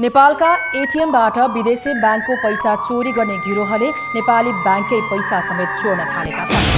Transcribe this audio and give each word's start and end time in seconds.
नेपालका 0.00 0.48
एटिएमबाट 0.78 1.38
विदेशी 1.52 1.92
ब्याङ्कको 2.00 2.36
पैसा 2.42 2.74
चोरी 2.88 3.12
गर्ने 3.18 3.36
गिरोहले 3.46 3.88
नेपाली 4.16 4.52
ब्याङ्ककै 4.66 5.00
पैसा 5.12 5.40
समेत 5.48 5.70
चोर्न 5.82 6.08
थालेका 6.14 6.44
छन् 6.52 6.74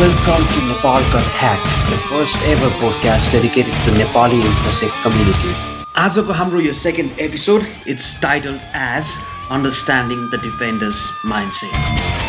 Welcome 0.00 0.44
to 0.52 0.60
Nepal 0.66 1.02
Got 1.14 1.26
Hacked, 1.38 1.72
the 1.90 1.98
first 2.04 2.46
ever 2.52 2.70
podcast 2.82 3.34
dedicated 3.34 3.74
to 3.84 3.92
Nepali 3.98 4.38
InfoSec 4.42 4.96
community. 5.02 5.52
आजको 6.04 6.32
हाम्रो 6.32 6.60
यो 6.60 6.72
second 6.78 7.20
episode 7.20 7.60
it's 7.88 8.08
titled 8.22 8.60
as 8.76 9.12
understanding 9.50 10.26
the 10.26 10.40
defenders 10.42 11.04
mindset 11.26 12.19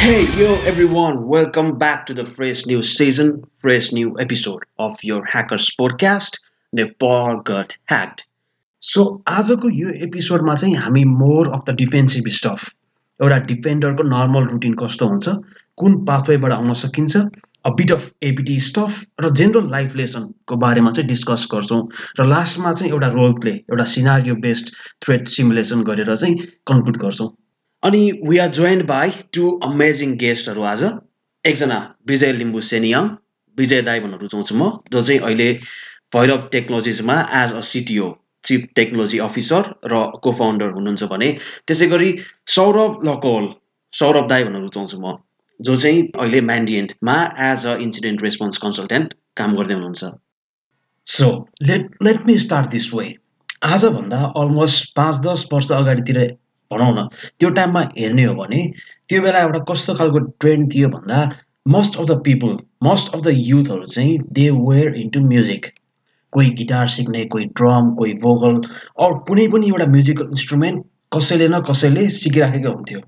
Hey, 0.00 0.24
yo, 0.40 0.54
everyone, 0.64 1.26
welcome 1.26 1.76
back 1.76 2.06
to 2.06 2.14
the 2.14 2.24
fresh 2.24 2.64
new 2.64 2.80
season, 2.80 3.44
fresh 3.58 3.92
new 3.92 4.18
episode 4.18 4.62
of 4.78 4.96
your 5.04 5.26
Hackers 5.26 5.66
podcast, 5.78 6.38
Nepal 6.72 7.42
Got 7.48 7.76
Hacked. 7.84 8.24
So 8.82 9.02
आजको 9.28 9.70
यो 9.78 9.90
एपिसोडमा 10.06 10.54
चाहिँ 10.54 10.76
हामी 10.84 11.04
more 11.10 11.50
of 11.54 11.64
the 11.66 11.74
defensive 11.80 12.28
stuff 12.36 12.64
एउटा 13.20 13.38
डिफेन्डरको 13.50 14.08
normal 14.14 14.48
routine 14.52 14.74
कस्तो 14.84 15.08
हुन्छ 15.08 15.36
कुन 15.82 16.04
पाथवेबाट 16.06 16.52
आउन 16.52 16.72
सकिन्छ 16.84 17.16
a 17.16 17.74
bit 17.82 17.92
of 17.98 18.10
APT 18.30 18.58
stuff 18.70 19.04
र 19.24 19.30
जेनरल 19.42 19.70
लाइफ 19.76 19.96
लेसनको 20.02 20.56
बारेमा 20.64 20.92
चाहिँ 20.92 21.08
डिस्कस 21.08 21.46
गर्छौँ 21.52 21.82
र 22.20 22.28
लास्टमा 22.32 22.72
चाहिँ 22.72 22.92
एउटा 22.92 23.12
रोल 23.20 23.38
प्ले 23.44 23.54
एउटा 23.68 23.84
सिनारियो 23.96 24.40
बेस्ड 24.48 24.74
थ्रेड 25.04 25.28
सिमुलेसन 25.36 25.84
गरेर 25.92 26.16
चाहिँ 26.16 26.36
कन्क्लुड 26.72 27.00
गर्छौँ। 27.04 27.30
अनि 27.82 28.00
we 28.28 28.38
are 28.38 28.48
joined 28.54 28.86
by 28.86 29.10
two 29.34 29.50
amazing 29.64 30.16
गेस्टहरू 30.18 30.62
आज। 30.70 30.82
एकजना 31.44 31.76
विजय 32.08 32.32
लिम्बू 32.32 32.60
सेनिया 32.62 32.98
विजय 33.58 33.82
दाई 33.82 34.00
भन्न 34.00 34.18
रुचाउँछु 34.22 34.54
म 34.54 34.70
जो 34.92 35.02
चाहिँ 35.02 35.20
अहिले 35.20 35.52
Bhairav 36.14 36.48
टेक्नोलोजिजमा 36.52 37.16
as 37.38 37.52
a 37.52 37.60
CTO 37.68 38.08
chief 38.44 38.66
technology 38.76 39.18
officer 39.24 39.70
र 39.92 40.02
को 40.22 40.32
फाउन्डर 40.32 40.70
हुनुहुन्छ 40.76 41.08
भने 41.12 41.30
त्यसै 41.66 41.86
गरी 41.88 42.10
सौरभ 42.54 43.00
लकोल 43.08 43.48
सौरभ 43.92 44.28
दाई 44.28 44.44
भन्न 44.44 44.60
रुचाउँछु 44.62 45.00
म 45.00 45.16
जो 45.60 45.76
चाहिँ 45.76 46.02
अहिले 46.18 46.40
म्यान्डिएन्टमा 46.50 47.16
as 47.48 47.66
a 47.66 47.76
incident 47.86 48.22
response 48.22 48.58
consultant 48.58 49.14
काम 49.36 49.56
गर्दै 49.56 49.74
हुनुहुन्छ। 49.74 50.12
So 51.06 51.28
let 51.62 51.88
let 52.02 52.26
me 52.26 52.38
start 52.38 52.70
this 52.70 52.92
way 52.94 53.06
आजभन्दा 53.68 54.20
अलमोस्ट 54.42 54.94
पाँच 54.96 55.20
दस 55.26 55.48
वर्ष 55.52 55.70
अगाडितिर 55.72 56.20
भनौँ 56.72 56.92
न। 56.94 57.06
त्यो 57.38 57.50
टाइममा 57.58 57.82
हेर्ने 57.98 58.24
हो 58.24 58.34
भने 58.34 58.62
त्यो 59.08 59.22
बेला 59.22 59.40
एउटा 59.40 59.58
कस्तो 59.70 59.94
खालको 60.00 60.18
ट्रेन्ड 60.40 60.72
थियो 60.74 60.88
भन्दा 60.88 61.18
most 61.68 61.96
of 62.00 62.06
the 62.06 62.20
people 62.24 62.56
most 62.84 63.14
of 63.14 63.20
the 63.20 63.34
युथहरू 63.34 63.86
चाहिँ 63.94 64.18
दे 64.38 64.48
वेयर 64.58 64.94
इन्टु 65.02 65.20
म्युजिक 65.26 65.66
कोही 66.32 66.50
गिटार 66.58 66.86
सिक्ने 66.96 67.24
कोही 67.32 67.44
ड्रम 67.58 67.90
कोही 67.98 68.12
भोकल 68.24 68.60
अरू 69.04 69.14
कुनै 69.28 69.46
पनि 69.54 69.68
एउटा 69.68 69.86
म्युजिकल 69.94 70.26
इन्स्ट्रुमेन्ट 70.30 70.84
कसैले 71.16 71.48
न 71.48 71.60
कसैले 71.68 72.08
सिकिराखेको 72.16 72.72
हुन्थ्यो। 72.74 73.00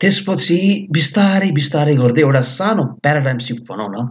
त्यसपछि 0.00 0.58
बिस्तारै 0.92 1.50
बिस्तारै 1.56 1.94
गर्दै 1.96 2.22
एउटा 2.22 2.40
सानो 2.48 2.84
प्याराडाइम 3.04 3.38
सिफ्ट 3.46 3.62
भनौँ 3.70 3.88
न 3.90 4.06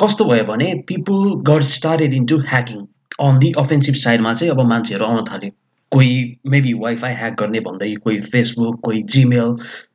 कस्तो 0.00 0.24
भयो 0.24 0.44
भने 0.50 0.68
people 0.88 1.32
got 1.48 1.62
started 1.70 2.14
into 2.14 2.38
hacking 2.50 2.84
on 3.26 3.38
the 3.38 3.52
offensive 3.58 3.94
साइडमा 4.02 4.34
चाहिँ 4.34 4.52
अब 4.54 4.60
मान्छेहरू 4.72 5.04
आउन 5.06 5.24
थाल्यो। 5.30 5.50
कोही 5.92 6.12
मेबी 6.52 6.72
वाइफाई 6.82 7.14
ह्याक 7.14 7.40
गर्ने 7.40 7.60
भन्दै 7.66 7.94
कोही 8.04 8.20
फेसबुक 8.34 8.80
कोही 8.84 9.02
जिमेल 9.14 9.54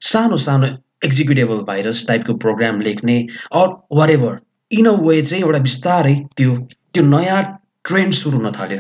सानो 0.09 0.37
सानो 0.47 0.67
एक्जिक्युटेबल 1.05 1.63
भाइरस 1.67 2.05
टाइपको 2.07 2.33
प्रोग्राम 2.43 2.81
लेख्ने 2.81 3.15
or 3.61 3.67
whatever 4.09 4.39
in 4.71 4.85
a 4.85 4.91
way 5.07 5.21
चाहिँ 5.21 5.43
एउटा 5.43 5.59
बिस्तारै 5.65 6.13
त्यो 6.37 6.55
त्यो 6.93 7.03
नयाँ 7.05 7.41
ट्रेन्ड 7.89 8.13
सुरु 8.13 8.37
हुन 8.37 8.51
थाल्यो। 8.51 8.79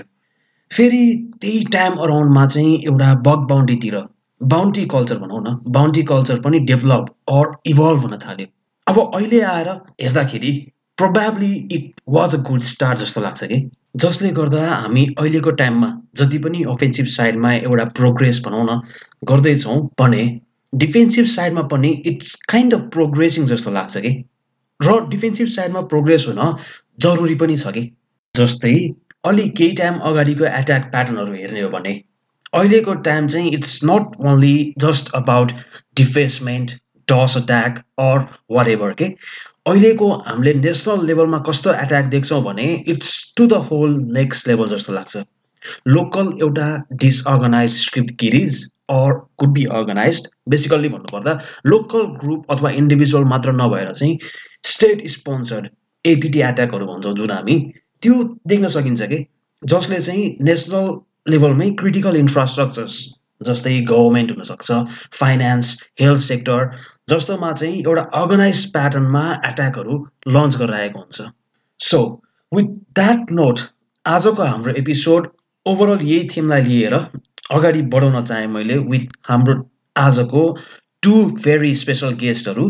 फेरि 0.71 1.03
त्यही 1.41 1.59
टाइम 1.73 1.93
अराउन्डमा 2.05 2.45
चाहिँ 2.45 2.77
एउटा 2.85 3.13
बग 3.25 3.45
बााउन्डीतिर 3.49 3.95
बााउन्टी 4.41 4.85
कल्चर 4.93 5.17
भनौँ 5.19 5.41
न 5.41 5.55
बााउन्टी 5.75 6.03
कल्चर 6.09 6.39
पनि 6.41 6.59
डेभलप 6.71 7.05
अर 7.35 7.51
इभल्भ 7.65 8.01
हुन 8.01 8.17
थाल्यो। 8.23 8.47
अब 8.87 8.99
अहिले 8.99 9.39
आएर 9.51 9.69
हेर्दाखेरि 10.01 10.51
probably 10.97 11.53
it 11.71 12.01
was 12.09 12.35
a 12.35 12.37
good 12.41 12.61
start 12.61 12.99
जस्तो 12.99 13.21
लाग्छ 13.21 13.43
कि। 13.43 13.59
जसले 13.97 14.29
गर्दा 14.31 14.63
हामी 14.69 15.05
अहिलेको 15.19 15.51
टाइममा 15.61 15.89
जति 16.17 16.37
पनि 16.37 16.63
अफेन्सिभ 16.69 17.05
साइडमा 17.15 17.53
एउटा 17.53 17.85
प्रोग्रेस 17.97 18.41
भनौँ 18.45 18.65
न 18.69 18.79
गर्दैछौँ 19.23 19.77
भने 19.99 20.23
डिफेन्सिभ 20.73 21.25
साइडमा 21.25 21.61
पनि 21.73 21.89
इट्स 22.05 22.33
काइन्ड 22.49 22.73
अफ 22.73 22.81
प्रोग्रेसिङ 22.93 23.45
जस्तो 23.45 23.71
लाग्छ 23.71 23.97
कि। 23.97 24.13
र 24.79 24.99
डिफेन्सिभ 25.09 25.47
साइडमा 25.47 25.81
प्रोग्रेस 25.93 26.25
हुन 26.27 26.55
जरुरी 26.99 27.35
पनि 27.35 27.57
छ 27.57 27.71
कि। 27.71 27.85
जस्तै 28.35 28.73
अलि 29.25 29.49
केही 29.49 29.73
टाइम 29.73 29.97
अगाडिको 30.07 30.45
एट्याक 30.45 30.91
प्याटर्नहरू 30.91 31.33
हेर्ने 31.33 31.61
हो 31.61 31.69
भने 31.69 31.93
अहिलेको 32.53 32.93
टाइम 33.05 33.27
चाहिँ 33.27 33.51
it's 33.51 33.79
not 33.85 34.19
only 34.25 34.55
just 34.79 35.13
about 35.15 35.51
defacement 35.97 36.71
DoS 37.07 37.37
attack 37.37 37.79
or 37.99 38.19
what 38.51 38.95
के 38.97 39.05
अहिलेको 39.67 40.09
हामीले 40.27 40.53
नेसनल 40.53 41.05
लेभलमा 41.05 41.37
कस्तो 41.47 41.71
एट्याक 41.73 42.05
देख्छौँ 42.11 42.41
भने 42.43 42.67
it's 42.87 43.11
to 43.37 43.47
the 43.47 43.53
whole 43.69 43.95
next 44.17 44.47
level 44.47 44.67
जस्तो 44.67 44.93
लाग्छ। 44.93 45.23
लोकल 45.87 46.27
एउटा 46.41 46.67
disorganize 46.93 47.75
script 47.81 48.15
kiddies 48.19 48.63
or 48.89 49.13
could 49.37 49.49
be 49.53 49.63
organize 49.79 50.21
basically 50.49 50.89
भन्नुपर्दा 50.89 51.39
लोकल 51.65 52.05
ग्रुप 52.21 52.51
अथवा 52.51 52.69
इन्डिभिजुअल 52.81 53.23
मात्र 53.33 53.51
नभएर 53.53 53.91
चाहिँ 53.91 54.17
स्टेट 54.65 55.05
स्पोन्सर्ड 55.07 55.67
एपिटी 56.05 56.41
एट्याकहरू 56.41 56.85
भन्छौँ 56.85 57.13
जुन 57.15 57.31
हामी। 57.31 57.59
त्यो 58.01 58.23
देख्न 58.47 58.67
सकिन्छ 58.67 59.01
कि? 59.01 59.25
जसले 59.63 59.99
चाहिँ 59.99 60.25
नेसनल 60.41 60.89
लेभलमै 61.31 61.69
क्रिटिकल 61.79 62.15
इन्फ्रास्ट्रक्चर्स 62.15 62.99
जस्तै 63.41 63.79
गभर्मेन्ट 63.81 64.31
हुनसक्छ 64.31 64.77
फाइनेन्स 65.19 65.73
हेल्थ 66.01 66.21
सेक्टर 66.21 66.69
जस्तोमा 67.09 67.51
चाहिँ 67.51 67.81
एउटा 67.81 68.01
अर्गनाइज 68.21 68.65
प्याटर्नमा 68.71 69.23
एट्याकहरू 69.45 69.97
लन्च 70.27 70.57
गरिरहेको 70.57 70.99
हुन्छ। 70.99 71.21
सो 71.79 71.99
विथ 72.51 72.65
द्याट 72.95 73.31
नोट 73.31 73.59
आजको 74.05 74.43
हाम्रो 74.43 74.73
एपिसोड 74.77 75.29
ओभरअल 75.65 76.01
यही 76.01 76.27
थिमलाई 76.35 76.61
लिएर 76.61 76.93
अगाडि 77.51 77.81
बढाउन 77.93 78.23
चाहेँ 78.25 78.47
मैले 78.47 78.77
विथ 78.77 79.17
हाम्रो 79.29 79.69
आजको 79.97 80.43
टु 81.03 81.13
भेरी 81.43 81.75
स्पेसल 81.75 82.13
गेस्टहरू 82.23 82.69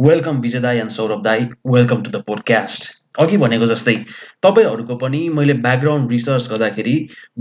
वेलकम 0.00 0.40
विजय 0.40 0.60
दाई 0.60 0.78
एन्ड 0.78 0.90
सौरभ 0.90 1.22
दाई 1.22 1.48
वेलकम 1.66 2.02
टु 2.02 2.10
द 2.10 2.22
पोडकास्ट 2.26 3.03
अघि 3.14 3.36
भनेको 3.36 3.66
जस्तै 3.66 3.94
तपाईँहरूको 4.42 4.94
पनि 5.02 5.20
मैले 5.36 5.54
ब्याकग्राउन्ड 5.66 6.10
रिसर्च 6.10 6.48
गर्दाखेरि 6.50 6.96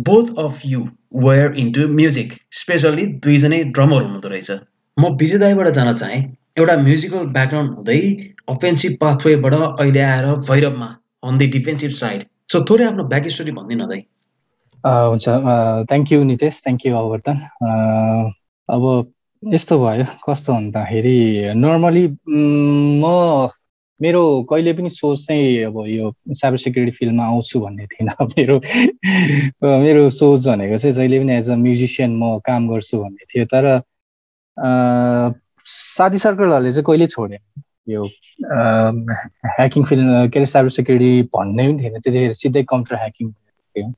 both 0.09 0.27
of 0.43 0.61
you 0.65 0.81
were 1.25 1.53
into 1.63 1.87
music 1.99 2.33
specially 2.59 3.05
दुईजनै 3.25 3.63
ड्रमर 3.77 4.01
हुनुहुँदो 4.01 4.29
रहेछ। 4.29 4.51
म 4.97 5.15
विजयदाईबाट 5.21 5.67
जान 5.77 5.93
चाहेँ। 5.93 6.21
एउटा 6.57 6.75
म्युजिकल 6.77 7.25
ब्याकग्राउन्ड 7.35 7.71
हुँदै 7.75 8.01
अफेन्सिभ 8.53 8.97
पाथवेबाट 9.01 9.53
अहिले 9.53 10.01
आएर 10.01 10.25
भैरवमा 10.49 10.89
on 11.27 11.37
the 11.37 11.47
defensive 11.55 11.91
side 12.01 12.23
so 12.51 12.61
थोरै 12.69 12.85
आफ्नो 12.85 13.03
ब्याक 13.13 13.27
स्टोरी 13.33 13.51
भनिदिनु 13.57 13.87
दाई। 13.89 14.01
हुन्छ। 14.83 15.25
Thank 15.89 16.11
you 16.11 16.23
Nitesh 16.29 16.61
thank 16.63 16.85
you 16.85 16.95
अवर्तन 16.97 17.37
अब 18.69 18.83
यस्तो 19.43 19.79
भयो। 19.79 20.05
कस्तो 20.25 20.53
भन्दाखेरि 20.53 21.17
नर्मली 21.63 22.05
म 23.01 23.05
मेरो 24.03 24.21
कहिले 24.49 24.73
पनि 24.73 24.89
सोच 24.89 25.25
चाहिँ 25.27 25.63
अब 25.63 25.77
यो 25.87 26.13
साइबर 26.29 26.57
सेक्युरिटी 26.57 26.97
फिल्डमा 26.97 27.25
आउँछु 27.25 27.59
भन्ने 27.59 27.85
थिएन। 27.87 28.09
मेरो 28.37 28.59
मेरो 29.83 30.09
सोच 30.09 30.47
भनेको 30.47 30.77
चाहिँ 30.77 30.93
जहिले 30.95 31.19
पनि 31.19 31.33
एज 31.33 31.49
अ 31.49 31.55
म्युजिसियन 31.55 32.17
म 32.23 32.37
काम 32.45 32.67
गर्छु 32.69 32.97
भन्ने 33.03 33.25
थियो। 33.33 33.45
तर 33.53 33.65
साथी 35.65 36.17
सर्कलहरूले 36.17 36.71
चाहिँ 36.73 36.83
कहिले 36.87 37.07
छोडे 37.07 37.39
यो 37.89 38.05
ह्याकिङ 39.59 39.83
फिल्ड 39.85 40.31
के 40.31 40.39
अरे 40.39 40.45
साइबर 40.45 40.69
सेक्युरिटी 40.69 41.21
भन्ने 41.35 41.67
पनि 41.67 41.83
थिएन। 41.83 41.99
त्यतिखेर 41.99 42.33
सिधै 42.43 42.63
कम्प्युटर 42.69 43.01
ह्याकिङ 43.01 43.31
थियो। 43.31 43.93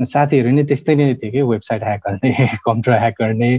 साथीहरू 0.00 0.50
नै 0.50 0.64
त्यस्तै 0.64 0.94
नै 0.94 1.14
थियो 1.14 1.30
कि 1.32 1.42
वेबसाइट 1.42 1.82
ह्याक 1.82 2.00
गर्ने 2.08 2.30
कम्प्युटर 2.66 2.98
ह्याक 2.98 3.14
गर्ने 3.20 3.50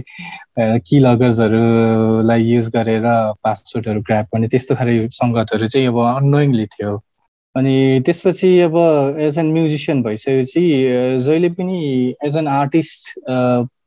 कि 0.86 0.98
लगर्सहरूलाई 0.98 2.42
युज 2.42 2.68
गरेर 2.68 3.06
पासवर्डहरू 3.42 4.00
ग्राप 4.00 4.26
गर्ने 4.34 4.48
त्यस्तो 4.48 4.74
खाले 4.74 4.96
सङ्गतहरू 5.12 5.66
चाहिँ 5.66 5.88
अब 5.88 5.98
अनोइङली 6.06 6.66
थियो। 6.66 6.94
अनि 7.56 8.00
त्यसपछि 8.06 8.48
अब 8.60 8.76
एज 9.18 9.38
एन 9.38 9.52
म्युजिसियन 9.52 10.02
भइसकेपछि 10.02 10.64
जहिले 11.26 11.48
पनि 11.50 11.78
एज 12.24 12.36
एन 12.36 12.48
आर्टिस्ट 12.48 13.12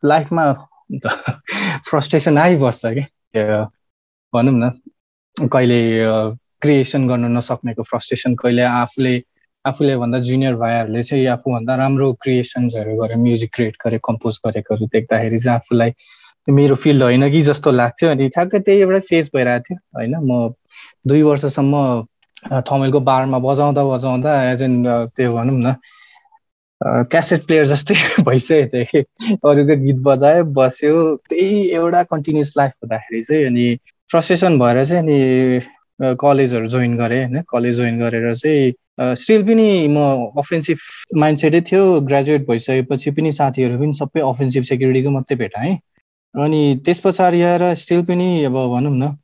लाइफमा 0.06 0.51
फ्रस्ट्रेसन 1.89 2.38
आइबस्छ 2.38 2.86
कि 2.86 3.44
भनौँ 4.33 4.53
न 4.53 5.48
कहिले 5.48 5.81
क्रिएसन 6.62 7.07
गर्न 7.07 7.38
नसक्नेको 7.38 7.83
फ्रस्ट्रेसन 7.83 8.36
कहिले 8.36 8.62
आफूले 8.62 9.18
आफूले 9.66 9.96
भन्दा 9.98 10.19
जुनियर 10.19 10.56
भाइहरूले 10.56 11.02
चाहिँ 11.04 11.25
आफूभन्दा 11.28 11.75
राम्रो 11.75 12.12
क्रिएसन्सहरू 12.22 12.96
गरेर 12.98 13.18
म्युजिक 13.18 13.54
क्रिएट 13.54 13.75
गरे 13.86 14.00
कम्पोज 14.04 14.40
गरेकोहरू 14.46 14.86
देख्दाखेरि 14.94 15.38
चाहिँ 15.40 15.56
आफूलाई 15.56 15.94
मेरो 16.50 16.75
फिल्ड 16.75 17.04
होइन 17.04 17.30
कि 17.31 17.42
जस्तो 17.42 17.72
लाग्थ्यो। 17.72 18.10
अनि 18.10 18.28
ठ्याक्कै 18.36 18.60
त्यही 18.60 18.81
एउटा 18.81 19.00
फेस 19.10 19.30
भइरहेको 19.36 19.63
थियो 19.69 19.78
होइन? 19.98 20.16
म 20.22 20.54
दुई 21.08 21.22
वर्षसम्म 21.22 21.75
थमेलको 22.69 23.00
बारमा 23.00 23.40
बजाउँदा 23.40 23.84
बजाउँदा 23.86 24.31
एज 24.52 24.62
एन 24.63 24.84
त्यो 25.16 25.34
भनौँ 25.34 25.58
न 25.62 25.75
क्यासेट 27.12 27.46
प्लेयर 27.46 27.66
जस्तै 27.66 27.96
भइसकेको 28.25 28.68
थिएँ 28.74 28.86
कि। 28.92 29.02
अरूको 29.46 29.75
गीत 29.86 30.02
बजायो 30.04 30.44
बस्यो 30.58 30.94
त्यही 31.30 31.60
एउटा 31.72 32.04
कन्टिन्युस 32.13 32.54
लाइफ 32.58 32.74
हुँदाखेरि 32.84 33.22
चाहिँ 33.24 33.46
अनि 33.46 33.66
फ्रस्ट्रेसन 34.10 34.60
भएर 34.60 34.84
चाहिँ 34.86 35.04
अनि 35.04 36.16
कलेजहरू 36.19 36.68
जोइन 36.68 36.98
गरेँ 36.98 37.24
होइन? 37.25 37.42
कलेज 37.50 37.75
जोइन 37.78 38.00
गरेर 38.00 38.34
चाहिँ 38.36 38.72
स्टिल 38.97 39.43
पनि 39.43 39.67
म 39.88 39.97
अफेन्सिभ 40.38 40.77
माइन्डसेटै 41.17 41.61
थियो 41.61 41.83
ग्रेजुएट 42.01 42.47
भइसकेपछि 42.47 43.11
पनि 43.11 43.31
साथीहरू 43.31 43.79
पनि 43.79 43.93
सबै 43.93 44.21
अफेन्सिभ 44.29 44.63
सेक्युरिटीको 44.63 45.09
मात्रै 45.11 45.38
भेटाएँ 45.38 45.77
अनि 46.35 46.61
त्यस 46.85 46.99
पछाडि 46.99 47.41
आएर 47.41 47.73
स्टिल 47.75 48.03
पनि 48.05 48.27
अब 48.45 48.57
भनौँ 48.73 48.93
न 48.93 49.15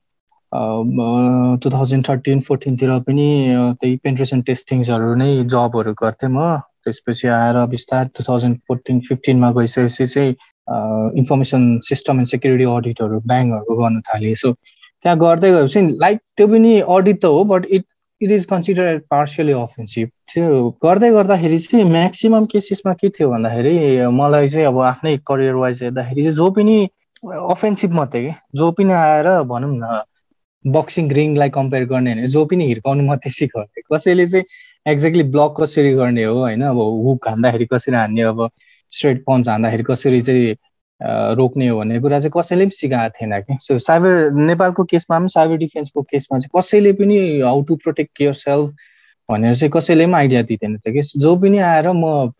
टु 1.63 1.69
थाउजन्ड 1.69 2.07
थर्टिन 2.09 2.39
फोर्टिनतिर 2.41 2.97
पनि 3.07 3.27
त्यही 3.81 3.95
पेन्ट्रेसन 4.03 4.41
टेस्टिङ्सहरू 4.49 5.13
नै 5.15 5.29
जबहरू 5.45 5.93
गर्थेँ 6.01 6.29
म। 6.29 6.57
त्यसपछि 6.83 7.27
आएर 7.27 7.57
बिस्तारै 7.67 8.09
टु 8.15 8.23
थाउजन्ड 8.23 8.57
फोर्टिन 8.67 8.99
फिफ्टिनमा 9.07 9.51
गइसकेपछि 9.51 10.05
चाहिँ 10.05 10.31
इन्फर्मेसन 11.19 11.63
सिस्टम 11.83 12.17
एन्ड 12.17 12.27
सेक्युरिटी 12.27 12.65
अडिटहरू 12.75 13.19
ब्याङ्कहरूको 13.27 13.75
गर्न 13.81 13.99
थालेँ। 14.07 14.35
सो 14.35 14.51
त्यहाँ 14.53 15.17
गर्दै 15.19 15.51
गएपछि 15.51 15.81
लाइक 16.01 16.17
त्यो 16.37 16.47
पनि 16.47 16.73
अडिट 16.79 17.21
त 17.21 17.25
हो 17.25 17.43
but 17.51 17.65
it 17.71 17.85
it 18.21 18.31
is 18.31 18.45
consider 18.45 18.97
partially 19.09 19.51
offensive 19.53 20.09
त्यो 20.33 20.69
गर्दै 20.83 21.11
गर्दाखेरि 21.11 21.57
चाहिँ 21.57 21.85
म्याक्सिमम् 21.85 22.45
केसेसमा 22.51 22.93
के 22.93 23.09
थियो 23.09 23.29
भन्दाखेरि 23.29 23.73
मलाई 24.11 24.49
चाहिँ 24.49 24.65
अब 24.67 24.79
आफ्नै 24.83 25.17
करियर 25.27 25.53
वाइज 25.53 25.83
हेर्दाखेरि 25.83 26.23
चाहिँ 26.23 26.35
जो 26.35 26.49
पनि 26.51 26.77
अफेन्सिभ 27.25 27.93
मात्रै 27.93 28.21
कि? 28.23 28.33
जो 28.55 28.71
पनि 28.71 28.93
आएर 28.93 29.27
भनौँ 29.43 29.71
न 29.75 30.01
बक्सिङ 30.65 31.09
रिङलाई 31.11 31.49
कम्पेयर 31.49 31.85
गर्ने 31.85 32.13
होइन 32.13 32.27
जो 32.27 32.45
पनि 32.45 32.65
हिर्काउनु 32.67 33.03
मात्रै 33.03 33.31
सिकाउने 33.31 33.81
कसैले 33.93 34.25
चाहिँ 34.27 34.45
एक्ज्याक्टली 34.85 35.23
ब्लक 35.33 35.55
कसरी 35.61 35.93
गर्ने 35.93 36.23
हो 36.23 36.37
होइन? 36.39 36.61
अब 36.63 36.77
हुक 36.77 37.27
हान्दाखेरि 37.27 37.65
कसरी 37.65 37.95
हान्ने 37.95 38.21
अब 38.21 38.49
स्ट्रेट 38.91 39.23
पन्च 39.27 39.49
हान्दाखेरि 39.49 39.83
कसरी 39.83 40.21
चाहिँ 40.21 40.55
रोक्ने 41.01 41.67
हो 41.67 41.77
भन्ने 41.77 41.99
कुरा 42.01 42.19
चाहिँ 42.19 42.31
कसैले 42.37 42.65
पनि 42.65 42.75
सिकाएको 42.75 43.15
थिएन 43.21 43.39
कि। 43.41 43.57
सो 43.61 43.77
साइबर 43.79 44.31
नेपालको 44.33 44.83
केसमा 44.83 45.19
पनि 45.19 45.29
साइबर 45.29 45.57
डिफेन्सको 45.57 46.01
केसमा 46.11 46.37
चाहिँ 46.39 46.59
कसैले 46.61 46.93
पनि 46.93 47.17
how 47.41 47.61
to 47.63 47.75
protect 47.83 48.21
your 48.21 48.33
self 48.33 48.71
भनेर 49.29 49.55
चाहिँ 49.55 49.71
कसैले 49.75 50.05
पनि 50.05 50.13
आइडिया 50.13 50.41
दिँदैन 50.41 50.77
थियो 50.77 50.93
कि। 50.93 51.01
जो 51.19 51.35
पनि 51.35 51.57
आएर 51.59 51.91
म 51.95 52.31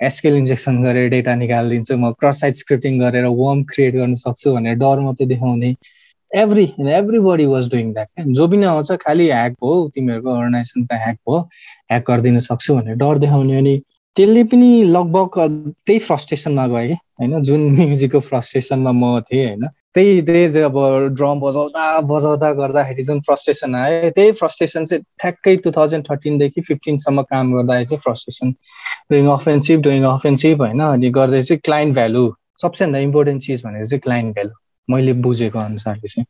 एसकेल 0.00 0.34
इन्जेक्सन 0.36 0.82
गरेर 0.82 1.08
डेटा 1.10 1.34
निकालिदिन्छु 1.34 1.96
म 1.96 2.10
क्रस 2.20 2.40
साइड 2.40 2.54
स्क्रिप्टिङ 2.54 2.98
गरेर 3.00 3.24
वर्म 3.24 3.62
क्रिएट 3.72 3.94
गर्न 3.94 4.14
सक्छु 4.14 4.54
भनेर 4.54 4.74
डर 4.78 5.00
मात्रै 5.00 5.26
देखाउने। 5.26 5.74
Every 6.30 6.64
everybody 7.18 7.46
was 7.46 7.68
doing 7.70 7.92
that 7.92 8.08
जो 8.36 8.46
पनि 8.48 8.66
आउँछ 8.66 8.92
खालि 9.02 9.26
ह्याक 9.26 9.54
हो 9.62 9.72
तिमीहरूको 9.94 10.30
अर्गनाइजेसनको 10.30 10.96
ह्याक 11.04 11.18
हो। 11.28 11.38
ह्याक 11.90 12.10
गरिदिन 12.10 12.38
सक्छु 12.46 12.74
भनेर 12.74 12.94
डर 13.02 13.18
देखाउने 13.18 13.56
अनि 13.58 13.74
त्यसले 14.18 14.42
पनि 14.50 14.68
लगभग 14.90 15.38
त्यही 15.86 15.98
फ्रस्ट्रेसनमा 15.98 16.66
गएँ 16.66 16.92
होइन? 16.92 17.42
जुन 17.42 17.60
म्युजिकको 17.70 18.20
फ्रस्ट्रेसनमा 18.20 18.92
म 18.92 19.20
थिएँ 19.20 19.46
होइन? 19.46 19.66
त्यही 19.94 20.20
त्यही 20.22 20.62
अब 20.62 20.76
ड्रम 21.14 21.40
बजाउँदा 21.40 21.84
बजाउँदा 22.10 22.52
गर्दाखेरि 22.52 23.02
जुन 23.02 23.20
फ्रस्ट्रेसन 23.20 23.74
आयो 23.74 24.10
त्यही 24.10 24.32
फ्रस्ट्रेसन 24.32 24.84
चाहिँ 24.84 25.02
ठ्याक्कै 25.20 25.56
टु 25.56 25.70
थाउजन्ड 25.70 26.04
थर्टिनदेखि 26.10 26.60
फिफ्टिनसम्म 26.60 27.22
काम 27.22 27.54
गर्दाखेरि 27.54 27.86
चाहिँ 27.86 28.00
frustration 28.00 28.50
doing 29.10 29.26
offensive 29.28 29.80
doing 29.80 30.02
offensive 30.04 30.62
होइन? 30.62 30.80
अनि 30.80 31.10
गर्दै 31.10 31.42
चाहिँ 31.42 31.60
क्लाइन्ट 31.64 31.94
भ्यालु 31.94 32.24
सबसे 32.62 32.84
भन्दा 32.84 32.98
इम्पोर्टेन्ट 32.98 33.42
चिज 33.42 33.64
भनेको 33.64 33.84
चाहिँ 33.84 34.00
क्लाइन्ट 34.00 34.34
भ्यालु 34.34 34.52
मैले 34.88 35.12
बुझेको 35.12 35.58
अनुसारले 35.58 36.08
चाहिँ। 36.08 36.26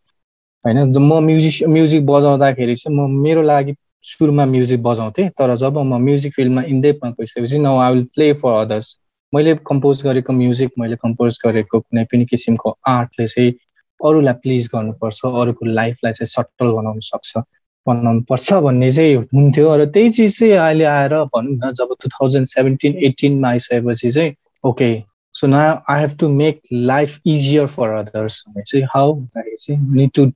होइन? 0.64 0.78
म 0.98 1.20
म्युजिक 1.24 1.68
म्युजिक 1.68 2.06
बजाउँदाखेरि 2.06 2.76
चाहिँ 2.76 2.96
म 2.98 3.10
मेरो 3.22 3.42
लागि 3.42 3.72
सुरुमा 4.04 4.44
म्युजिक 4.46 4.82
बजाउँथेँ 4.82 5.28
तर 5.28 5.54
जब 5.56 5.78
म 5.78 5.98
म्युजिक 6.02 6.32
फिल्डमा 6.34 6.62
इन्डेपमा 6.62 7.10
गइसकेपछि 7.10 7.58
न 7.58 7.66
I 7.66 7.94
will 7.94 8.04
play 8.04 8.32
for 8.32 8.60
others 8.60 8.96
मैले 9.34 9.54
कम्पोज 9.66 10.02
गरेको 10.04 10.32
म्युजिक 10.32 10.70
मैले 10.78 10.96
कम्पोज 10.96 11.38
गरेको 11.46 11.80
कुनै 11.80 12.04
पनि 12.04 12.24
किसिमको 12.26 12.76
आर्टले 12.86 13.26
चाहिँ 13.26 13.52
अरूलाई 14.00 14.34
प्लिज 14.34 14.68
गर्नुपर्छ 14.74 15.20
अरूको 15.24 15.66
लाइफलाई 15.66 16.12
चाहिँ 16.12 16.26
सटल 16.26 16.72
बनाउनु 16.72 17.00
सक्छ 17.00 17.42
बनाउनु 17.86 18.20
पर्छ 18.20 18.52
भन्ने 18.52 18.90
चाहिँ 18.90 19.16
हुन्थ्यो। 19.16 19.76
र 19.76 19.84
त्यही 19.86 20.10
चिज 20.10 20.38
चाहिँ 20.38 20.52
अहिले 20.52 20.84
आएर 20.84 21.14
भनौँ 21.34 21.56
न 21.64 21.72
जब 21.72 21.94
टु 22.02 22.08
थाउजन्ड 22.08 22.46
सेभेन्टिन 22.46 22.94
एटिनमा 23.04 23.48
आइसकेपछि 23.48 24.10
चाहिँ 24.10 24.34
ओके 24.64 24.90
सो 25.34 25.46
न 25.46 25.54
I 25.88 26.00
have 26.00 26.16
to 26.20 26.28
make 26.28 26.60
life 26.72 27.18
easier 27.26 27.66
for 27.66 27.88
others 27.88 28.44
भने 28.48 28.62
चाहिँ 28.62 28.84
हाउ 28.94 29.12
भन्दाखेरि 29.12 29.56
चाहिँ 29.60 29.94
need 29.96 30.10
to 30.14 30.26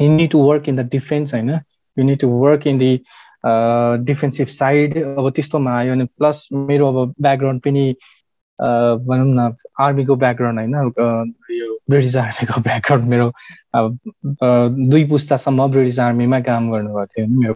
need 0.00 0.30
to 0.30 0.38
work 0.38 0.68
in 0.68 0.76
the 0.76 0.88
defence 0.90 1.34
होइन? 1.34 1.58
You 1.98 2.04
need 2.04 2.20
to 2.20 2.28
work 2.44 2.66
in 2.66 2.78
the 2.78 2.92
defensive 4.04 4.46
side 4.48 4.96
अब 5.04 5.30
त्यस्तोमा 5.30 5.78
आयो 5.78 5.94
भने 5.94 6.04
प्लस 6.18 6.48
मेरो 6.52 6.88
अब 6.88 7.14
ब्याकग्राउन्ड 7.20 7.62
पनि 7.62 7.84
भनौँ 8.58 9.26
न 9.26 9.54
आर्मीको 9.80 10.14
ब्याकग्राउन्ड 10.16 10.58
होइन 10.58 10.74
यो 11.50 11.78
ब्रिटिस 11.90 12.16
आर्मीको 12.16 12.60
ब्याकग्राउन्ड 12.60 13.08
मेरो 13.08 13.32
दुई 14.90 15.04
पुस्तासम्म 15.08 15.66
ब्रिटिस 15.72 15.98
आर्मीमा 15.98 16.40
काम 16.48 16.70
गर्नुभएको 16.70 17.06
थियो 17.06 17.26
मेरो 17.40 17.54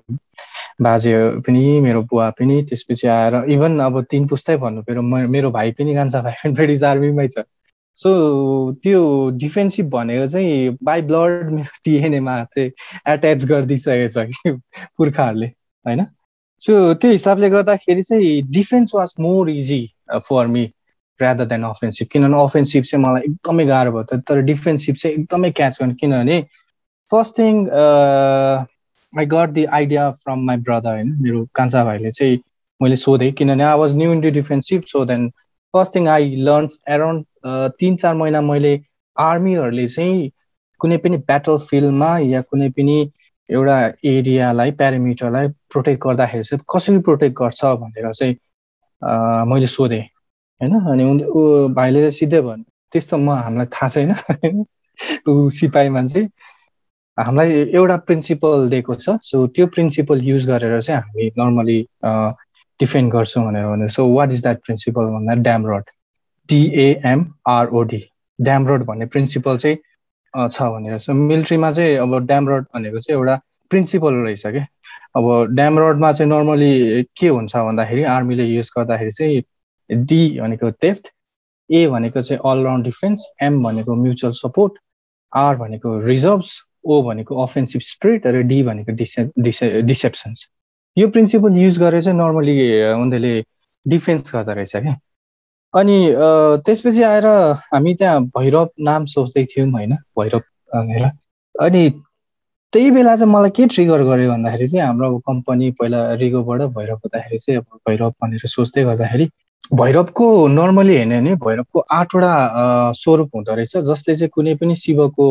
बाजे 0.80 1.14
पनि 1.46 1.64
मेरो 1.80 2.02
बुवा 2.02 2.28
पनि 2.38 2.62
त्यसपछि 2.68 3.08
आएर 3.08 3.34
इभन 3.52 3.78
अब 3.80 4.02
तिन 4.10 4.26
पुस्तै 4.28 4.56
भन्नु 4.56 4.82
पऱ्यो 4.82 5.02
मेरो 5.02 5.50
भाइ 5.50 5.72
पनि 5.72 5.94
कान्छा 5.94 6.22
भाइ 6.22 6.34
पनि 6.44 6.52
ब्रिटिस 6.54 6.82
आर्मीमै 6.92 7.28
छ। 7.28 7.44
सो 7.96 8.10
त्यो 8.82 9.00
डिफेन्सिभ 9.40 9.88
भनेको 9.90 10.26
चाहिँ 10.26 10.76
बाई 10.82 11.02
ब्लड 11.02 11.50
मेरो 11.50 11.76
डिएनएमा 11.84 12.42
चाहिँ 12.54 12.70
एट्याच 13.08 13.44
गरिदिइसकेको 13.44 14.08
छ 14.08 14.26
कि 14.32 14.50
पुर्खाहरूले 14.98 15.46
होइन? 15.86 16.06
सो 16.60 16.94
त्यो 16.94 17.10
हिसाबले 17.10 17.50
गर्दाखेरि 17.50 18.02
चाहिँ 18.02 18.42
defence 18.52 18.94
was 18.94 19.14
more 19.20 19.50
easy 19.50 19.82
for 20.28 20.46
me 20.46 20.64
rather 21.20 21.44
than 21.46 21.62
offensive. 21.64 22.08
किनभने 22.12 22.42
अफेन्सिभ 22.42 22.84
चाहिँ 22.84 23.04
मलाई 23.04 23.22
एकदमै 23.22 23.64
गाह्रो 23.66 23.92
भयो 23.92 24.18
तर 24.18 24.40
डिफेन्सिभ 24.42 24.94
चाहिँ 24.96 25.16
एकदमै 25.16 25.50
क्याच 25.50 25.78
गर्ने। 25.80 25.94
किनभने 26.00 26.40
first 27.10 27.38
thing 27.38 27.54
I 29.12 29.26
got 29.26 29.50
the 29.52 29.64
idea 29.64 30.10
from 30.22 30.46
my 30.46 30.56
brother 30.56 30.90
होइन? 30.90 31.16
मेरो 31.20 31.46
कान्छा 31.54 31.84
भाइले 31.84 32.10
चाहिँ 32.10 32.38
मैले 32.80 32.96
सोधेँ। 32.96 33.32
किनभने 33.32 33.64
I 33.64 33.78
was 33.78 33.94
new 33.96 34.12
in 34.12 34.20
defensive 34.20 34.82
so 34.88 35.04
then 35.04 35.30
first 35.74 35.94
thing 35.94 36.08
I 36.08 36.34
learn 36.48 36.68
around 36.88 37.24
तिन 37.78 37.96
चार 37.96 38.14
महिना 38.14 38.40
मैले 38.40 38.72
आर्मीहरूले 39.16 39.86
चाहिँ 39.88 40.30
कुनै 40.80 40.96
पनि 40.96 41.16
ब्याटल 41.28 41.58
फिल्डमा 41.70 42.16
या 42.18 42.40
कुनै 42.42 42.68
पनि 42.70 42.96
एउटा 43.48 43.76
एरियालाई 44.04 44.70
प्यारामिटरलाई 44.80 45.48
प्रोटेक्ट 45.72 46.02
गर्दाखेरि 46.04 46.44
चाहिँ 46.44 46.64
कसरी 46.74 46.98
प्रोटेक्ट 47.08 47.36
गर्छ 47.38 47.64
भनेर 47.82 48.12
चाहिँ 48.12 48.36
मैले 49.50 49.66
सोधेँ 49.66 50.02
होइन? 50.60 50.74
अनि 50.92 51.24
ऊ 51.24 51.68
भाइले 51.74 52.00
चाहिँ 52.00 52.10
सिधै 52.18 52.40
भन्यो 52.40 52.64
त्यस्तो 52.92 53.16
म 53.18 53.30
हामीलाई 53.30 53.66
थाहा 53.74 53.88
छैन। 53.88 54.14
ऊ 55.28 55.48
सिपाही 55.58 55.88
मान्छे 55.88 56.20
हामीलाई 57.18 57.50
एउटा 57.78 57.96
प्रिन्सिपल 58.08 58.68
दिएको 58.70 58.94
छ। 58.94 59.16
सो 59.22 59.46
त्यो 59.56 59.66
प्रिन्सिपल 59.74 60.22
युज 60.24 60.46
गरेर 60.50 60.80
चाहिँ 60.80 61.00
हामी 61.00 61.28
नर्मली 61.38 61.78
डिफेन्ड 62.82 63.12
गर्छौँ 63.12 63.44
भनेर 63.46 63.66
भने 63.66 63.88
so 63.90 64.06
what 64.14 64.32
is 64.32 64.42
that 64.42 64.64
principle 64.64 65.10
भन्दा 65.12 65.34
dam 65.42 65.66
rod 65.66 65.90
DMROD 66.48 68.02
dam 68.38 68.68
rod 68.68 68.84
भन्ने 68.84 69.06
प्रिन्सिपल 69.06 69.58
चाहिँ 69.58 69.76
छ 70.34 70.62
भनेर 70.74 70.98
सो 70.98 71.14
मिलिट्रीमा 71.14 71.70
चाहिँ 71.72 71.96
अब 71.98 72.18
ड्याम 72.26 72.48
रड 72.48 72.64
भनेको 72.74 72.98
चाहिँ 72.98 73.18
एउटा 73.18 73.40
प्रिन्सिपल 73.70 74.14
रहेछ 74.16 74.46
क्या 74.46 74.66
अब 75.16 75.54
ड्याम 75.54 75.78
रडमा 75.78 76.12
चाहिँ 76.12 76.30
नर्मली 76.30 77.02
के 77.18 77.28
हुन्छ 77.28 77.56
भन्दाखेरि 77.56 78.02
आर्मीले 78.10 78.44
युज 78.44 78.70
गर्दाखेरि 78.76 79.10
चाहिँ 79.10 79.42
डी 80.04 80.20
भनेको 80.40 80.68
डेफ्थ 80.82 81.12
ए 81.70 81.86
भनेको 81.86 82.22
चाहिँ 82.22 82.40
अलराउन्ड 82.50 82.84
डिफेन्स 82.84 83.26
एम 83.42 83.62
भनेको 83.62 83.94
म्युचुअल 83.96 84.32
सपोर्ट 84.34 84.78
आर 85.32 85.56
भनेको 85.56 85.98
रिजर्भ्स 86.06 86.60
ओ 86.84 87.02
भनेको 87.02 87.42
अफेन्सिभ 87.42 87.82
स्प्रिट 87.84 88.26
र 88.26 88.42
डी 88.44 88.62
भनेको 88.62 88.92
डिसे 88.92 89.28
डिसे 89.38 89.70
डिसेप्सन्स 89.82 90.48
यो 90.96 91.08
प्रिन्सिपल 91.08 91.56
युज 91.56 91.78
गरेर 91.78 92.02
चाहिँ 92.02 92.18
नर्मली 92.18 92.54
उनीहरूले 92.92 93.34
डिफेन्स 93.86 94.34
गर्दो 94.34 94.52
रहेछ 94.52 94.76
क्या। 94.76 94.96
अनि 95.74 95.98
त्यसपछि 96.66 97.02
आएर 97.02 97.26
हामी 97.72 97.94
त्यहाँ 98.00 98.20
भैरव 98.36 98.68
नाम 98.88 99.04
सोच्दै 99.08 99.44
थियौँ 99.52 99.70
होइन? 99.72 99.94
भैरव 100.18 100.40
भनेर। 100.74 101.04
अनि 101.54 101.82
त्यही 102.72 102.90
बेला 102.90 103.14
चाहिँ 103.16 103.32
मलाई 103.32 103.50
के 103.56 103.66
ट्रिगर 103.72 104.02
गर्यो 104.04 104.30
भन्दाखेरि 104.30 104.66
चाहिँ 104.66 104.86
हाम्रो 104.86 105.18
कम्पनी 105.28 105.70
पहिला 105.80 106.00
रिगोबाट 106.20 106.60
भैरव 106.76 106.96
हुँदाखेरि 106.96 107.38
चाहिँ 107.38 107.58
अब 107.60 107.78
भैरव 107.88 108.10
भनेर 108.22 108.46
सोच्दै 108.48 108.84
गर्दाखेरि 108.84 109.28
भैरवको 109.80 110.26
नर्मली 110.48 110.94
हेर्ने 110.96 111.20
भने 111.20 111.34
भैरवको 111.44 111.80
आठवटा 111.98 112.32
स्वरूप 113.02 113.30
हुँदो 113.34 113.54
रहेछ 113.54 113.76
जसले 113.90 114.14
चाहिँ 114.14 114.30
कुनै 114.34 114.54
पनि 114.60 114.74
शिवको 114.76 115.26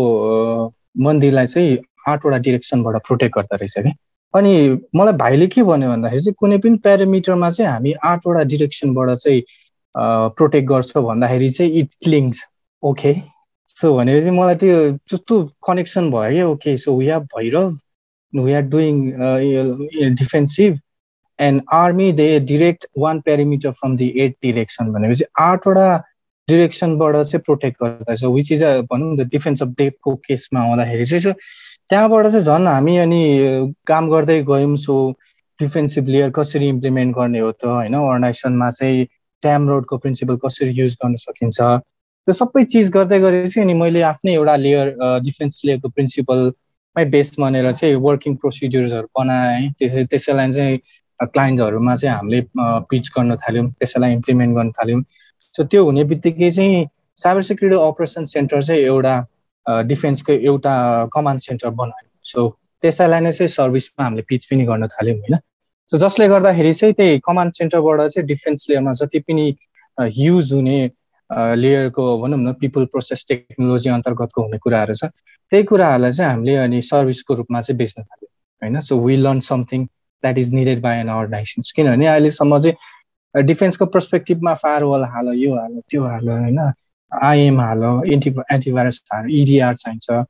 मन्दिरलाई 1.05 1.47
चाहिँ 1.47 1.77
आठवटा 2.07 2.37
डिरेक्सनबाट 2.45 2.95
प्रोटेक्ट 3.07 3.35
गर्दो 3.35 3.55
रहेछ 3.55 3.75
कि 3.77 3.93
अनि 4.33 4.53
मलाई 4.95 5.13
भाइले 5.13 5.47
के 5.47 5.63
भन्यो 5.63 5.89
भन्दाखेरि 5.89 6.21
चाहिँ 6.21 6.35
कुनै 6.39 6.57
पनि 6.57 6.77
प्यारामिटरमा 6.77 7.51
चाहिँ 7.51 7.71
हामी 7.71 7.93
आठवटा 7.93 8.43
डिरेक्सनबाट 8.43 9.09
चाहिँ 9.17 9.41
प्रोटेक्ट 10.37 10.67
गर्छ 10.69 10.97
भन्दाखेरि 10.97 11.49
चाहिँ 11.49 11.71
इट 11.71 12.07
लिङ्क्स 12.07 12.45
ओके? 12.83 13.13
सो 13.69 13.93
भनेपछि 13.97 14.31
मलाई 14.31 14.55
त्यो 14.55 14.77
जस्तो 15.11 15.43
कनेक्सन 15.67 16.11
भयो 16.11 16.31
क्या 16.31 16.47
okay 16.47 16.77
so 16.77 16.95
we 16.97 17.07
have 17.07 17.23
Bhairav 17.35 17.77
we 18.33 18.53
are 18.53 18.61
doing 18.61 19.01
defensive 20.15 20.79
and 21.39 21.61
army 21.73 22.11
they 22.11 22.39
direct 22.39 22.85
one 22.97 23.19
parameter 23.21 23.71
from 23.71 23.97
the 23.97 24.13
eight 24.17 24.35
direction 24.43 24.91
भनेपछि 24.91 25.23
आठवटा 25.39 25.87
डिरेक्सनबाट 26.47 27.15
चाहिँ 27.15 27.41
प्रोटेक्ट 27.41 27.83
गर्दछ 27.83 28.23
विच 28.23 28.51
इज 28.51 28.63
अ 28.63 28.81
भनौँ 28.81 29.15
न 29.15 29.27
डिफेन्स 29.29 29.63
अफ 29.63 29.67
डेपको 29.77 30.15
केसमा 30.27 30.61
आउँदाखेरि 30.61 31.05
चाहिँ 31.05 31.21
सो 31.21 31.33
त्यहाँबाट 31.91 32.27
चाहिँ 32.27 32.41
झन् 32.41 32.67
हामी 32.67 32.95
अनि 32.97 33.21
काम 33.87 34.09
गर्दै 34.09 34.41
गयौँ 34.43 34.75
सो 34.77 34.93
डिफेन्सिभ 35.59 36.07
लेयर 36.07 36.29
कसरी 36.29 36.67
इम्प्लिमेन्ट 36.67 37.15
गर्ने 37.15 37.39
हो 37.39 37.51
त 37.51 37.65
होइन 37.65 37.93
अर्गनाइजेसनमा 37.93 38.69
चाहिँ 38.69 39.05
ट्याम 39.43 39.67
रोडको 39.69 39.97
प्रिन्सिपल 39.97 40.37
कसरी 40.45 40.69
युज 40.71 40.95
गर्न 40.95 41.15
सकिन्छ 41.15 41.59
त्यो 41.59 42.33
सबै 42.33 42.63
चिज 42.65 42.91
गर्दै 42.91 43.19
गरेपछि 43.19 43.61
अनि 43.61 43.73
मैले 43.73 44.01
आफ्नै 44.01 44.33
एउटा 44.33 44.55
लेयर 44.55 44.93
डिफेन्स 45.23 45.61
लेयरको 45.65 45.89
प्रिन्सिपलमै 45.89 47.05
बेस 47.09 47.35
मानेर 47.39 47.71
चाहिँ 47.71 47.95
वर्किङ 47.99 48.35
प्रोसिड्युर्सहरू 48.35 49.07
बनाएँ 49.19 49.69
त्यसै 49.79 50.05
त्यसैलाई 50.05 50.51
चाहिँ 50.51 50.77
क्लाइन्टहरूमा 51.33 51.95
चाहिँ 51.95 52.15
हामीले 52.15 52.41
पिच 52.87 53.11
गर्न 53.17 53.35
थाल्यौँ 53.35 53.67
त्यसैलाई 53.73 54.13
इम्प्लिमेन्ट 54.13 54.55
गर्न 54.55 54.71
थाल्यौँ 54.71 55.03
सो 55.55 55.63
त्यो 55.65 55.83
हुने 55.85 56.03
बित्तिकै 56.05 56.51
चाहिँ 56.51 56.85
साइबर 57.17 57.41
सेक्युरिटी 57.41 57.83
अपरेसन 57.83 58.25
सेन्टर 58.29 58.63
चाहिँ 58.63 58.81
एउटा 58.85 59.15
डिफेन्सको 59.65 60.33
एउटा 60.33 60.73
कमान्ड 61.13 61.41
सेन्टर 61.41 61.69
बनायौँ। 61.69 62.09
सो 62.23 62.49
त्यसैलाई 62.83 63.19
नै 63.21 63.31
चाहिँ 63.31 63.47
सर्भिसमा 63.49 64.03
हामीले 64.03 64.23
पिच 64.29 64.45
पनि 64.45 64.65
गर्न 64.65 64.87
थाल्यौँ 64.87 65.17
होइन? 65.17 65.37
सो 65.91 65.97
जसले 65.97 66.27
गर्दाखेरि 66.27 66.73
चाहिँ 66.73 66.93
त्यही 66.93 67.19
कमान्ड 67.25 67.53
सेन्टरबाट 67.53 68.09
चाहिँ 68.09 68.27
डिफेन्स 68.27 68.69
लेयरमा 68.69 68.93
जति 69.01 69.19
पनि 69.19 69.45
युज 70.17 70.53
हुने 70.53 70.79
लेयरको 71.55 72.03
भनौँ 72.21 72.39
न 72.39 72.53
पिपल 72.61 72.85
प्रोसेस 72.91 73.25
टेक्नोलोजी 73.29 73.89
अन्तर्गतको 73.89 74.41
हुने 74.41 74.57
कुराहरू 74.57 74.93
छ 74.93 75.05
त्यही 75.51 75.63
कुराहरूलाई 75.63 76.11
चाहिँ 76.11 76.31
हामीले 76.31 76.55
अनि 76.57 76.81
सर्भिसको 76.81 77.33
रूपमा 77.33 77.61
चाहिँ 77.61 77.77
बेच्न 77.77 78.01
थाल्यौँ 78.03 78.31
होइन? 78.61 78.79
So 78.81 78.99
we 79.05 79.15
learn 79.17 79.39
something 79.39 79.85
that 79.85 80.37
is 80.37 80.53
needed 80.53 80.81
by 80.81 80.97
an 80.97 81.09
organisations 81.09 81.71
किनभने 81.71 82.07
अहिलेसम्म 82.07 82.59
चाहिँ 82.59 83.43
डिफेन्सको 83.45 83.85
पर्सपेक्टिभमा 83.85 84.53
फायरवाल 84.63 85.03
हाल 85.13 85.33
यो 85.35 85.55
हाल 85.55 85.81
त्यो 85.89 86.03
हाल 86.03 86.29
होइन? 86.29 86.59
आइएम 87.11 87.59
हाल 87.61 87.83
एन्टी 88.13 88.29
एन्टिभाइरस 88.53 89.03
हाल 89.13 89.29
इडिआर 89.39 89.75
चाहिन्छ 89.75 90.25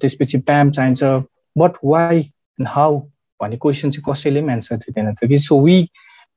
त्यसपछि 0.00 0.38
प्याम 0.38 0.70
चाहिन्छ 0.70 1.02
बट 1.58 1.78
वाइ 1.84 2.18
एन्ड 2.18 2.68
हाउ 2.68 2.98
भन्ने 3.40 3.56
क्वेसन 3.62 3.90
चाहिँ 3.90 4.04
कसैले 4.08 4.40
पनि 4.42 4.52
एन्सर 4.52 4.76
दिँदैन 4.76 5.14
थियो 5.14 5.28
कि? 5.28 5.38
So 5.38 5.60
we 5.64 5.82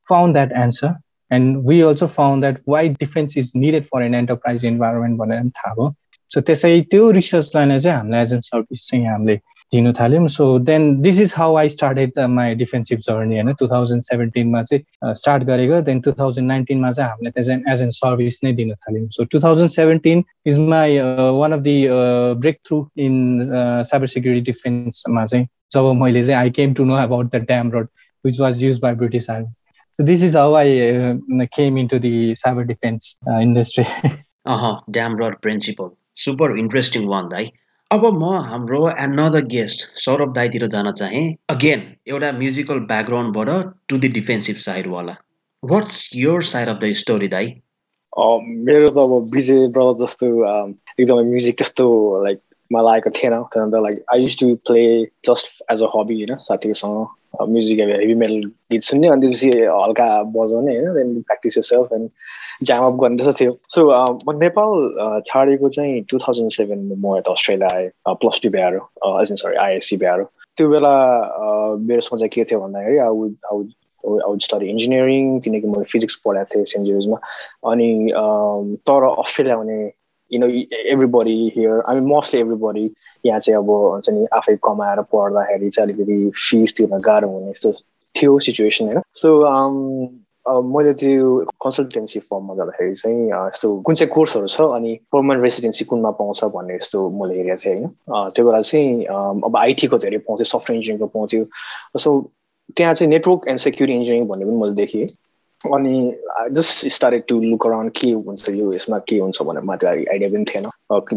found 0.10 0.36
that 0.36 0.52
answer 0.64 0.94
and 1.32 1.58
we 1.68 1.80
also 1.82 2.08
found 2.08 2.44
that 2.44 2.62
why 2.70 2.90
defence 2.90 3.38
is 3.38 3.52
needed 3.56 3.84
for 3.86 4.04
an 4.04 4.16
enterprise 4.16 4.66
environment 4.66 5.20
भनेर 5.20 5.40
पनि 5.40 5.50
थाहा 5.58 5.74
भयो। 5.74 5.94
सो 6.32 6.42
त्यसै 6.42 6.80
त्यो 6.92 7.12
रिसर्चलाई 7.12 7.66
नै 7.66 7.80
चाहिँ 7.80 7.98
हामीलाई 7.98 8.22
एज 8.22 8.34
एन 8.34 8.40
सर्भिस 8.50 8.88
चाहिँ 8.90 9.06
हामीले 9.08 9.40
दिनु 9.74 9.92
थाल्यौँ। 9.94 10.28
So 10.28 10.46
then 10.60 11.02
this 11.02 11.20
is 11.22 11.34
how 11.38 11.56
I 11.58 11.70
started 11.70 12.20
my 12.30 12.56
defensive 12.56 13.00
journey 13.08 13.36
होइन। 13.36 13.54
टु 13.60 13.68
थाउजन्ड 13.68 14.02
सेभेन्टिनमा 14.02 14.62
चाहिँ 14.64 15.14
स्टार्ट 15.16 15.44
गरेको 15.44 15.82
देन 15.90 16.00
टु 16.02 16.12
थाउजन्ड 16.20 16.48
नाइन्टिनमा 16.48 16.92
चाहिँ 16.92 17.10
हामीले 17.12 17.32
त्यसै 17.32 17.60
एज 17.74 17.82
एन 17.84 17.90
सर्भिस 17.98 18.40
नै 18.44 18.54
दिन 18.60 18.74
थाल्यौँ। 18.74 19.10
So 19.18 19.24
two 19.32 19.40
thousand 19.44 19.70
seventeen 19.72 20.24
is 20.48 20.58
my 20.70 20.98
one 21.40 21.52
of 21.52 21.60
the 21.68 21.78
breakthrough 22.68 22.86
in 23.08 23.14
cyber 23.52 24.08
security 24.08 24.52
डिफेन्समा 24.52 25.26
चाहिँ 25.26 25.48
जब 25.74 25.92
मैले 26.02 26.24
चाहिँ 26.24 26.40
I 26.40 26.50
came 26.58 26.74
to 26.74 26.86
know 26.86 26.96
about 27.04 27.36
the 27.36 27.44
dam 27.46 27.72
rod 27.72 27.88
which 28.26 28.40
was 28.40 28.64
use 28.64 28.80
by 28.82 28.94
British 29.04 29.30
army 29.30 29.52
so 30.00 30.04
this 30.04 30.24
is 30.24 30.36
how 30.38 30.54
I 30.56 30.80
came 31.56 31.78
into 31.88 32.00
the 32.00 32.34
cyber 32.38 32.64
defence 32.74 33.16
industry 33.42 33.86
dam 34.48 35.18
rod 35.18 35.40
principle 35.42 35.90
super 36.26 36.58
interesting 36.60 37.08
one 37.08 37.30
दाई 37.30 37.52
अब 37.92 38.06
म 38.14 38.30
हाम्रो 38.46 38.80
another 39.02 39.44
guest 39.52 40.00
Saurabh 40.00 40.32
दाईतिर 40.34 40.66
जान 40.68 40.92
चाहेँ। 40.92 41.22
Again 41.50 41.84
एउटा 42.08 42.32
musical 42.40 42.80
ब्याकग्राउन्डबाट 42.88 43.70
to 43.90 43.98
the 43.98 44.08
defensive 44.18 44.56
साइडवाला 44.64 45.16
what's 45.64 46.10
your 46.16 46.44
side 46.50 46.70
of 46.70 46.80
the 46.82 46.92
story 47.02 47.28
दाई? 47.28 47.48
मेरो 48.68 48.88
त 48.90 48.98
अब 48.98 49.14
विजय 49.36 49.66
ब्रदर 49.78 49.96
जस्तो 50.02 50.28
एकदमै 51.00 51.24
म्युजिक 51.30 51.58
त्यस्तो 51.58 51.88
लाइक 52.24 52.42
मलाई 52.72 52.94
आएको 52.94 53.10
थिएन। 53.20 53.36
किनभने 53.56 53.82
like 53.84 54.04
I 54.16 54.22
use 54.22 54.40
to 54.40 54.54
play 54.68 54.84
just 55.30 55.64
as 55.72 55.84
a 55.84 55.90
hobby 55.96 56.20
होइन 56.22 56.36
साथीहरूसँग। 56.50 57.08
म्युजिक 57.34 57.82
अब 57.82 57.90
हेभी 57.90 58.14
मेटल 58.16 58.42
गीत 58.72 58.82
सुन्ने 58.82 59.08
अनि 59.08 59.22
त्यसपछि 59.22 59.50
हल्का 59.60 60.24
बजाउने 60.24 60.78
होइन 60.78 60.94
then 60.94 61.22
practice 61.22 61.60
self 61.70 61.94
and 61.94 62.10
jam 62.64 62.86
up 62.86 62.94
गर्ने 62.94 63.18
त्यस्तो 63.18 63.34
थियो 63.40 63.52
सो 63.52 63.90
म 64.28 64.38
नेपाल 64.40 65.22
छाडेको 65.28 65.70
चाहिँ 65.70 66.02
टु 66.02 66.18
थाउजन्ड 66.18 66.52
सेभेन 66.52 66.94
म 66.98 67.18
यता 67.18 67.32
अस्ट्रेलिया 67.32 67.76
आएँ 67.76 67.90
प्लस 68.08 68.42
टू 68.44 68.50
एज 69.22 69.34
सरी 69.34 69.56
आइएससी 69.56 69.98
भ्याएर 69.98 70.24
त्यो 70.58 70.70
बेला 70.70 70.94
मेरो 71.78 72.02
सोचाइ 72.02 72.30
के 72.30 72.44
थियो 72.44 72.60
भन्दाखेरि 72.60 72.98
आई 72.98 73.08
वुड 73.08 74.42
स्टडी 74.42 74.70
इन्जिनियरिङ 74.70 75.40
किनकि 75.40 75.68
मैले 75.68 75.84
फिजिक्स 75.84 76.22
पढाएको 76.28 76.56
थिएँ 76.56 76.66
सेन्ट 76.66 76.88
जेभिजमा 76.88 77.18
अनि 77.72 77.90
तर 78.88 79.04
अस्ट्रेलिया 79.20 79.56
हुने 79.56 79.78
you 80.32 80.40
know 80.40 80.48
everybody 80.94 81.38
here 81.56 81.82
I 81.90 82.00
mean 82.00 82.10
mostly 82.10 82.42
everybody 82.42 82.86
यहाँ 83.26 83.40
चाहिँ 83.40 83.58
अब 83.58 83.70
हुन्छ 83.70 84.10
नि 84.10 84.26
आफै 84.38 84.56
कमाएर 84.64 85.02
पढ्दाखेरि 85.14 85.70
चाहिँ 85.70 85.90
अलिकति 85.90 86.20
फिस 86.36 86.78
तिर्न 86.78 86.98
गाह्रो 87.06 87.30
हुने 87.30 87.52
यस्तो 87.52 87.72
थियो 88.16 88.40
सिचुएसन 88.48 88.86
होइन? 88.86 89.02
सो 89.14 89.30
मैले 90.48 90.94
त्यो 91.00 91.46
कन्सल्टेन्सी 91.64 92.20
फर्ममा 92.20 92.56
जाँदाखेरि 92.56 92.94
चाहिँ 92.96 93.28
यस्तो 93.30 93.68
कुन 93.88 93.96
चाहिँ 93.96 94.12
कोर्सहरू 94.14 94.48
छ 94.48 94.62
अनि 94.78 94.94
पर्मानेन्ट 95.12 95.44
रेसिडेन्सी 95.44 95.86
कुनमा 95.86 96.12
पाउँछ 96.20 96.44
भन्ने 96.56 96.76
यस्तो 96.76 97.10
मैले 97.20 97.36
हेरेको 97.40 97.58
थिएँ 97.64 97.76
होइन? 97.76 98.32
त्यो 98.36 98.46
बेला 98.46 98.62
चाहिँ 98.62 99.06
अब 99.48 99.58
आइटीको 99.62 99.98
धेरै 100.04 100.18
पाउँथ्यो 100.28 100.46
सफ्टवेयर 100.52 100.78
इन्जिनियरिङको 100.78 101.08
पाउँथ्यो। 101.16 101.46
सो 102.00 102.10
त्यहाँ 102.78 102.94
चाहिँ 102.94 103.10
नेटवर्क 103.12 103.48
एन्ड 103.48 103.60
सेक्युरिटी 103.60 103.98
इन्जिनियरिङ 103.98 104.28
भन्ने 104.30 104.46
पनि 104.46 104.58
मैले 104.64 104.76
देखेँ 104.76 105.06
अनि 105.66 106.00
just 106.54 106.88
started 106.94 107.24
to 107.28 107.40
look 107.42 107.66
around 107.68 107.92
के 108.00 108.12
हुन्छ 108.12 108.50
यो 108.50 108.74
यसमा 108.74 108.98
के 109.10 109.18
हुन्छ 109.20 109.42
भनेर 109.42 109.78
त्यो 109.78 109.90
आइडिया 109.90 110.30
पनि 110.30 110.46
थिएन। 110.50 110.66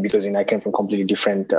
Because 0.04 0.26
in 0.26 0.37
I 0.37 0.44
came 0.44 0.61
from 0.61 0.73
completely 0.78 1.04
different 1.12 1.52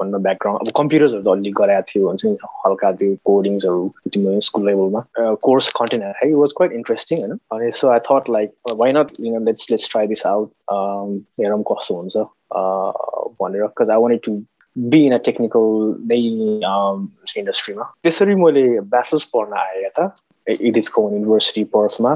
भनौँ 0.00 0.20
ब्याकग्राउन्ड 0.22 0.66
अब 0.66 0.72
कम्प्युटर्सहरू 0.78 1.22
त 1.22 1.28
अलिक 1.36 1.54
गराएको 1.60 1.86
थियो 1.92 2.08
हुन्छ 2.08 2.24
नि 2.26 2.36
हल्का 2.64 2.90
त्यो 3.02 3.14
कोडिङ्सहरू 3.30 3.88
तिम्रो 4.14 4.40
स्कुल 4.48 4.66
लेभलमा 4.68 5.02
कोर्स 5.46 5.70
कन्टेन्ट 5.78 6.04
है 6.24 6.32
वाज 6.40 6.52
क्वाइट 6.56 6.72
इन्ट्रेस्टिङ 6.80 7.20
होइन। 7.20 7.38
अनि 7.52 7.70
so 7.78 7.88
I 7.94 8.00
thought 8.10 8.30
like 8.38 8.74
why 8.82 8.92
not 8.98 9.08
you 9.22 9.38
let's 9.46 9.70
let's 9.70 9.90
try 9.92 10.06
this 10.06 10.26
out 10.26 10.48
हेरौँ 11.40 11.62
कस्तो 11.72 11.94
हुन्छ 11.94 12.16
भनेर। 13.40 13.62
Because 13.62 13.90
I 13.90 13.98
want 14.02 14.24
to 14.26 14.38
be 14.76 15.04
in 15.06 15.12
a 15.12 15.22
technical 15.24 15.66
नै 16.12 16.20
इन्डस्ट्रीमा 17.40 17.84
त्यसरी 18.02 18.34
मैले 18.44 18.68
ब्याचलर्स 18.80 19.24
पढ्न 19.34 19.52
आएँ 19.58 19.84
यता 19.84 20.14
इडिसको 20.46 21.10
university 21.10 21.64
पर्थमा 21.74 22.14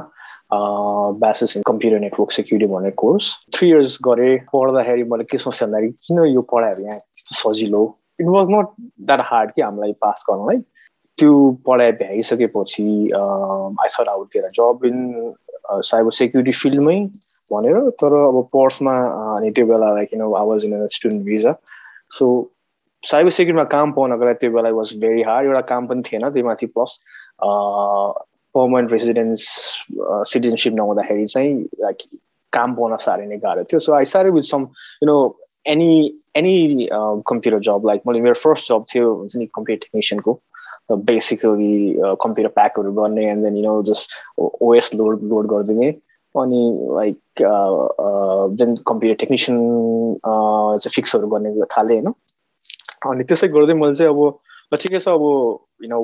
bachelors 0.52 1.56
in 1.56 1.62
computer 1.66 1.98
network 2.00 2.30
security 2.32 2.72
भन्ने 2.72 2.90
कोर्स 3.02 3.34
थ्री 3.54 3.68
इयर्स 3.68 3.98
गरेँ 4.04 4.36
पढ्दाखेरि 4.52 5.04
मैले 5.12 5.24
के 5.24 5.38
सोच्थेँ 5.38 5.68
भन्दाखेरि 5.68 5.92
किन 6.06 6.24
यो 6.26 6.42
पढाइहरू 6.52 6.86
यहाँ 6.86 6.96
यस्तो 6.96 7.36
सजिलो 7.42 7.82
it 8.20 8.26
was 8.28 8.50
not 8.50 8.74
that 8.78 9.20
hard 9.24 9.50
कि 9.56 9.62
हामीलाई 9.62 9.92
पास 10.00 10.24
गर्नलाई 10.30 10.58
त्यो 11.18 11.34
पढाइ 11.66 11.92
भ्याइसकेपछि 12.02 12.84
I 13.14 13.88
thought 13.94 14.08
out 14.08 14.36
a 14.36 14.48
job 14.54 14.84
in 14.86 15.34
cyber 15.86 16.10
security 16.12 16.52
फिल्डमै 16.58 16.96
भनेर 17.52 17.90
तर 18.00 18.14
अब 18.20 18.42
पर्थमा 18.54 18.94
अनि 19.36 19.50
त्यो 19.58 19.66
बेला 19.66 19.92
like 19.94 20.12
you 20.14 20.18
know 20.18 20.34
I 20.36 20.46
was 20.46 20.64
in 20.64 20.86
student 20.92 21.24
visa 21.24 21.54
so 22.16 22.26
cyber 23.02 23.30
सेक्युरिटीमा 23.30 23.64
काम 23.74 23.92
पाउनको 23.92 24.24
लागि 24.24 24.38
त्यो 24.40 24.50
बेला 24.50 24.70
वाज 24.78 24.92
भेरी 25.00 25.22
हार्ड 25.22 25.46
एउटा 25.46 25.60
काम 25.68 25.86
पनि 25.86 26.02
थिएन 26.10 26.28
त्यो 26.30 26.44
माथि 26.46 26.66
प्लस 26.74 26.98
पर्मानेन्ट 27.42 28.92
रेसिडेन्स 28.92 29.42
सिटिजनसिप 30.32 30.74
नहुँदाखेरि 30.74 31.26
चाहिँ 31.26 31.54
लाइक 31.82 31.98
काम 32.52 32.74
पाउन 32.74 32.96
साह्रै 33.06 33.26
नै 33.26 33.36
गाह्रो 33.44 33.64
थियो. 33.64 33.78
सो 33.78 33.92
आई 33.94 34.04
साह्रै 34.12 34.30
with 34.36 34.46
some 34.50 34.62
you 35.02 35.06
know 35.06 35.16
any 35.72 35.90
any 36.36 36.88
computer 37.30 37.58
job 37.68 37.86
like 37.86 38.00
मैले 38.06 38.20
मेरो 38.20 38.34
फर्स्ट 38.44 38.68
जब 38.68 38.84
थियो 38.92 39.14
हुन्छ 39.14 39.36
नि 39.36 39.46
कम्प्युटर 39.58 39.86
टेक्निसियनको 39.86 40.32
बेसिकली 41.10 41.74
कम्प्युटर 42.22 42.52
प्याकहरू 42.54 42.92
गर्ने 42.92 43.26
and 43.30 43.44
then 43.44 43.56
you 43.56 43.62
know 43.64 43.82
just 43.90 44.16
OS 44.40 44.94
load 44.94 45.22
load 45.32 45.46
गरिदिने 45.52 45.88
अनि 46.34 46.62
लाइक 46.96 47.18
देन 48.58 48.74
कम्प्युटर 48.88 49.20
टेक्निसियन 49.20 49.58
चाहिँ 50.24 50.94
फिक्सहरू 50.96 51.28
गर्ने 51.28 51.50
थालेँ 51.76 52.00
होइन। 52.00 52.12
अनि 53.10 53.24
त्यसै 53.24 53.48
गर्दै 53.58 53.74
मैले 53.74 53.94
चाहिँ 53.94 54.12
अब 54.14 54.76
ठिकै 54.82 54.98
छ 54.98 55.08
अब 55.08 55.22
यु 55.84 55.88
नो 55.94 56.00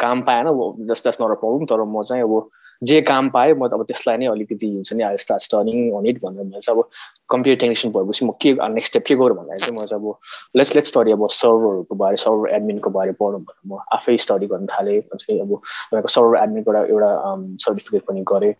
काम 0.00 0.20
पाएन 0.22 0.46
just 0.88 1.02
that's 1.02 1.20
not 1.22 1.30
a 1.30 1.40
problem 1.40 1.64
तर 1.66 1.84
म 1.84 2.02
चाहिँ 2.02 2.22
अब 2.22 2.50
जे 2.82 3.00
काम 3.00 3.28
पाएँ 3.30 3.52
म 3.54 3.68
अब 3.68 3.84
त्यसलाई 3.84 4.16
नै 4.16 4.26
अलिकति 4.26 4.68
हुन्छ 4.68 4.92
नि 4.92 5.02
I 5.02 5.16
start 5.16 5.42
stirring 5.42 5.92
on 5.94 6.06
it 6.06 6.18
भनेर 6.24 6.44
मैले 6.44 6.60
चाहिँ 6.60 6.80
अब 6.80 6.88
कम्प्युटर 7.30 7.60
टेक्निसियन 7.60 7.92
भएपछि 7.92 8.24
म 8.26 8.30
के 8.42 8.52
नेक्स्ट 8.68 8.92
स्टेप 8.92 9.04
के 9.06 9.14
गरौँ 9.14 9.36
भन्दाखेरि 9.36 9.60
चाहिँ 9.60 9.76
म 9.76 9.86
चाहिँ 9.86 10.02
अब 10.02 10.56
लेट्स 10.56 10.74
लेट्स 10.74 10.90
स्टडी 10.90 11.12
अब 11.12 11.26
सर्भरहरूको 11.30 11.94
बारे 11.94 12.16
सर्भर 12.16 12.54
एडमिनको 12.54 12.90
बारे 12.90 13.12
पढौँ 13.12 13.42
भनेर 13.42 13.72
म 13.72 13.78
आफै 13.92 14.16
स्टडी 14.16 14.46
गर्न 14.46 14.66
थालेँ 14.66 15.00
चाहिँ 15.14 15.40
अब 15.40 15.54
तपाईँको 15.54 16.08
सर्भर 16.08 16.42
एडमिनको 16.42 16.74
एउटा 16.74 16.84
एउटा 16.86 17.36
सर्टिफिकेट 17.64 18.02
पनि 18.08 18.24
गरेँ। 18.32 18.54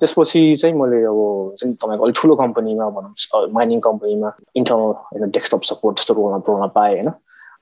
त्यसपछि 0.00 0.56
चाहिँ 0.56 0.74
मैले 0.76 1.02
अब 1.04 1.54
चाहिँ 1.58 1.74
तपाईँको 1.74 2.04
अलिक 2.04 2.16
ठुलो 2.18 2.34
कम्पनीमा 2.36 2.88
भनौँ 2.90 3.46
माइनिङ 3.52 3.80
कम्पनीमा 3.80 4.32
इन्टरनल 4.56 4.92
होइन 5.04 5.30
डेस्कटप 5.30 5.62
सपोर्ट 5.62 5.96
त्यस्तो 5.96 6.14
रोलमा 6.14 6.42
रोलमा 6.48 6.66
पाएँ 6.74 6.94
होइन। 6.94 7.10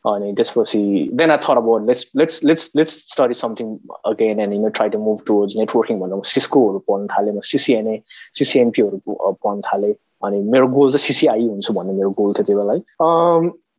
अनि 0.05 0.33
त्यसपछि 0.33 0.81
देन 1.13 1.31
आई 1.31 1.37
थर 1.39 1.57
अब 1.57 1.69
let's 1.87 2.07
let's 2.17 2.43
let's 2.45 2.71
let's 2.77 2.95
study 3.13 3.35
something 3.35 3.77
again 4.05 4.41
and 4.41 4.55
you 4.55 4.69
try 4.71 4.89
to 4.89 4.99
move 5.01 5.23
towards 5.27 5.57
networking 5.57 6.01
भन्दा 6.01 6.17
म 6.17 6.23
सिस्कोहरू 6.31 6.79
पढ्नु 6.89 7.07
थालेँ 7.09 7.35
म 7.35 7.41
सिसिएनए 7.47 8.01
सिसिएनपीहरू 8.35 9.01
पढ्नु 9.09 9.63
थालेँ 9.63 9.95
अनि 10.23 10.41
मेरो 10.49 10.69
गोल 10.69 10.91
चाहिँ 10.91 11.05
सिसिआई 11.05 11.49
हुन्छ 11.49 11.71
भन्ने 11.71 11.95
मेरो 11.95 12.11
गोल 12.19 12.33
थियो 12.33 12.45
त्यो 12.45 12.57
बेला 12.57 12.75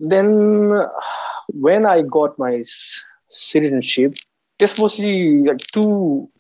then 0.08 0.32
when 1.64 1.86
I 1.86 2.02
got 2.12 2.42
my 2.42 2.62
citizenship 2.64 4.12
त्यसपछि 4.60 5.14
टु 5.74 5.84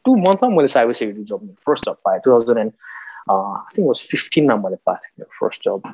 टु 0.05 0.15
मन्थमा 0.17 0.49
मैले 0.49 0.67
cyber 0.67 0.93
security 0.93 1.23
job 1.25 1.47
first 1.67 1.85
job 1.85 1.97
पाएँ 2.05 2.19
two 2.25 2.31
thousand 2.31 2.59
and 2.59 2.71
I 3.31 3.75
think 3.77 3.87
was 3.87 4.01
फिफ्टिनमा 4.11 4.55
मैले 4.57 4.81
पाएको 4.85 5.07
थिएँ 5.07 5.27
first 5.39 5.63
job 5.63 5.93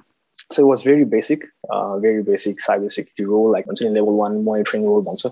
It 0.60 0.66
was 0.66 0.84
very 0.84 1.06
basic, 1.06 1.46
uh, 1.70 1.98
very 1.98 2.24
basic 2.24 2.58
cybersecurity 2.60 3.26
role, 3.28 3.50
like 3.52 3.66
हुन्छ 3.66 3.82
नि 3.84 3.90
level 3.98 4.16
one 4.22 4.34
monitoring 4.46 4.86
role 4.88 5.02
भन्छ। 5.08 5.32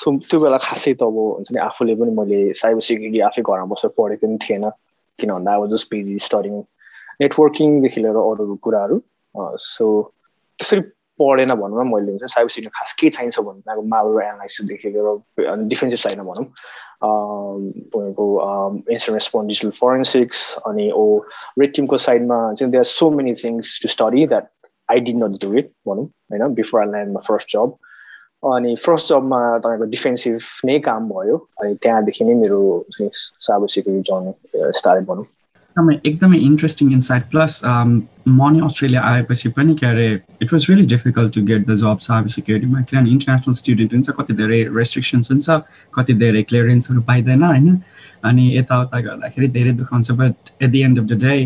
सो 0.00 0.16
त्यो 0.28 0.40
बेला 0.40 0.58
खासै 0.66 0.92
त 0.94 1.02
अब 1.02 1.16
हुन्छ 1.18 1.52
नि 1.52 1.58
आफूले 1.68 1.94
पनि 2.00 2.12
मैले 2.18 2.38
साइबर 2.60 2.80
सेक्युरिटी 2.88 3.20
आफै 3.28 3.42
घरमा 3.42 3.66
बसेर 3.72 3.90
पढेको 3.98 4.26
पनि 4.26 4.38
थिएन। 4.44 4.64
किन 5.18 5.30
भन्दा 5.32 5.54
अब 5.56 5.70
जस्ट 5.72 5.90
पिजी 5.90 6.18
स्टडिङ 6.28 6.54
नेटवर्किङदेखि 7.20 8.00
लिएर 8.04 8.18
अरू 8.22 8.56
कुराहरू 8.64 8.96
सो 9.66 9.84
त्यसरी 10.58 10.80
पढेन 11.20 11.54
भनौँ 11.60 11.84
न 11.84 11.88
मैले। 11.92 12.10
हुन्छ 12.16 12.32
साइबर 12.32 12.50
सिक्युरिटी 12.56 12.76
खास 12.78 12.92
के 13.00 13.08
चाहिन्छ 13.16 13.40
भन्दा 13.48 13.72
अब 13.72 13.84
मालवेयर 13.94 14.28
एनालाइसिसदेखि 14.28 14.88
लिएर 14.96 15.64
डिफेन्सिभ 15.72 16.00
साइडमा 16.04 16.24
भनौँ। 16.32 16.46
तपाईँको 17.02 18.26
इन्सिडेन्ट 18.92 19.12
रेस्पोन्स 19.12 19.48
डिजिटल 19.48 19.70
फोरेन्सिक्स 19.70 20.56
अनि 20.66 20.90
ओ 20.90 21.06
रेड 21.58 21.74
टिमको 21.74 21.96
साइडमा 21.96 22.54
चाहिँ 22.54 22.72
they 22.72 22.78
are 22.78 22.84
so 22.84 23.10
many 23.10 23.34
things 23.34 23.80
to 23.82 23.88
study 23.88 24.26
that 24.26 24.48
I 24.90 25.00
did 25.00 25.16
not 25.16 25.42
do 25.44 25.54
it 25.54 25.70
भनौँ 25.88 26.04
होइन 26.04 26.54
before 26.54 26.80
I 26.80 26.86
land 26.86 27.18
first 27.18 27.52
job 27.52 27.76
अनि 28.54 28.74
फर्स्ट 28.76 29.08
जबमा 29.08 29.58
तपाईँको 29.58 29.84
डिफेन्सिभ 29.84 30.38
नै 30.64 30.78
काम 30.78 31.08
भयो। 31.08 31.36
अनि 31.60 31.74
त्यहाँदेखि 31.74 32.24
नै 32.24 32.34
मेरो 32.34 32.86
साइबर 32.92 33.68
सिक्युरिटी 33.68 34.02
जर्नी 34.10 34.32
स्टार्ट 34.78 35.06
भनौँ 35.06 35.24
एकदमै 35.76 35.94
एकदमै 36.06 36.38
इन्ट्रेस्टिङ 36.40 36.92
इन्साइट 36.92 37.24
प्लस 37.30 37.60
म 37.64 38.48
नि 38.52 38.60
अस्ट्रेलिया 38.64 39.00
आएपछि 39.04 39.48
पनि 39.50 39.74
के 39.74 39.86
अरे 39.86 40.06
it 40.42 40.52
was 40.52 40.66
really 40.70 40.86
difficult 40.86 41.34
to 41.34 41.42
get 41.42 41.66
the 41.66 41.74
job 41.76 41.98
cyber 42.00 42.28
सिक्युरिटीमा 42.30 42.80
किनभने 42.82 43.10
इन्टरनेसनल 43.10 43.54
स्टुडेन्ट 43.54 43.92
हुन्छ 43.92 44.10
कति 44.18 44.34
धेरै 44.34 44.62
रेस्ट्रिक्सन्स 44.76 45.30
हुन्छ 45.30 45.58
कति 45.94 46.14
धेरै 46.14 46.42
क्लियरेन्सहरू 46.44 47.00
पाइँदैन 47.02 47.42
होइन 47.42 47.78
अनि 48.24 48.46
यताउता 48.56 49.00
गर्दाखेरि 49.00 49.48
धेरै 49.50 49.72
दुःख 49.74 49.92
हुन्छ 49.92 50.10
but 50.14 50.52
at 50.62 50.70
the 50.70 50.82
end 50.82 50.98
of 50.98 51.04
the 51.06 51.20
day 51.24 51.36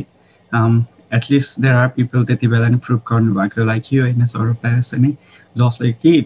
at least 1.12 1.60
there 1.60 1.74
are 1.74 1.88
people 1.96 2.24
त्यति 2.24 2.48
बेला 2.48 2.68
नै 2.68 2.78
प्रुभ 2.86 3.02
गर्नुभएको 3.10 3.64
लाइक 3.64 3.92
यु 3.92 4.02
होइन 4.02 4.26
सौरभ 4.28 4.56
दास 4.64 4.94
होइन 4.94 5.12
जसले 5.56 5.92
कि 6.04 6.16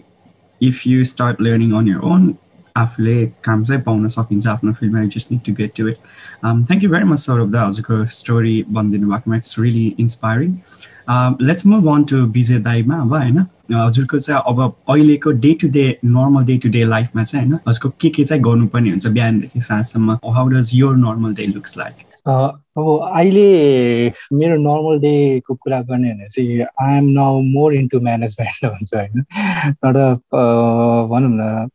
if 0.61 0.87
you 0.87 1.03
start 1.05 1.41
learning 1.41 1.71
on 1.73 1.87
your 1.87 2.09
own 2.13 2.33
आफूले 2.77 3.25
काम 3.43 3.63
चाहिँ 3.63 3.81
पाउन 3.81 4.07
सकिन्छ 4.17 4.47
आफ्नो 4.47 4.73
फिल्डमा 4.79 5.01
you 5.01 5.07
just 5.15 5.31
need 5.31 5.41
to 5.45 5.53
get 5.61 5.71
to 5.77 5.87
it 5.87 5.97
thank 6.45 6.83
you 6.83 6.89
very 6.91 7.05
much 7.09 7.19
Saurabh 7.19 7.51
दा 7.51 7.65
हजुरको 7.65 8.05
स्टोरी 8.19 8.55
भनिदिनु 8.71 9.11
भएकोमा 9.11 9.37
it's 9.37 9.59
really 9.59 9.87
inspiring 9.99 10.55
let's 11.47 11.65
move 11.65 11.87
on 11.95 12.03
to 12.11 12.17
Vijay 12.37 12.59
दाईमा 12.69 13.01
अब 13.01 13.13
होइन? 13.13 13.45
हजुरको 13.73 14.19
चाहिँ 14.19 14.41
अब 14.47 14.59
अहिलेको 14.89 15.31
day 15.43 15.53
to 15.61 15.67
day 15.75 15.85
normal 16.05 16.45
day 16.45 16.57
to 16.63 16.69
day 16.69 16.83
लाइफमा 16.83 17.23
चाहिँ 17.23 17.45
होइन? 17.45 17.59
हजुरको 17.67 17.89
के 18.01 18.09
के 18.09 18.23
चाहिँ 18.23 18.43
गर्नुपर्ने 18.43 18.89
हुन्छ 18.89 19.07
बिहानदेखि 19.07 19.61
साँझसम्म? 19.61 20.17
How 20.33 20.47
does 20.49 20.71
your 20.73 20.95
normal 20.97 21.33
day 21.35 21.45
looks 21.53 21.77
like 21.77 22.03
अब 22.27 22.87
अहिले 23.15 24.11
मेरो 24.33 24.55
नर्मल 24.61 24.99
डेको 24.99 25.55
कुरा 25.55 25.81
गर्ने 25.81 26.13
भने 26.13 26.27
चाहिँ 26.27 26.65
I 26.81 26.97
am 26.97 27.05
now 27.19 27.41
more 27.41 27.73
into 27.75 27.99
management 28.07 28.65
भन्छ 28.65 28.93
होइन? 28.95 29.23
एउटा 29.85 30.07
भनौँ 31.13 31.31
न 31.31 31.67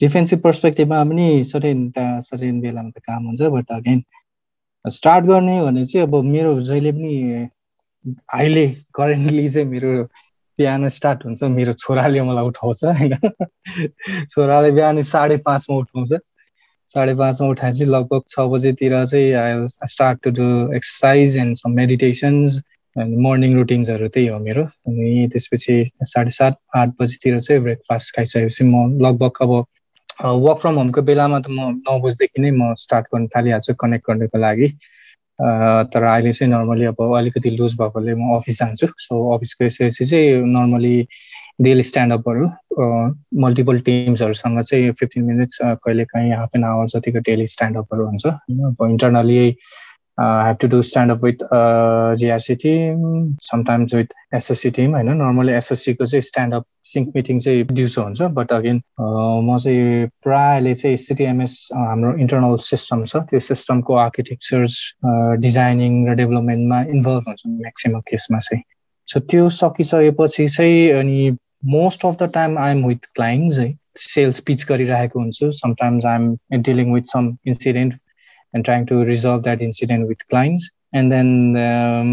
डिफेन्सिभ 0.00 0.40
पर्सपेक्टिभमा 0.40 1.02
पनि 1.04 1.26
सर्टेन 1.44 1.88
त्यहाँ 1.90 2.20
सर्टेन 2.20 2.60
बेलामा 2.60 2.90
त 2.90 3.02
काम 3.08 3.26
हुन्छ 3.26 3.42
बट 3.56 3.72
अगेन 3.72 4.02
स्टार्ट 4.84 5.24
गर्ने 5.24 5.60
भने 5.62 5.84
चाहिँ 5.84 6.06
अब 6.06 6.14
मेरो 6.24 6.60
जहिले 6.60 6.92
पनि 6.92 7.48
अहिले 8.34 8.66
करेन्टली 8.94 9.48
चाहिँ 9.48 9.68
मेरो 9.68 10.02
बिहान 10.58 10.88
स्टार्ट 10.88 11.24
हुन्छ 11.24 11.42
मेरो 11.42 11.72
छोराले 11.72 12.22
मलाई 12.22 12.44
उठाउँछ 12.46 12.84
होइन? 12.84 13.16
छोराले 14.30 14.70
बिहान 14.72 15.02
साढे 15.02 15.36
पाँचमा 15.46 15.76
उठाउँछ। 15.76 16.12
साढे 16.90 17.14
पाँचमा 17.14 17.48
उठाएपछि 17.48 17.84
लगभग 17.84 18.22
छ 18.28 18.40
बजेतिर 18.52 19.04
चाहिँ 19.04 19.32
I 19.34 19.66
start 19.68 20.22
to 20.24 20.30
do 20.30 20.46
exercise 20.76 21.36
and 21.36 21.56
some 21.56 21.70
meditations 21.76 22.60
morning 22.96 23.54
रुटिन्सहरू 23.56 24.08
त्यही 24.08 24.26
हो 24.26 24.38
मेरो। 24.38 24.62
अनि 24.64 25.28
त्यसपछि 25.32 25.84
साढे 26.02 26.30
सात 26.30 26.58
आठ 26.76 26.94
बजीतिर 27.00 27.40
चाहिँ 27.40 27.62
ब्रेकफास्ट 27.62 28.14
खाइसकेपछि 28.16 28.64
म 28.64 28.86
लगभग 29.06 29.42
अब 29.42 29.64
वर्क 30.18 30.58
फ्रम 30.60 30.74
होमको 30.74 31.02
बेलामा 31.02 31.38
त 31.40 31.46
म 31.50 31.70
नौ 31.86 31.98
बजीदेखि 32.00 32.40
नै 32.42 32.50
म 32.50 32.74
स्टार्ट 32.78 33.06
गर्न 33.14 33.26
थालिहाल्छु 33.36 33.74
कनेक्ट 33.80 34.06
गर्नको 34.08 34.38
लागि। 34.38 34.68
तर 35.92 36.02
अहिले 36.02 36.32
चाहिँ 36.32 36.50
नर्मली 36.52 36.84
अब 36.86 37.00
अलिकति 37.16 37.50
लुज 37.56 37.74
भएकोले 37.80 38.14
म 38.14 38.36
अफिस 38.36 38.58
जान्छु। 38.58 38.86
सो 38.98 39.14
अफिस 39.36 39.56
गइसकेपछि 39.60 40.04
चाहिँ 40.04 40.44
नर्मली 40.56 40.96
डेली 41.60 41.82
स्ट्यान्डअपहरू 41.82 42.46
मल्टिपल 43.40 43.78
टिम्सहरूसँग 43.80 44.60
चाहिँ 44.62 44.92
फिफ्टिन 45.00 45.24
मिनट्स 45.24 45.58
कहिले 45.62 46.04
काहीँ 46.04 46.32
हाफ 46.32 46.56
एन 46.56 46.64
आवर 46.64 46.86
जतिको 46.94 47.18
डेली 47.28 47.46
स्ट्यान्डअपहरू 47.46 48.06
हुन्छ। 48.06 48.26
होइन 48.26 48.64
अब 48.68 48.88
internally 48.90 49.38
uh, 50.18 50.44
have 50.44 50.58
to 50.58 50.68
do 50.68 50.82
stand 50.82 51.10
up 51.10 51.22
with 51.22 51.42
uh, 51.42 52.14
GRC 52.14 52.58
team, 52.58 53.36
sometimes 53.42 53.94
with 53.94 54.10
SSC 54.34 54.72
team 54.74 54.94
होइन? 54.94 55.08
नर्मली 55.16 55.52
एसएससीको 55.52 56.06
चाहिँ 56.06 56.22
स्ट्यान्डअप 56.22 56.64
सिङ्क 56.92 57.12
मिटिङ 57.16 57.38
चाहिँ 57.40 57.64
दिउँसो 57.72 58.02
हुन्छ 58.02 58.22
बट 58.38 58.52
अगेन 58.52 58.80
म 59.00 59.58
चाहिँ 59.64 60.06
प्रायःले 60.24 60.74
चाहिँ 60.74 60.96
सिटिएमएस 60.96 61.68
हाम्रो 61.74 62.16
इन्टरनल 62.18 62.56
सिस्टम 62.70 63.04
छ। 63.04 63.16
त्यो 63.30 63.40
सिस्टमको 63.40 63.94
आर्किटेक्चर्स 64.06 64.78
डिजाइनिङ 65.44 66.06
र 66.08 66.14
डेभलपमेन्टमा 66.22 66.80
इन्भल्भ 66.96 67.28
हुन्छ 67.28 67.42
म्याक्सिमम् 67.46 68.06
केसमा 68.10 68.38
चाहिँ। 68.48 68.62
सो 69.08 69.20
त्यो 69.20 69.48
सकिसकेपछि 69.60 70.48
चाहिँ 70.48 70.90
अनि 71.00 71.36
most 71.64 72.06
of 72.06 72.16
the 72.22 72.30
time 72.34 72.58
I 72.58 72.72
am 72.72 72.86
with 72.86 73.12
clients 73.14 73.58
है। 73.58 73.74
सेल्स 73.96 74.40
पिच 74.46 74.64
गरिरहेको 74.68 75.18
हुन्छु। 75.20 75.50
Sometimes 75.60 76.04
I 76.06 76.16
am 76.16 76.62
dealing 76.62 76.92
with 76.94 77.12
some 77.12 77.36
incident 77.46 77.94
and 78.56 78.64
trying 78.64 78.88
to 78.88 79.04
resolve 79.12 79.44
that 79.44 79.62
incident 79.68 80.08
with 80.08 80.26
clients. 80.34 80.72
And 80.92 81.12
then 81.12 81.30
um, 81.62 82.10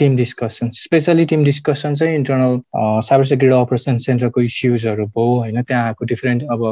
team 0.00 0.16
discussions 0.16 0.78
especially 0.78 1.24
team 1.30 1.44
discussion 1.44 1.94
चाहिँ 2.00 2.14
internal 2.14 2.60
cyber 3.06 3.24
security 3.30 3.60
operation 3.60 3.96
सेन्टरको 4.04 4.40
इस्युजहरू 4.40 5.06
भयो 5.06 5.24
होइन? 5.38 5.62
त्यहाँ 5.62 5.86
आएको 5.86 6.04
डिफ्रेन्ट 6.12 6.42
अब 6.54 6.62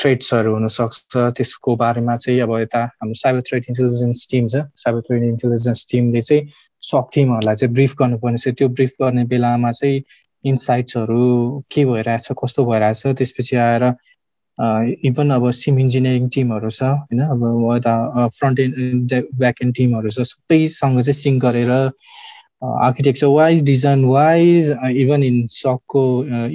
थ्रेट्सहरू 0.00 0.54
हुनसक्छ 0.54 1.16
त्यसको 1.38 1.76
बारेमा 1.84 2.16
चाहिँ 2.24 2.40
अब 2.40 2.56
यता 2.60 2.82
हाम्रो 2.98 3.14
साइबर 3.22 3.40
थ्रेट 3.50 3.68
इन्टेलिजेन्स 3.70 4.26
टिम 4.30 4.48
छ। 4.48 4.64
साइबर 4.84 5.00
थ्रेट 5.06 5.22
इन्टेलिजेन्स 5.22 5.86
टिमले 5.92 6.22
चाहिँ 6.28 6.48
सक 6.90 7.10
टिमहरूलाई 7.14 7.56
चाहिँ 7.62 7.74
ब्रिफ 7.74 7.94
गर्नुपर्ने 8.02 8.38
छ 8.42 8.56
त्यो 8.58 8.68
ब्रिफ 8.80 8.92
गर्ने 9.02 9.24
बेलामा 9.34 9.72
चाहिँ 9.78 10.02
इन्साइट्सहरू 10.50 11.22
के 11.72 11.84
भइरहेछ 11.84 12.28
कस्तो 12.42 12.64
भइरहेछ 12.72 13.06
त्यसपछि 13.06 13.56
आएर 13.56 13.84
इभन 14.58 15.30
अब 15.30 15.50
सिम 15.52 15.78
इन्जिनियरिङ 15.78 16.28
टिमहरू 16.34 16.70
छ 16.70 16.82
होइन? 16.82 17.20
अब 17.20 17.42
यता 17.76 18.26
फ्रन्ट 18.38 18.60
एन्ड 18.60 19.14
ब्याक 19.38 19.62
एन्ड 19.62 19.74
टिमहरू 19.76 20.10
छ 20.10 20.26
सबैसँग 20.30 21.00
चाहिँ 21.00 21.14
सिङ्क 21.14 21.42
गरेर 21.42 21.70
architecture 22.64 23.26
wise 23.26 23.62
design 23.62 24.04
wise 24.04 24.70
even 25.02 25.22
in 25.22 25.46
सकको 25.50 26.02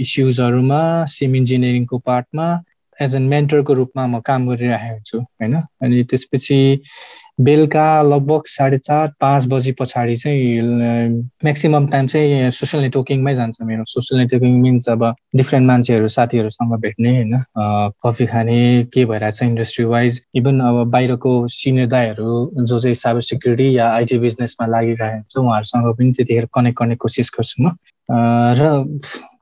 इस्युजहरूमा 0.05 0.83
SIEM 1.15 1.35
इन्जिनियरिङको 1.35 1.97
पार्टमा 2.05 2.47
एज 2.99 3.15
एन 3.15 3.27
मेन्टरको 3.33 3.73
रूपमा 3.73 4.07
म 4.07 4.19
काम 4.25 4.47
गरिरहेको 4.49 4.93
हुन्छु 4.93 5.19
होइन? 5.19 5.55
अनि 5.81 6.03
त्यसपछि 6.03 6.59
बेलुका 7.39 8.01
लगभग 8.01 8.43
साढे 8.45 8.77
चार 8.77 9.07
पाँच 9.21 9.45
बजी 9.49 9.71
पछाडि 9.79 10.15
चाहिँ 10.15 11.09
म्याक्सिमम् 11.43 11.87
टाइम 11.91 12.07
चाहिँ 12.07 12.51
सोसियल 12.51 12.83
नेटवर्किङमै 12.83 13.33
जान्छ 13.35 13.57
मेरो। 13.61 13.83
सोसियल 13.89 14.21
नेटवर्किङ 14.21 14.59
मिन्स 14.61 14.89
अब 14.89 15.03
डिफ्रेन्ट 15.35 15.67
मान्छेहरू 15.67 16.07
साथीहरूसँग 16.07 16.75
भेट्ने 16.81 17.15
होइन? 17.15 17.33
कफी 18.05 18.25
खाने 18.25 18.59
के 18.93 19.05
भइरहेछ 19.05 19.41
इन्डस्ट्री 19.43 19.85
वाइज 19.85 20.21
इभन 20.35 20.59
अब 20.59 20.83
बाहिरको 20.91 21.31
सिनियर 21.47 21.87
दाईहरू 21.87 22.51
जो 22.59 22.79
चाहिँ 22.79 22.95
साइबर 22.95 23.21
सेक्युरिटी 23.21 23.77
या 23.77 23.89
आइटी 23.93 24.19
बिजनेसमा 24.19 24.67
लागिरहेको 24.67 25.15
हुन्छ 25.15 25.37
उहाँहरूसँग 25.37 25.93
पनि 25.97 26.11
त्यतिखेर 26.11 26.47
कनेक्ट 26.53 26.79
गर्ने 26.79 26.95
कोसिस 26.95 27.31
गर्छु 27.37 27.63
म। 27.63 27.75
र 28.61 28.69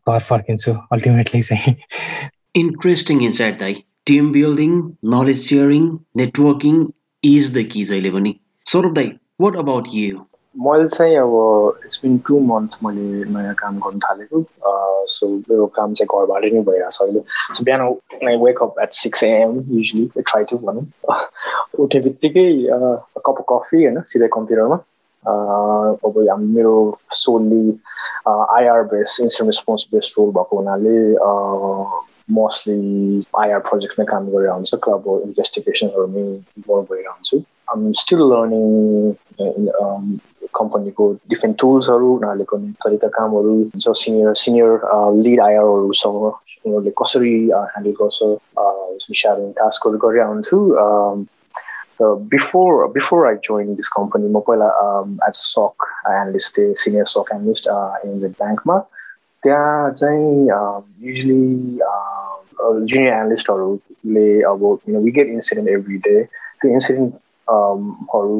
घर 0.09 0.19
फर्किन्छु 0.19 0.73
अल्टिमेटली 0.91 1.41
चाहिँ। 1.41 1.75
इन्ट्रेस्टिङ 2.55 3.21
इन्साइट 3.23 3.59
दाई। 3.59 3.73
Team 4.07 4.31
building 4.31 4.71
knowledge 5.05 5.37
sharing 5.37 5.83
networking 6.17 6.83
is 7.23 7.53
the 7.57 7.63
key 7.71 7.83
जहिले 7.85 8.09
पनि। 8.11 8.35
सौरभ 8.65 8.93
दाई 8.93 9.11
वाट 9.41 9.55
अबाउट 9.57 9.87
यु 9.93 10.19
मैले 10.55 10.87
चाहिँ 10.87 11.15
अब 11.17 11.33
इट्स 11.85 12.01
बिन 12.03 12.17
टु 12.27 12.39
मन्थ 12.47 12.77
मैले 12.83 13.25
नयाँ 13.33 13.53
काम 13.59 13.79
गर्नु 13.79 13.99
थालेको। 14.05 14.43
सो 15.11 15.27
मेरो 15.27 15.65
काम 15.75 15.93
चाहिँ 15.93 16.07
घरबाटै 16.07 16.49
नै 16.51 16.61
भइरहेको 16.61 16.89
छ 16.91 17.01
अहिले। 17.01 17.21
सो 17.55 17.63
बिहान 17.63 17.81
I 18.29 18.35
wake 18.43 18.61
up 18.63 18.75
at 18.83 18.93
six 18.93 19.23
AM 19.23 19.55
usually 19.71 20.05
try 20.17 20.43
to 20.51 20.57
भनौँ। 20.65 20.85
उठे 21.83 21.99
बित्तिकै 21.99 22.47
कप 23.25 23.45
कफी 23.49 23.83
होइन 23.83 24.01
सिधै 24.11 24.27
कम्प्युटरमा। 24.33 24.75
अब 25.25 26.17
हामी 26.29 26.47
मेरो 26.53 26.75
solely 27.15 27.65
IR 28.27 28.83
base 28.93 29.17
instant 29.21 29.49
response 29.49 29.87
based 29.93 30.19
role 30.19 30.29
भएको 30.37 30.57
हुनाले 30.57 30.97
मोस्टली 32.29 33.23
आइआर 33.39 33.59
प्रोजेक्टमै 33.69 34.05
काम 34.05 34.29
गरेर 34.31 34.49
हुन्छ 34.49 34.73
अब 34.89 35.07
इन्भेस्टिगेसनहरूमै 35.23 36.27
इन्भल्भ 36.27 36.85
भइरहेको 36.91 37.13
हुन्छु 37.13 37.93
स्टिल 38.01 38.21
लर्निङ 38.31 38.67
कम्पनीको 40.53 41.11
डिफ्रेन्ट 41.29 41.57
टुल्सहरू 41.59 42.13
उनीहरूले 42.15 42.45
गर्ने 42.51 42.71
तरिका 42.85 43.07
कामहरू 43.17 43.57
हुन्छ 43.65 43.97
सिनियर 43.97 44.33
सिनियर 44.37 44.71
लिड 45.19 45.41
आइआरहरूसँग 45.41 46.23
उनीहरूले 46.23 46.93
कसरी 46.97 47.35
ह्यान्डल 47.51 47.93
गर्छ 48.01 48.31
स्यारिङ 49.11 49.51
टास्कहरू 49.59 49.97
गरेर 49.97 50.25
हुन्छु 50.25 50.59
before 52.01 52.87
before 52.91 53.27
I 53.27 53.35
join 53.43 53.75
this 53.75 53.89
company 53.89 54.27
म 54.27 54.39
पहिला 54.47 54.69
एज 55.27 55.35
अ 55.35 55.45
सक 55.47 55.87
एनालिस्ट 56.09 56.57
थिएँ 56.57 56.73
सिनियर 56.83 57.05
सक 57.13 57.31
एनालिस्ट 57.33 57.67
एनजेड 57.67 58.31
ब्याङ्कमा 58.39 58.77
त्यहाँ 59.43 59.91
चाहिँ 59.93 60.47
युजली 61.01 61.41
जुनियर 62.85 63.07
एनालिस्टहरूले 63.07 64.41
अब 64.43 64.63
we 64.97 65.11
get 65.11 65.27
incident 65.29 65.69
every 65.69 65.97
day 66.07 66.23
त्यो 66.61 66.71
इन्सिडेन्टहरू 66.71 68.37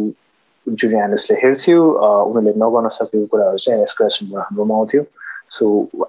जुनियर 0.68 0.98
एनालिस्टले 0.98 1.38
हेर्थ्यो 1.38 1.84
उनीहरूले 1.84 2.54
नगर्न 2.58 2.90
सकेको 2.98 3.26
कुराहरू 3.28 3.58
चाहिँ 3.58 3.84
एसक्रेसनबाट 3.84 4.44
हाम्रोमा 4.44 4.76
आउँथ्यो. 4.76 5.04
सो 5.52 5.66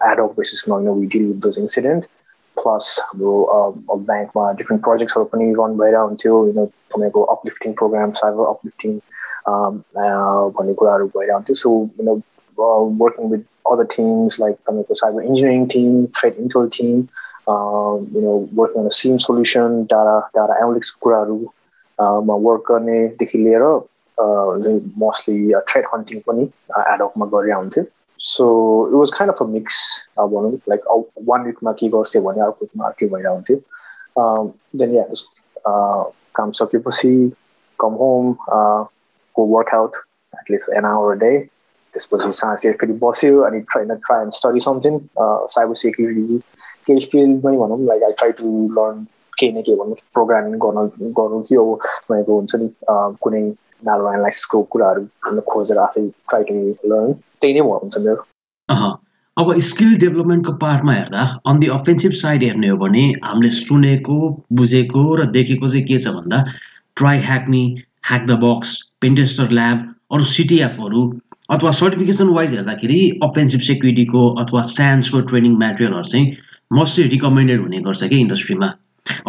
एडअप 0.07 0.35
बेसिसमा 0.39 0.75
होइन 0.77 0.89
we 0.91 1.07
deal 1.07 1.27
with 1.27 1.41
those 1.43 1.59
incident 1.59 2.05
plus 2.57 2.97
हाम्रो 3.03 3.97
ब्याङ्कमा 4.01 4.51
डिफ्रेन्ट 4.53 4.83
प्रोजेक्ट्सहरू 4.85 5.25
पनि 5.25 5.47
रन 5.53 5.77
भइरहेको 5.79 6.07
हुन्थ्यो 6.07 6.37
होइन 6.37 6.67
तपाईँको 6.95 7.23
अपलिफ्टिङ 7.35 7.73
प्रोग्राम 7.73 8.13
साइबर 8.21 8.45
अपलिफ्टिङ 8.47 8.99
भन्ने 9.49 10.75
कुराहरू 10.75 11.07
भइरहेको 11.17 11.37
हुन्थ्यो 11.37 11.55
so 11.55 11.71
working 13.05 13.31
with 13.31 13.45
other 13.65 13.85
teams 13.95 14.41
like 14.41 14.57
तपाईँको 14.69 14.95
cyber 14.95 15.23
engineering 15.23 15.67
team 15.67 16.05
threat 16.19 16.37
intel 16.39 16.69
team 16.77 16.97
you 18.15 18.23
know 18.25 18.35
working 18.61 18.83
on 18.83 18.89
SIEM 18.99 19.17
solution 19.27 19.83
data 19.91 20.19
data 20.37 20.57
एनालिटिक्सको 20.57 20.99
कुराहरूमा 21.03 22.37
वर्क 22.47 22.65
गर्नेदेखि 22.69 23.39
लिएर 23.39 23.65
मोस्टली 24.99 25.53
ट्रेड 25.73 25.87
हन्टिङ 25.95 26.21
पनि 26.27 26.49
एडअपमा 26.79 27.27
गरिरहेको 27.27 27.61
हुन्थ्यो 27.61 27.85
so 28.21 28.47
it 28.89 28.95
was 28.95 29.11
kind 29.19 29.35
of 29.35 29.43
a 29.43 29.47
mix 29.51 29.79
भनौँ 30.19 30.53
like 30.69 30.89
one 31.29 31.45
विकमा 31.45 31.73
के 31.83 31.89
गर्थ्यो 31.89 32.23
भने 32.23 32.43
अर्को 32.49 32.65
विकमा 32.65 32.87
अर्कै 32.87 33.07
भइरहेको 33.07 33.35
हुन्थ्यो 33.35 34.53
देन 34.79 34.95
या 34.95 35.07
काम 36.37 36.51
सकेपछि 36.63 37.15
come 37.81 37.95
home 38.03 38.35
go 39.37 39.45
work 39.45 39.73
out 39.73 39.93
at 40.41 40.51
least 40.51 40.69
an 40.69 40.85
day. 41.95 42.01
त्यसपछि 42.01 42.33
साँझतिर 42.33 42.73
फेरि 42.81 42.93
बस्यो 43.03 43.41
अनि 43.41 43.61
try 43.61 43.85
try 43.85 44.23
and 44.23 44.33
study 44.33 44.61
something 44.61 44.99
cyber 45.55 45.75
security 45.75 46.39
केही 46.87 47.01
फिल्डमै 47.13 47.57
भनौँ 47.57 47.79
like 47.87 48.03
I 48.03 48.13
try 48.13 48.33
to 48.33 48.51
learn 48.79 49.05
केही 49.39 49.53
न 49.53 49.63
केही 49.63 49.77
भनौँ 49.79 49.97
प्रोग्रामिङ 50.15 50.59
गर्न 50.59 50.87
गर्नु 51.19 51.41
कि 51.49 51.57
अब 51.57 51.79
तपाईँको 51.85 52.39
हुन्छ 52.39 52.57
नि 52.57 52.69
कुनै 53.25 53.43
नालो 53.85 54.09
एनालाइसिसको 54.09 54.63
कुराहरू 54.75 55.41
खोजेर 55.53 55.79
आफै 55.79 56.07
ट्राई 56.33 56.45
टु 56.51 56.55
लर्न 56.93 57.13
त्यही 57.13 57.55
नै 57.55 57.67
हुन्छ 57.69 57.99
मेरो 57.99 58.93
अब 59.37 59.53
स्किल 59.67 59.97
डेभलपमेन्टको 59.97 60.53
पार्टमा 60.63 60.93
हेर्दा 60.93 61.23
अन 61.47 61.59
दि 61.59 61.69
अफेन्सिभ 61.75 62.13
साइड 62.17 62.43
हेर्ने 62.43 62.69
हो 62.69 62.77
भने 62.77 63.05
हामीले 63.25 63.51
सुनेको 63.51 64.17
बुझेको 64.61 65.05
र 65.21 65.27
देखेको 65.37 65.69
चाहिँ 65.69 65.85
के 65.87 65.99
छ 65.99 66.13
भन्दा 66.17 66.45
try 66.97 67.19
hack me 67.29 67.63
hack 68.09 68.27
the 68.27 68.39
box 68.43 68.81
pentester 69.01 69.51
lab 69.59 69.87
अरू 70.13 70.25
सिटिएफहरू 70.31 71.05
अथवा 71.53 71.71
सर्टिफिकेसन 71.79 72.29
वाइज 72.35 72.55
हेर्दाखेरि 72.55 73.01
अफेन्सिभ 73.23 73.61
सेक्युरिटीको 73.67 74.29
अथवा 74.43 74.61
साइन्सको 74.69 75.21
ट्रेनिङ 75.33 75.57
मेटेरियलहरू 75.59 76.03
चाहिँ 76.11 76.33
मोस्टली 76.79 77.05
रिकमेन्डेड 77.15 77.61
हुने 77.61 77.79
गर्छ 77.89 78.09
कि 78.13 78.21
इन्डस्ट्रीमा 78.21 78.73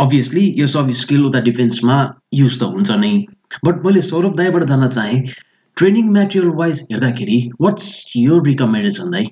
अभियसली 0.03 0.45
यो 0.59 0.67
सब 0.73 0.91
स्किल 1.01 1.25
उता 1.25 1.39
डिफेन्समा 1.49 1.97
युज 2.33 2.59
त 2.59 2.69
हुन्छ 2.73 2.99
नै। 3.03 3.13
बट 3.65 3.86
मैले 3.86 4.01
सौरभ 4.09 4.36
दाईबाट 4.38 4.63
जान्न 4.71 4.88
चाहेँ 4.97 5.21
ट्रेनिङ 5.77 6.12
मेटेरियल 6.17 6.51
वाइज 6.59 6.81
हेर्दाखेरि 6.91 7.39
वाट्स 7.62 7.88
यो 8.17 8.39
रिकमेन्डेसन 8.49 9.12
दाई? 9.12 9.25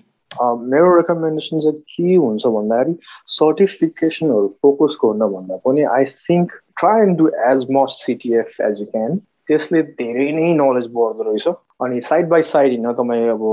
मेरो 0.73 0.95
रेकमेन्डेसन 0.97 1.60
चाहिँ 1.60 1.80
के 1.95 2.15
हुन्छ 2.15 2.54
भन्दाखेरि 2.56 2.95
सर्टिफिकेसनहरू 3.39 4.47
फोकस 4.62 4.97
गर्न 5.06 5.27
भन्दा 5.34 5.56
पनि 5.65 5.84
I 5.95 6.06
think 6.21 6.62
try 6.82 7.01
and 7.08 7.17
do 7.17 7.27
as 7.51 7.67
much 7.77 7.89
CTF 7.97 8.62
as 8.69 8.80
you 8.80 8.86
can 8.95 9.19
त्यसले 9.52 9.82
धेरै 10.00 10.32
नै 10.32 10.54
नलेज 10.56 10.88
बढ्दो 10.96 11.24
रहेछ। 11.30 11.48
अनि 11.84 12.02
साइड 12.02 12.28
बाई 12.30 12.42
साइड 12.48 12.72
होइन 12.72 12.94
तपाईँ 12.94 13.28
अब 13.30 13.44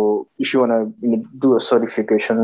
issue 0.41 0.61
want 0.61 0.73
do 1.43 1.53
a 1.55 1.59
certification 1.67 2.41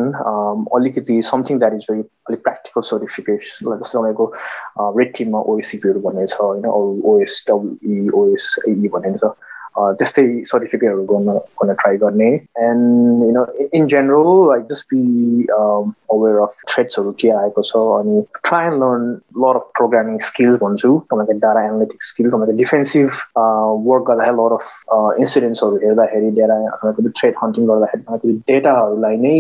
अलिकति 0.79 1.21
समथिङ 1.23 1.59
द्याट 1.59 1.75
इज 1.75 1.87
भेरी 1.91 2.03
अलिक 2.29 2.43
प्र्याक्टिकल 2.43 2.83
सर्टिफिकेसन 2.91 3.77
जस्तो 3.79 3.99
तपाईँको 3.99 4.27
रेड 4.99 5.13
टिममा 5.17 5.41
ओएसिपीहरू 5.55 6.01
भन्ने 6.07 6.27
छ 6.27 6.41
होइन 6.41 6.67
ओएस 7.15 7.45
डब्लुई 7.51 8.09
ओएसई 8.21 8.89
भन्ने 8.89 9.19
छ। 9.19 9.35
त्यस्तै 9.75 10.25
सर्टिफिकेटहरू 10.47 11.05
गर्न 11.05 11.33
गर्न 11.59 11.75
ट्राई 11.75 11.97
गर्ने 11.97 12.29
and 12.61 13.25
you 13.25 13.31
know 13.33 13.45
in 13.73 13.87
general 13.87 14.29
like 14.49 14.67
just 14.71 14.87
be 14.95 15.47
aware 15.51 16.37
of 16.39 16.55
थ्रेड्सहरू 16.69 17.13
के 17.21 17.31
आएको 17.37 17.63
छ 17.63 17.83
अनि 17.97 18.23
try 18.41 18.67
and 18.67 18.83
learn 18.83 19.11
lot 19.39 19.57
of 19.57 19.71
programming 19.75 20.19
skills 20.27 20.61
भन्छु 20.61 20.93
तपाईँको 21.11 21.39
डाटा 21.39 21.65
एनालिटिक्स 21.65 22.09
स्किल 22.09 22.31
तपाईँको 22.31 22.57
डिफेन्सिभ 22.57 23.11
वर्क 23.89 24.07
गर्दाखेरि 24.09 24.37
लर 24.37 24.53
अफ 24.53 25.21
इन्सिडेन्ट्सहरू 25.21 25.83
हेर्दाखेरि 25.85 26.31
डेटा 26.31 26.61
तपाईँको 26.77 27.15
थ्रेड 27.21 27.35
हन्टिङ 27.43 27.67
गर्दाखेरि 27.67 28.03
तपाईँको 28.03 28.39
डेटाहरूलाई 28.49 29.17
नै 29.19 29.37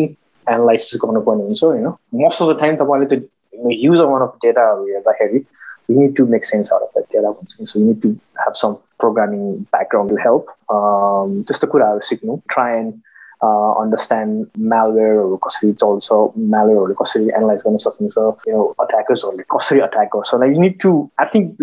एनालाइसिस 0.46 1.00
गर्नुपर्ने 1.04 1.44
हुन्छ 1.44 1.64
होइन 1.64 1.86
मोस्ट 2.22 2.42
अफ 2.42 2.48
द 2.48 2.60
टाइम 2.60 2.76
तपाईँले 2.76 3.06
त्यो 3.06 3.70
युज 3.82 4.00
अमाउन्ट 4.00 4.22
अफ 4.22 4.38
डेटाहरू 4.42 4.86
हेर्दाखेरि 4.86 5.44
you 5.88 5.96
need 6.00 6.16
to 6.16 6.26
make 6.26 6.44
sense 6.44 6.72
out 6.72 6.82
of 6.82 6.88
that 6.94 7.08
data. 7.10 7.34
So 7.46 7.78
you 7.78 7.86
need 7.86 8.02
to 8.02 8.18
have 8.44 8.56
some 8.56 8.78
programming 8.98 9.66
background 9.70 10.10
to 10.10 10.16
help. 10.16 10.48
Um, 10.68 11.44
just 11.46 11.62
a 11.62 11.66
good 11.66 11.82
signal. 12.02 12.42
Try 12.48 12.76
and 12.76 13.02
uh, 13.42 13.72
understand 13.80 14.46
malware 14.72 15.16
or 15.22 15.38
कसरी 15.46 15.72
चल्छ 15.82 16.08
malware 16.54 16.94
कसरी 17.00 17.28
analyse 17.28 17.62
गर्न 17.66 17.76
सकिन्छ 17.84 18.16
you 18.48 18.54
know 18.54 18.64
attackers 18.84 19.24
कसरी 19.56 19.80
attack 19.86 20.10
गर्छ 20.14 20.30
so 20.30 20.38
like 20.42 20.54
you 20.54 20.62
need 20.64 20.78
to 20.84 20.92
I 21.18 21.26
think 21.26 21.62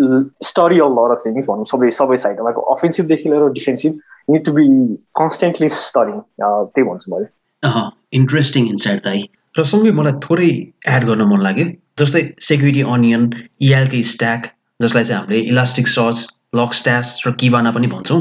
study 0.50 0.78
a 0.78 0.90
lot 0.98 1.14
of 1.16 1.22
things 1.26 1.46
भनौँ 1.50 1.66
सबै 1.74 1.90
सबै 2.00 2.16
साइड 2.24 2.42
like 2.48 2.60
अफेन्सिभदेखि 2.76 3.28
लिएर 3.28 3.48
defensive 3.58 4.00
you 4.28 4.34
need 4.36 4.44
to 4.50 4.56
be 4.58 4.66
constantly 5.22 5.70
studying 5.78 6.20
त्यही 6.40 6.88
भन्छु 6.90 7.14
मैले 7.14 7.30
इन्ट्रेस्टिङ 8.20 8.68
इन्साइट 8.74 9.04
दाइ 9.08 9.24
र 9.58 9.64
सँगै 9.72 9.96
मलाई 10.00 10.20
थोरै 10.28 10.50
एड 10.96 11.08
गर्न 11.12 11.30
मन 11.32 11.48
लाग्यो 11.48 11.66
जस्तै 11.98 12.22
सेक्युरिटी 12.40 12.82
अनियन 12.96 13.30
इएलटी 13.68 14.02
स्ट्याक 14.10 14.46
जसलाई 14.80 15.04
चाहिँ 15.04 15.20
हामीले 15.20 15.40
इलास्टिक 15.52 15.88
सर्च 15.88 16.26
लक 16.54 16.72
स्ट्यास 16.74 17.22
र 17.26 17.32
किवाना 17.40 17.70
पनि 17.70 17.86
भन्छौँ। 17.94 18.20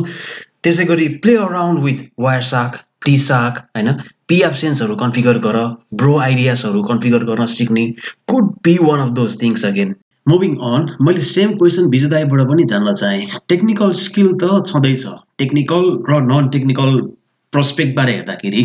त्यसै 0.63 0.85
गरी 0.85 1.07
play 1.23 1.35
around 1.45 1.83
with 1.83 2.03
wireshark 2.49 2.79
tshark 3.17 3.57
होइन? 3.75 3.91
पिएफ 4.27 4.53
सेन्सहरू 4.55 4.95
कन्फिगर 4.95 5.37
गर 5.45 5.57
ब्रो 6.01 6.17
आइडियासहरू 6.19 6.81
कन्फिगर 6.89 7.23
गर्न 7.29 7.45
सिक्ने 7.55 7.85
could 8.27 8.53
be 8.63 8.77
one 8.81 8.99
of 8.99 9.09
those 9.19 9.41
things 9.41 9.65
again 9.65 9.95
moving 10.27 10.55
on 10.67 10.85
मैले 11.01 11.21
सेम 11.29 11.55
क्वेसन 11.57 11.89
विजयदाईबाट 11.95 12.47
पनि 12.49 12.63
जान्न 12.71 12.93
चाहेँ। 12.93 13.27
टेक्निकल 13.49 13.91
स्किल 13.99 14.29
त 14.43 14.61
छँदैछ। 14.67 15.05
टेक्निकल 15.39 15.89
र 16.09 16.19
नन 16.27 16.49
टेक्निकल 16.55 16.99
प्रस्पेक्टबाट 17.53 18.09
हेर्दाखेरि 18.09 18.63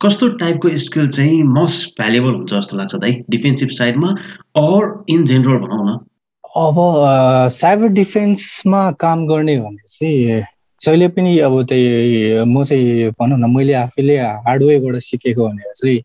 कस्तो 0.00 0.28
टाइपको 0.40 0.76
स्किल 0.78 1.08
चाहिँ 1.10 1.42
मोस्ट 1.42 2.00
भ्यालुएबल 2.00 2.34
हुन्छ 2.34 2.52
जस्तो 2.52 2.76
लाग्छ 2.76 2.94
दाइ 2.94 3.12
डिफेन्सिभ 3.30 3.68
साइडमा 3.76 4.08
अर 4.60 5.04
इन 5.08 5.24
जेनरल 5.24 5.56
भनौँ 5.58 5.86
न। 5.86 5.98
अब 6.56 6.76
साइबर 7.50 7.88
डिफेन्समा 7.98 8.90
काम 9.00 9.26
गर्ने 9.26 9.58
भने 9.60 9.82
चाहिँ 9.86 10.42
जहिले 10.80 11.08
पनि 11.08 11.38
अब 11.46 11.62
त्यही 11.68 12.44
म 12.44 12.64
चाहिँ 12.64 13.10
भनौँ 13.20 13.38
न 13.38 13.50
मैले 13.54 13.72
आफैले 13.74 14.18
हार्डवेयरबाट 14.18 15.00
सिकेको 15.02 15.48
भनेर 15.48 15.72
चाहिँ 15.72 15.98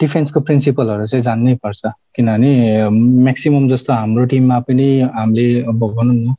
डिफेन्सको 0.00 0.40
प्रिन्सिपलहरू 0.40 1.06
चाहिँ 1.06 1.22
जान्नै 1.22 1.54
पर्छ। 1.64 1.82
किनभने 2.16 2.52
म्याक्सिमम् 2.90 3.68
जस्तो 3.68 3.92
हाम्रो 3.92 4.24
टिममा 4.32 4.58
पनि 4.68 4.88
हामीले 5.18 5.46
अब 5.66 5.80
भनौँ 5.98 6.14
न 6.14 6.34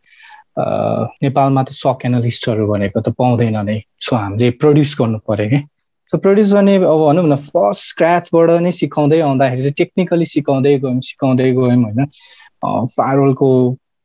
नेपालमा 1.24 1.64
त 1.64 1.70
सक 1.74 2.06
एनालिस्टहरू 2.06 2.68
भनेको 2.68 3.02
त 3.02 3.10
पाउँदैन 3.18 3.58
नै। 3.66 3.82
सो 4.00 4.16
हामीले 4.16 4.50
प्रड्युस 4.62 4.96
गर्नु 5.00 5.20
पऱ्यो 5.28 5.50
कि। 5.50 5.60
सो 6.14 6.18
प्रड्युस 6.18 6.52
गर्ने 6.54 6.76
अब 6.78 7.00
भनौँ 7.00 7.24
न 7.28 7.36
फर्स्ट 7.36 7.84
स्क्राचबाट 7.90 8.50
नै 8.62 8.72
सिकाउँदै 8.72 9.20
आउँदाखेरि 9.20 9.62
चाहिँ 9.62 9.74
टेक्निकली 9.78 10.26
सिकाउँदै 10.30 10.74
गयौँ 10.80 11.00
सिकाउँदै 11.02 11.50
गयौँ 11.52 11.78
होइन। 11.84 12.06
फायरवलको 12.88 13.50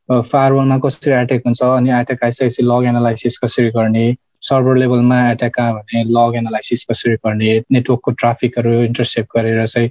फायरवलमा 0.09 0.77
कसरी 0.85 1.13
एट्याक 1.13 1.41
हुन्छ 1.45 1.61
अनि 1.63 1.89
एट्याक 1.99 2.23
आइसकेपछि 2.25 2.63
लग 2.65 2.85
एनालाइसिस 2.89 3.37
कसरी 3.43 3.69
गर्ने 3.77 4.05
सर्भर 4.41 4.77
लेभलमा 4.77 5.19
एट्याक 5.31 5.59
आयो 5.59 5.75
भने 5.75 6.03
लग 6.17 6.37
एनालाइसिस 6.37 6.85
कसरी 6.91 7.15
गर्ने 7.27 7.53
नेटवर्कको 7.77 8.11
ट्राफिकहरू 8.17 8.73
इन्टरसेप्ट 8.89 9.29
गरेर 9.37 9.65
चाहिँ 9.67 9.89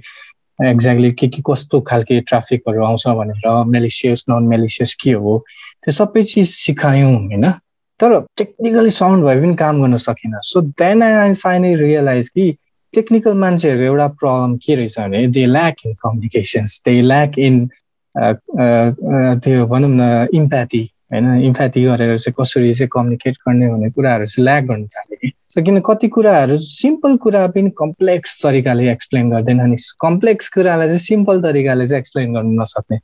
एक्ज्याक्टली 0.59 1.11
के 1.15 1.27
के 1.27 1.41
कस्तो 1.47 1.81
खालके 1.87 2.19
ट्राफिकहरू 2.27 2.83
आउँछ 2.85 3.07
भनेर 3.21 3.63
मेलिसियस 3.77 4.25
नन 4.29 4.51
मेलिसियस 4.51 4.93
के 5.03 5.11
हो 5.23 5.37
त्यो 5.85 5.91
सबै 6.03 6.23
चिज 6.23 6.49
सिकायौँ 6.49 7.15
होइन। 7.15 7.51
तर 7.99 8.19
टेक्निकली 8.37 8.89
साउन्ड 8.89 9.25
भए 9.25 9.35
पनि 9.41 9.55
काम 9.55 9.81
गर्न 9.81 9.97
सकिनँ। 9.97 10.39
So 10.43 10.61
then 10.81 11.03
I 11.03 11.13
I 11.13 11.33
finally 11.43 11.75
realise 11.75 12.29
कि 12.29 12.51
टेक्निकल 12.93 13.33
मान्छेहरूको 13.37 13.85
एउटा 13.85 14.07
प्रब्लम 14.19 14.55
के 14.65 14.75
रहेछ 14.75 14.99
भने 14.99 15.27
they 15.27 15.45
lack 15.45 15.85
in 15.85 15.93
communications 16.03 16.81
they 16.85 17.01
lack 17.01 17.39
in 17.39 17.67
त्यो 18.15 19.65
भनौँ 19.67 19.89
न 19.89 20.27
इम्प्याथी 20.33 20.83
होइन? 21.13 21.25
इम्प्याथी 21.45 21.83
गरेर 21.83 22.17
चाहिँ 22.17 22.33
कसरी 22.39 22.73
चाहिँ 22.73 22.89
कम्युनिकेट 22.93 23.35
गर्ने 23.47 23.67
भन्ने 23.69 23.89
कुराहरू 23.91 24.25
चाहिँ 24.25 24.43
ल्याक 24.45 24.63
गर्नु 24.63 24.87
थाल्यो 24.87 25.17
कि 25.21 25.61
किन 25.61 25.79
कति 25.85 26.07
कुराहरू 26.15 26.57
सिम्पल 26.57 27.15
कुरा 27.23 27.45
पनि 27.53 27.69
कम्प्लेक्स 27.77 28.41
तरिकाले 28.43 28.91
एक्सप्लेन 28.91 29.29
गर्दैन 29.29 29.61
नि 29.69 29.77
कम्प्लेक्स 30.01 30.49
कुरालाई 30.55 30.87
चाहिँ 30.87 30.99
सिम्पल 30.99 31.41
तरिकाले 31.41 31.87
चाहिँ 31.87 31.99
एक्सप्लेन 31.99 32.33
गर्नु 32.33 32.61
नसक्ने। 32.61 32.97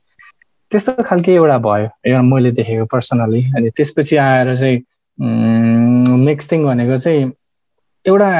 त्यस्तो 0.72 1.02
खालके 1.02 1.34
एउटा 1.34 1.58
भयो 1.58 1.88
एउटा 2.06 2.22
मैले 2.22 2.50
देखेको 2.52 2.84
पर्सनली 2.84 3.42
अनि 3.56 3.70
त्यसपछि 3.70 4.16
आएर 4.16 4.56
चाहिँ 4.56 4.82
नेक्स्ट 6.24 6.52
थिङ 6.52 6.64
भनेको 6.64 6.96
चाहिँ 6.96 7.32
एउटा 8.06 8.30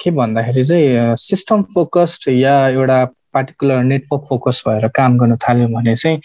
के 0.00 0.10
भन्दाखेरि 0.10 0.64
चाहिँ 0.64 1.16
सिस्टम 1.18 1.62
फोकस्ड 1.74 2.28
या 2.28 2.56
एउटा 2.68 3.04
पार्टिकुलर 3.34 3.82
नेटवर्क 3.82 4.24
फोकस्ड 4.28 4.68
भएर 4.68 4.88
काम 4.94 5.18
गर्न 5.18 5.36
थाल्यो 5.36 5.68
भने 5.68 5.94
चाहिँ 5.96 6.18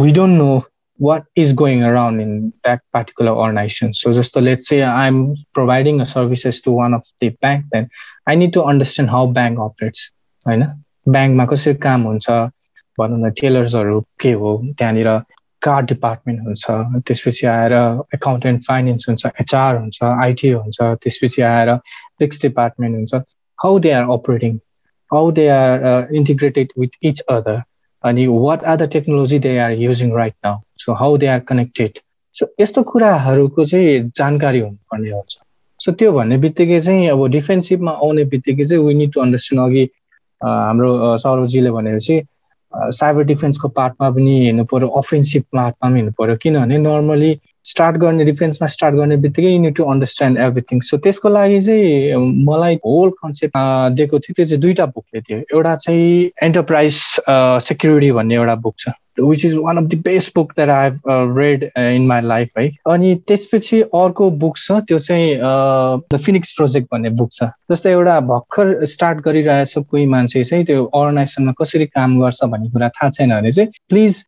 we 0.00 0.12
don't 0.12 0.38
know 0.38 0.62
what 1.00 1.24
is 1.36 1.54
going 1.54 1.82
around 1.82 2.20
in 2.20 2.48
that 2.48 2.80
particular 2.92 3.30
organisation 3.44 3.92
so 3.92 4.12
जस्तो 4.12 4.40
लेट्स 4.40 4.68
चाहिँ 4.68 4.82
I 4.82 5.08
am 5.08 5.24
providing 5.54 6.00
a 6.00 6.04
services 6.04 6.62
to 6.64 6.74
one 6.74 6.94
of 6.94 7.08
the 7.24 7.30
bank 7.40 7.64
then 7.74 7.88
I 8.28 8.36
need 8.36 8.52
to 8.52 8.60
understand 8.72 9.12
how 9.12 9.32
bank 9.32 9.60
operates 9.60 10.10
होइन? 10.46 10.64
ब्याङ्कमा 11.08 11.46
कसरी 11.46 11.74
काम 11.74 12.02
हुन्छ 12.02 12.30
भनौँ 12.98 13.18
न 13.20 13.30
टेलर्सहरू 13.40 14.00
के 14.20 14.32
हो 14.40 14.56
त्यहाँनिर 14.78 15.08
कार्ड 15.62 15.86
डिपार्टमेन्ट 15.88 16.40
हुन्छ 16.46 16.64
त्यसपछि 17.08 17.46
आएर 17.46 17.72
एकाउन्टेन्ट 18.14 18.62
फाइनेन्स 18.62 19.08
हुन्छ 19.08 19.26
एचआर 19.40 19.76
हुन्छ 19.76 20.02
आइटी 20.02 20.50
हुन्छ 20.50 20.78
त्यसपछि 21.02 21.42
आएर 21.42 21.74
फिक्स 22.18 22.42
डिपार्टमेन्ट 22.42 22.96
हुन्छ। 22.96 23.14
How 23.58 23.78
they 23.78 23.90
are 23.98 24.10
operating 24.12 24.58
how 25.10 25.30
they 25.38 25.46
are 25.48 26.14
integrated 26.16 26.72
with 26.78 26.98
each 27.10 27.20
other 27.36 27.62
अनि 28.04 28.26
what 28.26 28.64
are 28.64 28.76
the 28.76 28.88
technology 28.92 29.38
they 29.46 29.56
are 29.58 29.72
using 29.82 30.12
right 30.16 30.34
now 30.44 30.60
so 30.84 30.92
how 31.00 31.16
they 31.16 31.26
are 31.34 31.40
connected 31.48 31.98
so 32.34 32.46
यस्तो 32.60 32.82
कुराहरूको 32.92 33.64
चाहिँ 33.64 34.10
जानकारी 34.16 34.60
हुनुपर्ने 34.60 35.10
हुन्छ। 35.10 35.38
सो 35.80 35.92
त्यो 35.92 36.12
भन्ने 36.12 36.36
बित्तिकै 36.44 36.80
चाहिँ 36.80 37.08
अब 37.08 37.26
डिफेन्सिभमा 37.30 37.92
आउने 38.04 38.24
बित्तिकै 38.32 38.64
चाहिँ 38.64 38.84
वी 38.84 38.94
निड 38.94 39.12
टु 39.14 39.20
अन्डरस्ट्यान्ड 39.20 39.66
अघि 39.66 39.84
हाम्रो 40.40 41.16
सौरभजीले 41.24 41.70
भनेपछि 41.70 42.20
साइबर 42.74 43.24
डिफेन्सको 43.24 43.68
पार्टमा 43.78 44.10
पनि 44.10 44.38
हेर्नु 44.44 44.64
पऱ्यो 44.72 44.88
अफेन्सिभ 45.00 45.42
पार्टमा 45.52 45.88
पनि 45.88 46.00
हेर्नु 46.00 46.12
पऱ्यो 46.18 46.36
किनभने 46.42 46.78
नर्मली 46.78 47.38
स्टार्ट 47.64 47.96
गर्ने 47.96 48.24
डिफेन्समा 48.24 48.66
स्टार्ट 48.68 48.94
गर्ने 48.94 49.16
बित्तिकै 49.16 49.50
you 49.52 49.60
need 49.60 49.74
to 49.76 49.84
understand 49.92 50.38
everything 50.46 50.80
so 50.88 50.96
त्यसको 51.04 51.28
लागि 51.28 51.60
चाहिँ 51.60 52.16
मलाई 52.48 52.74
होल 52.86 53.10
कन्सेप्ट 53.22 53.56
दिएको 53.96 54.18
थियो 54.18 54.34
त्यो 54.36 54.44
चाहिँ 54.44 54.60
दुईवटा 54.62 54.86
बुकले 54.86 55.20
थियो। 55.20 55.38
एउटा 55.38 55.74
चाहिँ 55.86 56.30
एन्टरप्राइज 56.48 56.94
सेक्युरिटी 57.68 58.12
भन्ने 58.12 58.34
एउटा 58.34 58.54
बुक 58.66 58.74
छ। 58.78 58.88
Which 59.20 59.44
is 59.44 59.54
one 59.54 59.76
of 59.76 59.84
the 59.84 60.00
best 60.04 60.32
book 60.34 60.52
that 60.56 60.68
I 60.68 60.90
have 60.90 61.38
read 61.38 61.64
in 61.78 62.06
my 62.06 62.22
life 62.22 62.58
है 62.58 62.68
अनि 62.90 63.14
त्यसपछि 63.28 63.80
अर्को 63.80 64.30
बुक 64.42 64.58
छ 64.58 64.72
त्यो 64.88 64.98
चाहिँ 64.98 65.36
द 66.12 66.18
फिनिक्स 66.24 66.52
प्रोजेक्ट 66.56 66.88
भन्ने 66.92 67.10
बुक 67.20 67.32
छ। 67.32 67.48
जस्तै 67.70 67.90
एउटा 67.90 68.18
भर्खर 68.20 68.84
स्टार्ट 68.86 69.18
गरिरहेछ 69.24 69.74
कोही 69.78 70.06
मान्छे 70.06 70.44
चाहिँ 70.44 70.64
त्यो 70.64 70.84
अर्गनाइजेसनमा 70.84 71.52
कसरी 71.60 71.86
काम 71.86 72.20
गर्छ 72.20 72.44
भन्ने 72.44 72.70
कुरा 72.70 72.88
थाहा 72.88 73.10
छैन 73.10 73.30
भने 73.30 73.52
चाहिँ 73.52 73.70
please 73.88 74.24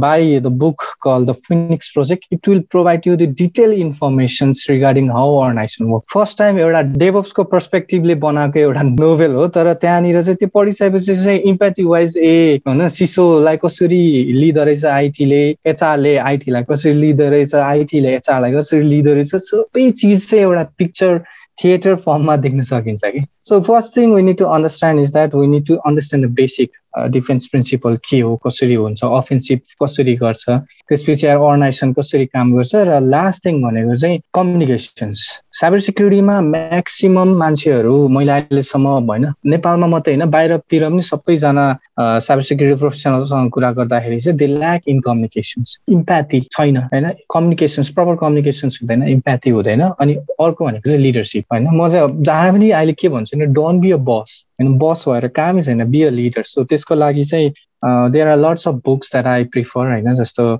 buy 0.00 0.38
the 0.40 0.46
book 0.64 0.82
call 1.02 1.24
the 1.26 1.32
Phoenix 1.48 1.90
Project 1.94 2.24
it 2.32 2.48
will 2.48 2.60
provide 2.70 3.00
you 3.06 3.16
the 3.16 3.28
detail 3.38 3.72
information 3.72 4.52
regarding 4.70 5.10
how 5.10 5.36
organisation 5.38 5.84
work 5.84 6.04
first 6.14 6.38
time 6.38 6.58
एउटा 6.58 6.82
डेभप्सको 7.04 7.44
पर्सपेक्टिभले 7.54 8.14
बनाएको 8.24 8.58
एउटा 8.58 8.82
नोभेल 8.82 9.32
हो 9.34 9.46
तर 9.56 9.72
त्यहाँनिर 9.74 10.22
चाहिँ 10.22 10.36
त्यो 10.36 10.48
पढिसकेपछि 10.54 11.16
चाहिँ 11.24 11.38
इम्प्याथी 11.52 11.84
वाइज 11.84 12.16
ए 12.18 12.60
होइन 12.66 12.88
सिसोलाई 12.88 13.56
कसरी 13.64 14.02
लिँदो 14.32 14.64
रहेछ 14.64 14.84
आइटीले 14.84 15.56
एचआरले 15.66 16.16
आइटीलाई 16.16 16.62
कसरी 16.62 16.92
लिँदो 16.92 17.28
रहेछ 17.30 17.54
आइटीले 17.54 18.14
एचआरलाई 18.16 18.52
कसरी 18.52 18.82
लिँदो 18.82 19.14
रहेछ 19.14 19.34
सबै 19.36 19.90
चिज 19.90 20.30
चाहिँ 20.30 20.44
एउटा 20.44 20.62
पिक्चर 20.78 21.18
थिएटर 21.64 21.94
फर्ममा 21.94 22.36
देख्न 22.36 22.60
सकिन्छ 22.60 23.04
कि? 23.04 23.20
So 23.44 23.60
first 23.60 23.96
thing 23.96 24.14
we 24.14 24.22
need 24.22 24.38
to 24.38 24.44
understand 24.44 25.00
is 25.00 25.12
that 25.12 25.34
we 25.34 25.46
need 25.46 25.66
to 25.66 25.74
understand 25.86 26.26
the 26.26 26.34
basic 26.34 26.70
defence 27.10 27.46
principle 27.46 27.96
के 28.08 28.18
हो 28.20 28.34
कसरी 28.46 28.74
हुन्छ 28.74 29.04
अफेन्सिभ 29.04 29.60
कसरी 29.82 30.14
गर्छ 30.16 30.44
त्यसपछि 30.88 31.26
अर्गनाइजेसन 31.26 31.92
कसरी 31.92 32.26
काम 32.26 32.52
गर्छ 32.56 32.74
र 32.88 33.00
लास्ट 33.04 33.44
थिङ 33.46 33.60
भनेको 33.62 33.94
चाहिँ 33.94 34.20
कम्युनिकेसन्स 34.34 35.22
साइबर 35.60 35.80
सिक्युरिटीमा 35.80 36.40
म्याक्सिमम् 36.40 37.34
मान्छेहरू 37.38 37.96
मैले 38.08 38.32
अहिलेसम्म 38.32 38.86
होइन 39.10 39.26
नेपालमा 39.54 39.86
मात्रै 39.86 40.14
होइन 40.14 40.30
बाहिरतिर 40.30 40.88
पनि 40.88 41.02
सबैजना 41.02 41.66
साइबर 42.00 42.42
सिक्युरिटी 42.50 42.78
प्रोफेसनलसँग 42.78 43.50
कुरा 43.50 43.70
गर्दाखेरि 43.80 44.20
चाहिँ 44.20 44.38
they 44.38 44.46
lack 44.46 44.88
in 44.88 45.00
communications 45.08 45.78
empathy 45.90 46.40
छैन 46.52 46.76
होइन? 46.76 47.10
कम्युनिकेसन्स 47.34 47.90
प्रपर 47.98 48.16
कम्युनिकेसन्स 48.22 48.78
हुँदैन 48.82 49.02
इम्प्याथी 49.08 49.50
हुँदैन 49.50 49.82
अनि 49.90 50.14
अर्को 50.14 50.64
भनेको 50.64 50.90
चाहिँ 50.90 51.02
लिडरसिप 51.02 51.44
होइन? 51.52 51.68
म 51.74 51.88
चाहिँ 51.88 52.22
जहाँ 52.22 52.52
पनि 52.52 52.70
अहिले 52.70 52.92
के 52.92 53.08
भन्छु 53.08 53.33
भने 53.34 53.46
डोन्ट 53.46 53.82
बी 53.82 53.90
अ 53.90 53.96
बस 53.96 54.46
होइन 54.60 54.78
बस 54.78 55.04
भएर 55.08 55.28
कामै 55.28 55.62
छैन 55.62 55.84
बी 55.84 56.02
अ 56.02 56.10
लिडर 56.10 56.42
सो 56.42 56.64
त्यसको 56.64 56.94
लागि 56.94 57.24
चाहिँ 57.24 57.52
there 57.84 58.28
are 58.28 58.36
lots 58.36 58.68
of 58.68 58.74
books 58.74 59.12
that 59.12 59.26
I 59.26 59.44
prefer 59.44 59.90
होइन 59.90 60.14
जस्तो 60.14 60.56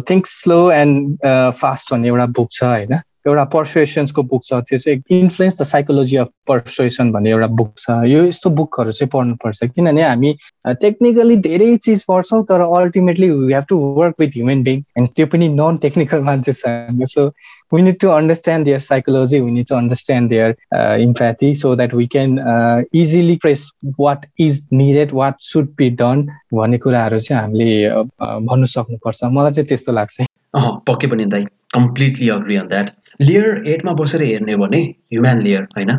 थिङ्क 0.00 0.26
स्लो 0.26 0.70
एन्ड 0.70 1.18
फास्ट 1.50 1.92
भन्ने 1.92 2.08
एउटा 2.08 2.26
बुक 2.26 2.48
छ 2.52 2.62
होइन 2.62 3.00
एउटा 3.28 3.44
पर्सुएसन्सको 3.54 4.22
बुक 4.32 4.44
छ 4.44 4.60
त्यो 4.68 4.78
चाहिँ 4.78 5.20
influence 5.20 5.60
the 5.60 5.64
psychology 5.72 6.16
of 6.24 6.28
persuasion 6.48 7.12
भन्ने 7.12 7.30
एउटा 7.30 7.46
बुक 7.60 7.72
छ। 7.78 8.00
यो 8.12 8.24
यस्तो 8.24 8.50
बुकहरू 8.60 8.92
चाहिँ 8.92 9.10
पढ्नुपर्छ 9.12 9.64
किनभने 9.74 10.02
हामी 10.02 10.32
टेक्निकली 10.86 11.36
धेरै 11.48 11.76
चिज 11.84 12.04
पढ्छौँ 12.08 12.42
तर 12.48 12.60
ultimately 12.66 13.30
we 13.30 13.52
have 13.52 13.64
to 13.68 13.78
work 14.00 14.14
with 14.20 14.36
human 14.36 14.62
being 14.64 14.82
and 14.98 15.08
त्यो 15.16 15.26
पनि 15.36 15.48
नन 15.60 15.76
टेक्निकल 15.86 16.20
मान्छेसँग। 16.30 17.04
सो 17.14 17.30
we 17.70 17.82
need 17.82 17.96
to 18.00 18.10
understand 18.10 18.66
their 18.66 18.80
psychology 18.84 19.38
we 19.46 19.50
need 19.54 19.66
to 19.70 19.74
understand 19.78 20.30
their 20.30 20.56
uh, 20.74 20.94
empathy 21.06 21.52
so 21.52 21.72
that 21.80 21.92
we 21.98 22.06
can 22.14 22.38
uh, 22.52 22.78
easily 23.00 23.36
press 23.36 23.64
what 23.98 24.24
is 24.44 24.62
needed 24.78 25.12
what 25.18 25.34
should 25.48 25.68
be 25.80 25.90
done 25.98 26.22
भन्ने 26.54 26.78
कुराहरू 26.84 27.18
चाहिँ 27.18 27.42
हामीले 27.42 27.68
भन्नु 28.48 28.66
सक्नुपर्छ। 28.74 29.20
मलाई 29.24 29.52
चाहिँ 29.52 29.68
त्यस्तो 29.68 29.92
लाग्छ। 29.92 30.26
पक्कै 30.88 31.06
पनि 31.12 31.24
दाइ 31.34 31.44
completely 31.74 32.28
agree 32.38 32.56
on 32.56 32.68
that 32.68 32.90
layer 33.20 33.62
एटमा 33.66 33.92
बसेर 33.92 34.22
हेर्ने 34.22 34.52
हो 34.52 34.58
भने 34.58 34.80
ह्युम्यान 35.12 35.42
लेयर 35.42 35.62
होइन? 35.76 35.90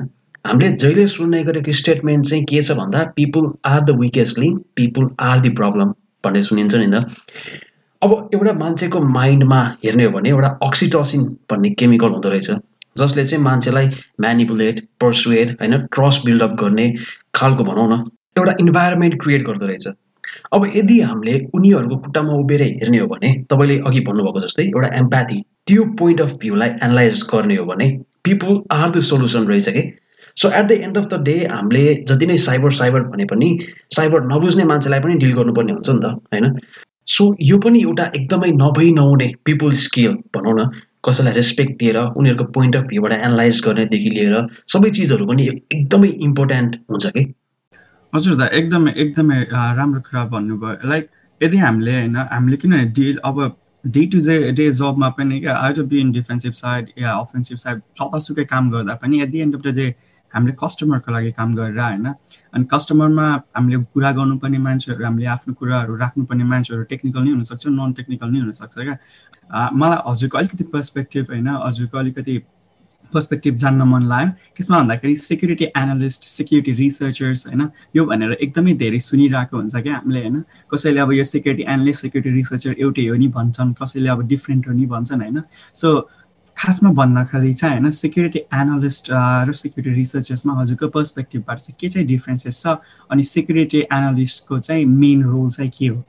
हामीले 0.45 0.69
जहिले 0.71 1.07
सुन्ने 1.07 1.43
गरेको 1.43 1.71
स्टेटमेन्ट 1.71 2.25
चाहिँ 2.25 2.43
के 2.45 2.61
छ 2.61 2.71
भन्दा 2.71 3.03
people 3.15 3.53
are 3.65 3.79
the 3.83 3.97
weakest 3.99 4.39
link 4.39 4.63
people 4.75 5.09
are 5.19 5.39
the 5.39 5.49
problem 5.59 5.93
भन्ने 6.23 6.41
सुनिन्छ 6.43 6.75
नि 6.75 6.87
त। 6.93 7.03
अब 8.01 8.29
एउटा 8.33 8.53
मान्छेको 8.53 8.99
माइन्डमा 9.09 9.61
हेर्ने 9.83 10.03
हो 10.05 10.11
भने 10.11 10.29
एउटा 10.29 10.47
अक्सिटोसिन 10.63 11.23
भन्ने 11.51 11.69
केमिकल 11.79 12.09
हुँदो 12.09 12.29
रहेछ 12.29 12.51
जसले 12.97 13.25
चाहिँ 13.25 13.43
मान्छेलाई 13.43 13.89
म्यानिपुलेट 14.21 14.79
पर्सुएट 15.01 15.51
होइन 15.61 15.77
ट्रस्ट 15.93 16.25
बिल्डअप 16.25 16.55
गर्ने 16.61 16.93
खालको 17.35 17.63
भनौँ 17.63 17.87
न 17.89 18.03
एउटा 18.37 18.53
इन्भाइरोमेन्ट 18.59 19.21
क्रिएट 19.21 19.45
गर्दो 19.47 19.65
रहेछ। 19.65 19.87
अब 20.53 20.65
यदि 20.75 20.99
हामीले 21.01 21.33
उनीहरूको 21.53 21.97
खुट्टामा 21.97 22.33
उभिएर 22.33 22.61
हेर्ने 22.61 22.97
हो 22.97 23.07
भने 23.07 23.33
तपाईँले 23.49 23.77
अघि 23.87 23.99
भन्नुभएको 24.07 24.39
जस्तै 24.39 24.63
एउटा 24.63 24.95
एम्प्याथी 24.97 25.43
त्यो 25.69 25.83
पोइन्ट 25.97 26.21
अफ 26.21 26.35
भ्यूलाई 26.41 26.69
एनालाइज 26.81 27.23
गर्ने 27.33 27.55
हो 27.55 27.65
भने 27.65 27.89
पिपुल 28.23 28.61
आर 28.71 28.89
द 28.89 28.99
सोल्युसन 29.05 29.47
रहेछ 29.47 29.69
कि 29.69 29.83
so 30.37 30.49
at 30.51 30.65
the 30.65 30.71
end 30.81 30.97
of 30.97 31.05
the 31.05 31.21
day 31.23 31.33
हामीले 31.45 31.83
जति 32.09 32.25
नै 32.25 32.37
साइबर 32.41 32.71
साइबर 32.73 33.01
भने 33.07 33.25
पनि 33.25 33.49
साइबर 33.95 34.25
नबुझ्ने 34.25 34.63
मान्छेलाई 34.65 34.99
पनि 34.99 35.15
डिल 35.15 35.33
गर्नुपर्ने 35.33 35.73
हुन्छ 35.73 35.89
नि 35.89 35.99
त 35.99 36.13
होइन 36.33 36.57
सो 37.07 37.25
यो 37.43 37.57
पनि 37.59 37.81
एउटा 37.81 38.03
एकदमै 38.15 38.51
नभई 38.55 38.91
नहुने 38.91 39.27
पिपुल 39.45 39.71
स्किल 39.83 40.17
भनौँ 40.35 40.55
न 40.55 40.69
कसैलाई 41.05 41.33
रेस्पेक्ट 41.33 41.79
दिएर 41.79 41.97
उनीहरूको 41.97 42.51
पोइन्ट 42.51 42.75
अफ 42.75 42.83
भ्यूबाट 42.85 43.13
एनालाइज 43.13 43.61
गर्नेदेखि 43.65 44.09
लिएर 44.09 44.35
सबै 44.73 44.89
चिजहरू 44.91 45.25
पनि 45.25 45.47
एकदमै 45.49 46.11
इम्पोर्टेन्ट 46.23 46.81
हुन्छ 46.89 47.15
कि 47.17 47.25
हजुर 48.13 48.35
दा 48.35 48.51
एकदमै 48.55 48.93
एकदमै 48.97 49.39
राम्रो 49.53 50.01
कुरा 50.01 50.25
भन्नुभयो 50.29 50.89
लाइक 50.89 51.09
यदि 51.41 51.57
हामीले 51.59 51.95
होइन 51.95 52.21
हामीले 52.27 52.57
किनभने 52.57 52.93
डिल 52.93 53.17
अब 53.23 53.43
डे 53.83 54.05
टु 54.05 54.17
डे 54.27 54.51
डे 54.51 54.71
जबमा 54.71 55.09
पनि 55.17 55.39
क्या 55.39 55.55
out 55.55 55.79
of 55.79 55.85
be 55.85 55.99
in 55.99 56.11
defensive 56.11 56.53
side 56.53 56.89
yeah 56.99 57.11
offensive 57.11 57.57
side 57.57 57.77
जतासुकै 58.01 58.45
काम 58.45 58.69
गर्दा 58.71 58.95
पनि 59.01 59.21
at 59.21 59.29
the 59.29 59.39
end 59.39 59.55
of 59.55 59.61
the 59.61 59.75
day 59.75 59.93
हामीले 60.33 60.53
कस्टमरको 60.59 61.11
लागि 61.11 61.31
काम 61.31 61.55
गरेर 61.55 61.79
होइन? 61.79 62.05
अनि 62.53 62.65
कस्टमरमा 62.71 63.27
हामीले 63.57 63.77
कुरा 63.93 64.11
गर्नुपर्ने 64.11 64.57
मान्छेहरू 64.67 65.05
हामीले 65.05 65.25
आफ्नो 65.35 65.53
कुराहरू 65.59 65.95
राख्नुपर्ने 65.95 66.43
मान्छेहरू 66.43 66.83
टेक्निकल 66.91 67.21
नै 67.23 67.31
हुनसक्छ 67.31 67.67
नन 67.67 67.93
टेक्निकल 67.97 68.29
नै 68.29 68.39
हुनसक्छ 68.39 68.75
क्या? 68.77 68.95
मलाई 69.73 69.97
हजुरको 70.09 70.37
अलिकति 70.37 70.63
पर्सपेक्टिभ 70.75 71.25
होइन? 71.33 71.47
हजुरको 71.65 71.97
अलिकति 71.97 72.37
पर्सपेक्टिभ 73.13 73.55
जान्न 73.55 73.81
मन 73.83 74.03
लाग्यो। 74.09 74.31
त्यसमा 74.55 74.79
भन्दाखेरि 74.79 75.15
सेक्युरिटी 75.15 75.65
एनालिस्ट 75.77 76.23
सेक्युरिटी 76.29 76.71
रिसर्चर्स 76.73 77.47
होइन 77.47 77.69
यो 77.95 78.05
भनेर 78.05 78.31
एकदमै 78.41 78.73
धेरै 78.75 78.99
सुनिरहेको 78.99 79.57
हुन्छ 79.57 79.75
क्या 79.75 79.95
हामीले 79.95 80.19
होइन। 80.19 80.43
कसैले 80.73 80.99
अब 80.99 81.11
यो 81.13 81.23
सेक्युरिटी 81.23 81.63
एनालिस्ट 81.63 82.01
सेक्युरिटी 82.01 82.35
रिसर्चर 82.35 82.75
एउटै 82.79 83.07
हो 83.07 83.15
नि 83.15 83.27
भन्छन् 83.27 83.73
कसैले 83.73 84.09
अब 84.09 84.27
डिफ्रेन्ट 84.27 84.67
हो 84.67 84.73
नि 84.73 84.85
भन्छन् 84.85 85.21
होइन। 85.21 85.41
सो 85.73 86.09
खासमा 86.57 86.91
भन्दाखेरि 86.91 87.53
चाहिँ 87.53 87.79
होइन 87.79 87.91
सेक्युरिटी 87.95 88.39
एनालिस्ट 88.53 89.11
र 89.47 89.53
सेक्युरिटी 89.53 89.95
रिसर्चर्समा 89.95 90.53
हजुरको 90.61 90.87
पर्सपेक्टिभबाट 90.91 91.57
चाहिँ 91.57 91.75
के 91.79 91.89
चाहिँ 91.89 92.07
डिफ्रेन्सेस 92.07 92.61
छ 92.63 92.77
अनि 93.09 93.23
सेक्युरिटी 93.25 93.79
एनालिस्टको 93.79 94.59
चाहिँ 94.59 94.85
मेन 94.85 95.23
रोल 95.23 95.49
चाहिँ 95.49 95.71
के 95.77 95.87
हो 95.87 96.03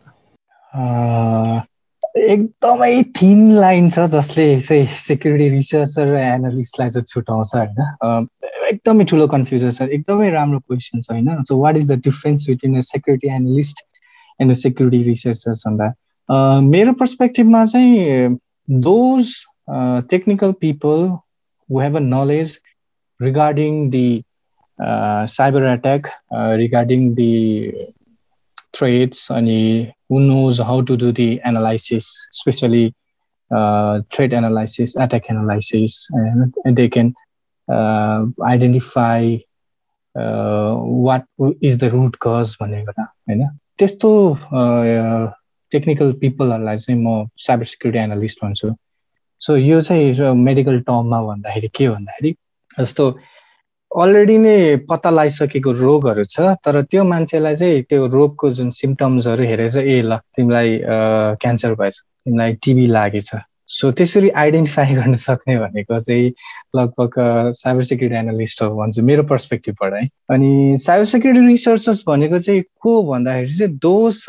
एकदमै 2.19 3.03
थिन 3.17 3.41
लाइन 3.57 3.89
छ 3.91 4.05
जसले 4.13 4.45
चाहिँ 4.61 4.87
सेक्युरिटी 4.99 5.49
रिसर्चर 5.49 6.07
र 6.07 6.17
एनालिस्टलाई 6.21 6.89
चाहिँ 6.91 7.07
छुट्याउँछ 7.09 7.55
होइन? 7.55 8.27
एकदमै 8.71 9.05
ठुलो 9.11 9.27
कन्फ्युजन 9.35 9.71
छ 9.71 9.89
एकदमै 9.99 10.31
राम्रो 10.31 10.59
क्वेसन 10.61 11.01
छ 11.01 11.11
होइन? 11.11 11.43
So 11.45 11.59
what 11.59 11.77
is 11.77 11.91
the 11.93 11.99
difference 12.05 12.49
between 12.49 12.77
a 12.77 12.81
security 12.87 13.29
analyst 13.35 13.85
and 14.41 14.53
a 14.53 14.55
security 14.61 15.03
researcher 15.09 15.53
भन्दा? 15.67 15.93
मेरो 16.63 16.93
पर्सपेक्टिभमा 17.03 17.65
चाहिँ 17.67 18.37
those 18.69 19.35
technical 20.11 20.53
people 20.61 21.07
who 21.69 21.81
have 21.81 21.97
a 21.97 22.01
knowledge 22.01 22.59
regarding 23.21 23.89
the 23.91 24.05
cyber 24.79 25.65
attack 25.69 26.07
regarding 26.59 27.13
the 27.15 27.33
threats 28.81 29.29
and 29.31 29.49
who 30.09 30.21
knows 30.21 30.59
how 30.59 30.81
to 30.81 30.97
do 30.97 31.13
the 31.13 31.41
analysis, 31.45 32.11
especially 32.33 32.95
uh, 33.51 34.01
threat 34.13 34.33
analysis, 34.33 34.97
attack 34.97 35.29
analysis, 35.29 36.07
and, 36.11 36.55
and 36.65 36.77
they 36.77 36.89
can 36.89 37.15
uh, 37.69 38.25
identify 38.43 39.37
uh, 40.17 40.75
what 40.75 41.25
is 41.61 41.79
the 41.79 41.91
root 41.91 42.19
cause 42.19 42.57
भनेको 42.57 42.93
होइन 43.03 43.49
त्यस्तो 43.79 44.11
technical 45.73 46.13
पिपलहरूलाई 46.21 46.77
चाहिँ 46.77 47.01
म 47.03 47.29
cyber 47.39 47.65
security 47.65 47.99
analyst 47.99 48.45
भन्छु 48.45 48.75
so 49.41 49.57
यो 49.57 49.81
चाहिँ 49.81 50.35
medical 50.47 50.81
टर्ममा 50.89 51.23
भन्दाखेरि 51.23 51.69
के 51.75 51.89
भन्दाखेरि 51.89 52.35
जस्तो 52.81 53.11
अलरेडी 53.91 54.37
नै 54.39 54.57
पत्ता 54.89 55.11
लगाइसकेको 55.11 55.71
रोगहरू 55.83 56.25
छ 56.25 56.55
तर 56.65 56.83
त्यो 56.91 57.05
मान्छेलाई 57.05 57.55
चाहिँ 57.57 57.83
त्यो 57.91 58.07
रोगको 58.07 58.51
जुन 58.59 58.71
सिम्टम्सहरू 58.71 59.45
हेरेर 59.45 59.71
चाहिँ 59.71 59.89
ए 59.89 60.03
ल 60.03 60.17
तिमीलाई 60.37 60.79
क्यान्सर 61.43 61.75
भएछ 61.75 61.97
तिमीलाई 61.99 62.53
टिबी 62.63 62.87
लागेछ। 62.87 63.31
सो 63.71 63.91
त्यसरी 63.99 64.31
आइडेन्टिफाई 64.43 64.95
गर्न 64.95 65.13
सक्ने 65.15 65.57
भनेको 65.59 65.99
चाहिँ 65.99 66.33
लगभग 66.77 67.13
साइबर 67.59 67.83
सेक्युरिटी 67.91 68.19
एनालिस्ट 68.19 68.63
हो 68.63 68.75
भन्छु 68.77 69.03
मेरो 69.03 69.23
पर्सपेक्टिभबाट 69.31 69.93
है। 69.95 70.09
अनि 70.35 70.77
साइबर 70.79 71.05
सेक्युरिटी 71.05 71.47
रिसर्चर्स 71.47 72.03
भनेको 72.09 72.39
चाहिँ 72.39 72.63
को 72.83 73.03
भन्दाखेरि 73.11 73.55
चाहिँ 73.59 73.77
those 73.79 74.25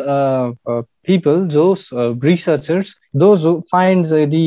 people 1.05 1.47
whose 1.53 1.89
researchers 2.23 2.95
those 3.15 3.45
find 3.71 4.13
the 4.29 4.45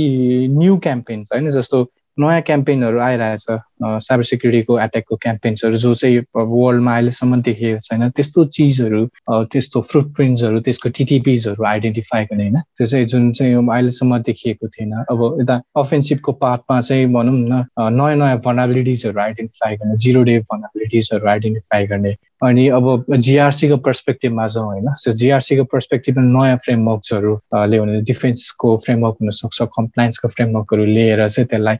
new 0.59 0.77
campaigns 0.87 1.33
होइन 1.33 1.51
जस्तो 1.51 1.87
नयाँ 2.21 2.43
क्याम्पेनहरू 2.47 2.99
आइरहेछ। 3.03 3.47
साइबर 3.85 4.25
सिक्युरिटीको 4.25 4.79
एट्याकको 4.81 5.17
क्याम्पेन्सहरू 5.23 5.77
जो 5.77 5.95
चाहिँ 5.95 6.19
वर्ल्डमा 6.35 6.93
अहिलेसम्म 6.95 7.41
देखिएको 7.43 7.81
छैन 7.87 8.09
त्यस्तो 8.11 8.45
चिजहरू 8.57 9.07
त्यस्तो 9.53 9.81
फ्रुट 9.91 10.15
प्रिन्ट्सहरू 10.17 10.61
त्यसको 10.61 10.89
टिटिपिजहरू 10.99 11.65
आइडेन्टिफाई 11.65 12.25
गर्ने 12.25 12.45
होइन? 12.45 12.61
त्यो 12.77 12.87
चाहिँ 12.87 13.07
जुन 13.07 13.33
चाहिँ 13.33 13.55
अहिलेसम्म 13.55 14.19
देखिएको 14.29 14.69
थिएन। 14.69 14.93
अब 15.11 15.21
यता 15.41 15.61
अफेन्सिभको 15.77 16.33
पार्टमा 16.45 16.81
चाहिँ 16.81 17.07
भनौँ 17.13 17.35
न 17.35 17.65
नयाँ 17.79 18.17
नयाँ 18.17 18.39
भनाबिलिटिजहरू 18.47 19.21
आइडेन्टिफाई 19.21 19.77
गर्ने 19.77 19.97
जिरो 20.05 20.23
डे 20.23 20.39
भनाबिलिटिजहरू 20.53 21.29
आइडेन्टिफाई 21.31 21.87
गर्ने। 21.87 22.15
अनि 22.45 22.67
अब 22.77 23.15
जिआरसीको 23.17 23.77
पर्सपेक्टिभमा 23.85 24.47
जाउँ 24.55 24.67
होइन? 24.67 24.89
सो 24.99 25.13
जिआरसीको 25.13 25.65
पर्सपेक्टिभमा 25.65 26.23
नयाँ 26.23 26.57
फ्रेमवर्क्सहरू 26.65 27.33
ल्याउने 27.71 28.01
डिफेन्सको 28.11 28.77
फ्रेमवर्क 28.85 29.17
हुनसक्छ 29.21 29.63
कम्प्लायन्सको 29.77 30.29
फ्रेमवर्कहरू 30.29 30.85
लिएर 30.85 31.27
चाहिँ 31.29 31.47
त्यसलाई 31.49 31.77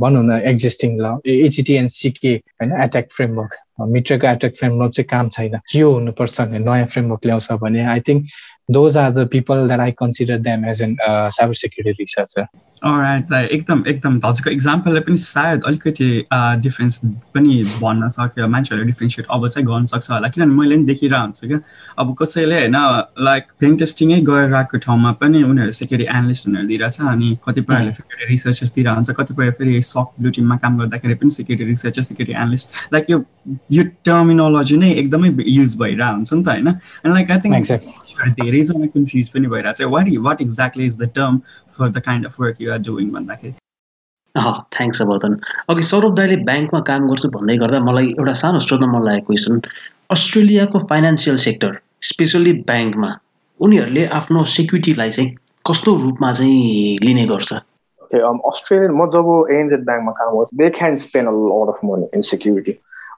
भनौँ 0.00 0.24
न 0.24 0.40
एक्जिस्टिङ 0.52 0.96
ल 1.00 1.18
एचटिएनसिके 1.26 2.34
होइन 2.34 2.72
एट्याक 2.82 3.10
फ्रेमवर्क 3.10 3.56
मिट्रेको 3.80 4.26
एट्याक 4.28 4.54
फ्रेमवर्क 4.58 4.92
चाहिँ 4.92 5.08
काम 5.10 5.28
छैन। 5.28 5.60
यो 5.74 5.92
हुनुपर्छ 5.92 6.40
भने 6.40 6.58
नयाँ 6.58 6.86
फ्रेमवर्क 6.86 7.26
ल्याउँछ 7.26 7.52
भने 7.62 7.84
I 7.84 8.00
think 8.08 8.26
are 8.72 9.10
the 9.10 9.26
people 9.26 9.66
that 9.68 9.80
I 9.80 9.90
consider 9.90 10.38
them 10.38 10.64
as 10.64 10.80
an 10.80 10.96
uh, 11.06 11.28
cybersecurity 11.28 11.98
researcher. 11.98 12.46
Right 12.84 13.32
एकदम 13.32 13.82
एकदम 13.88 14.18
हजुरको 14.24 14.50
इक्जाम्पलले 14.50 15.00
पनि 15.06 15.16
सायद 15.16 15.62
अलिकति 15.66 16.06
डिफ्रेन्स 16.62 16.98
पनि 17.34 17.62
भन्न 17.80 18.08
सक्यो। 18.10 18.46
मान्छेहरूले 18.54 18.86
डिफ्रेन्सिएट 18.86 19.26
अब 19.30 19.46
चाहिँ 19.48 19.66
गर्न 19.66 19.84
सक्छ 19.86 20.10
होला। 20.10 20.28
किनभने 20.28 20.54
मैले 20.54 20.76
पनि 20.76 20.84
देखिरहेको 20.84 21.22
हुन्छु 21.22 21.46
क्या। 21.48 21.58
अब 21.98 22.14
कसैले 22.20 22.58
होइन 22.58 22.76
लाइक 23.22 23.44
पेन 23.60 23.76
टेस्टिङै 23.82 24.20
गरिरहेको 24.30 24.78
ठाउँमा 24.86 25.12
पनि 25.22 25.42
उनीहरू 25.42 25.70
सेक्युरिटी 25.78 26.10
एनालिस्ट 26.10 26.48
उनीहरू 26.48 26.68
दिइरहेछ 26.68 27.00
अनि 27.12 27.28
कतिपयहरूले 27.46 27.92
फेरि 27.92 28.26
रिसर्चर्स 28.30 28.74
दिइरहेको 28.74 28.96
हुन्छ 28.98 29.10
कतिपय 29.20 29.50
फेरि 29.58 29.82
सक 29.92 30.08
ब्लु 30.18 30.30
टिममा 30.34 30.56
काम 30.64 30.78
गर्दाखेरि 30.82 31.14
पनि 31.22 31.30
security 31.38 31.70
researcher 31.70 32.02
security 32.10 32.38
analyst 32.38 32.66
like 32.92 33.10
यो 33.10 33.18
यो 33.70 33.82
टर्मिनोलोजी 34.04 34.76
नै 34.76 34.90
एकदमै 35.02 35.28
युज 35.46 35.76
भइरहेको 35.82 36.14
हुन्छ 36.14 36.32
नि 36.32 36.42
त 36.42 36.48
होइन? 36.48 36.68
अनि 37.04 37.12
लाइक 37.14 37.30
आई 37.30 37.38
थिङ्क 37.44 38.34
धेरैजना 38.40 38.86
कन्फ्युज 38.94 39.28
पनि 39.34 39.46
भइरहेको 39.54 39.78
छ। 39.78 39.90
What 39.96 40.06
what 40.28 40.40
exactly 40.42 40.86
is 40.86 40.98
the 40.98 41.10
term 41.18 41.38
for 41.76 41.88
the 41.88 42.02
kind 42.08 42.26
of 42.26 42.40
work 42.40 42.56
you 42.60 42.72
are 42.72 42.78
doing 42.90 43.10
भन्दाखेरि? 43.18 43.54
थ्याङ्क्स 44.74 45.02
वर्धन 45.08 45.32
अघि 45.70 45.82
सौरभ 45.86 46.14
दाईले 46.16 46.36
ब्याङ्कमा 46.44 46.80
काम 46.90 47.08
गर्छु 47.08 47.28
भन्दै 47.32 47.56
गर्दा 47.62 47.80
मलाई 47.88 48.06
एउटा 48.18 48.32
सानो 48.42 48.60
सोध्न 48.66 48.86
मन 48.92 49.02
लागेको 49.08 49.26
क्वेसन 49.26 49.60
अस्ट्रेलियाको 50.16 50.78
फाइनेन्सियल 50.92 51.36
सेक्टर 51.42 51.80
स्पेसल्ली 52.10 52.52
ब्याङ्कमा 52.70 53.10
उनीहरूले 53.60 54.06
आफ्नो 54.20 54.44
सेक्युरिटीलाई 54.52 55.10
चाहिँ 55.16 55.28
कस्तो 55.70 55.90
रूपमा 56.04 56.32
चाहिँ 56.38 56.96
लिने 57.02 57.26
गर्छ? 57.32 57.52
अस्ट्रेलियन 58.52 58.92
म 58.92 59.10
जब 59.16 59.28
एनजेड 59.58 59.84
ब्याङ्कमा 59.90 60.12
काम 60.22 60.38
गर्छु 60.38 60.56
they 60.62 60.70
can 60.78 60.96
spend 61.04 61.28
a 61.28 61.34
lot 61.52 61.68
of 61.74 61.84
money 61.90 62.08
in 62.16 62.22
security 62.30 62.72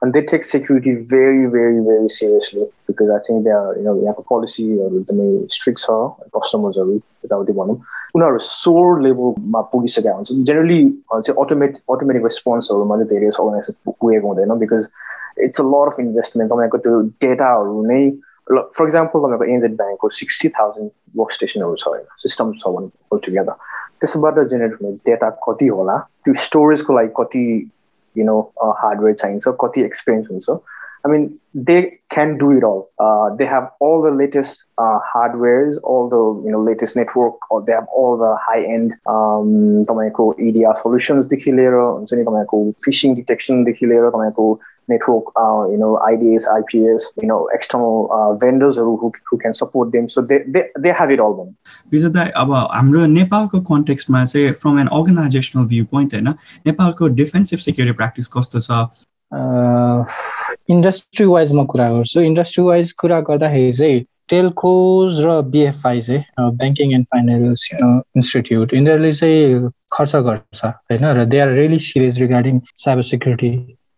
and 0.05 0.13
they 0.13 0.21
take 0.21 0.43
security 0.43 0.93
very, 0.93 1.45
very, 1.47 1.79
very 1.83 2.07
seriously 2.07 2.65
because 2.85 3.09
I 3.09 3.19
think 3.25 3.43
they 3.43 3.49
are, 3.49 3.75
you 3.75 3.83
know, 3.83 3.95
the 3.99 5.47
strict 5.49 5.83
are 5.89 6.15
customers 6.31 6.77
are 6.77 6.85
without 7.23 7.47
the 7.47 7.53
one. 7.53 7.81
उनीहरू 8.15 8.37
सोर 8.39 9.01
लेभलमा 9.01 9.61
पुगिसकेका 9.71 10.11
हुन्छ 10.17 10.31
generally 10.47 10.77
चाहिँ 11.13 11.35
automate 11.43 11.73
automatic 11.93 12.23
रेस्पोन्सहरूमा 12.23 12.95
चाहिँ 12.97 13.09
धेरै 13.09 13.27
organisation 13.27 13.73
पुगेको 13.87 14.27
हुँदैन 14.27 14.53
because 14.61 14.87
it's 15.47 15.61
a 15.61 15.65
lot 15.73 15.91
of 15.91 15.99
investment 15.99 16.51
तपाईँको 16.51 16.77
त्यो 16.85 17.01
डेटाहरू 17.25 17.81
नै 17.91 17.99
फर 18.77 18.85
इक्जाम्पल 18.85 19.25
तपाईँको 19.25 19.49
एनजेड 19.55 19.75
ब्याङ्कको 19.81 20.09
सिक्सटी 20.19 20.49
थाउजन्ड 20.59 20.89
वर्क 21.21 21.37
स्टेसनहरू 21.39 21.75
छ 21.83 21.91
होइन 21.91 22.07
सिस्टम 22.27 22.53
छ 22.63 22.73
भने 22.77 23.19
टुगेदर 23.27 23.59
त्यसबाट 23.99 24.39
जेनेरेट 24.53 24.81
हुने 24.81 24.95
डेटा 25.11 25.29
कति 25.47 25.67
होला 25.75 25.97
त्यो 26.23 26.39
स्टोरेजको 26.45 26.99
लागि 26.99 27.13
कति 27.19 27.45
you 28.14 28.24
know 28.24 28.52
uh, 28.62 28.72
hardware 28.82 29.14
चाहिन्छ 29.14 29.56
कति 29.64 29.86
experience 29.88 30.30
हुन्छ 30.30 30.60
I 31.04 31.08
mean 31.08 31.38
they 31.54 31.98
can 32.10 32.36
do 32.38 32.50
it 32.56 32.62
all. 32.62 32.90
Uh, 32.98 33.34
they 33.34 33.46
have 33.46 33.70
all 33.80 34.02
the 34.02 34.10
latest 34.10 34.64
uh, 34.78 34.98
hardwares, 35.00 35.78
all 35.82 36.08
the 36.08 36.46
you 36.46 36.52
know 36.52 36.60
latest 36.62 36.94
network, 36.94 37.50
or 37.50 37.62
they 37.62 37.72
have 37.72 37.86
all 37.94 38.16
the 38.16 38.36
high-end 38.36 38.92
um, 39.06 39.86
तपाईँको 39.86 40.34
EDR 40.38 40.76
solutions 40.76 41.26
लिएर 41.26 41.72
हुन्छ 41.72 42.12
नि 42.12 42.24
तपाईँको 42.24 42.74
phishing 42.84 43.16
detection 43.16 43.64
देखि 43.64 43.86
लिएर 43.86 44.10
तपाईँको 44.10 44.60
network, 44.87 45.25
uh, 45.35 45.65
you 45.69 45.77
know, 45.77 45.97
IDS, 45.99 46.47
IPS, 46.47 47.11
you 47.21 47.27
know, 47.27 47.49
external 47.53 48.11
uh, 48.11 48.33
vendors 48.35 48.77
who, 48.77 49.11
who 49.29 49.37
can 49.37 49.53
support 49.53 49.91
them. 49.91 50.09
So 50.09 50.21
they, 50.21 50.39
they, 50.47 50.63
they 50.79 50.91
have 50.91 51.11
it 51.11 51.19
all 51.19 51.35
then. 51.35 51.55
विजय 51.91 52.09
दाई 52.09 52.29
अब 52.35 52.53
हाम्रो 52.53 53.05
नेपालको 53.05 53.59
कन्टेक्स्टमा 53.71 54.23
चाहिँ 54.25 54.51
from 54.61 54.79
an 54.79 54.87
organisational 54.99 55.65
view 55.65 55.85
point 55.91 56.13
होइन 56.13 56.33
नेपालको 56.67 57.07
डिफेन्सिभ 57.21 57.59
सेक्युरिटी 57.59 57.95
प्र्याक्टिस 57.97 58.27
कस्तो 58.37 58.59
छ 58.67 58.81
इन्डस्ट्री 60.69 61.25
वाइजमा 61.27 61.63
कुरा 61.71 61.89
गर्छु 61.91 62.21
इन्डस्ट्री 62.21 62.63
वाइज 62.63 62.91
कुरा 63.01 63.19
गर्दाखेरि 63.29 63.73
चाहिँ 63.73 64.03
टेलकोज 64.29 65.19
र 65.25 65.41
बिएफआई 65.53 66.01
चाहिँ 66.01 66.51
ब्याङ्किङ 66.57 66.93
एन्ड 66.93 67.05
फाइनेन्स 67.05 67.69
इन्स्टिट्युट 67.73 68.73
यिनीहरूले 68.73 69.11
चाहिँ 69.13 69.69
खर्च 69.93 70.15
गर्छ 70.27 70.65
होइन 70.65 71.05
र 71.17 71.25
they 71.25 71.39
are 71.39 71.49
really 71.57 71.79
serious 71.87 72.19
regarding 72.19 72.61
cyber 72.83 73.01
security 73.09 73.51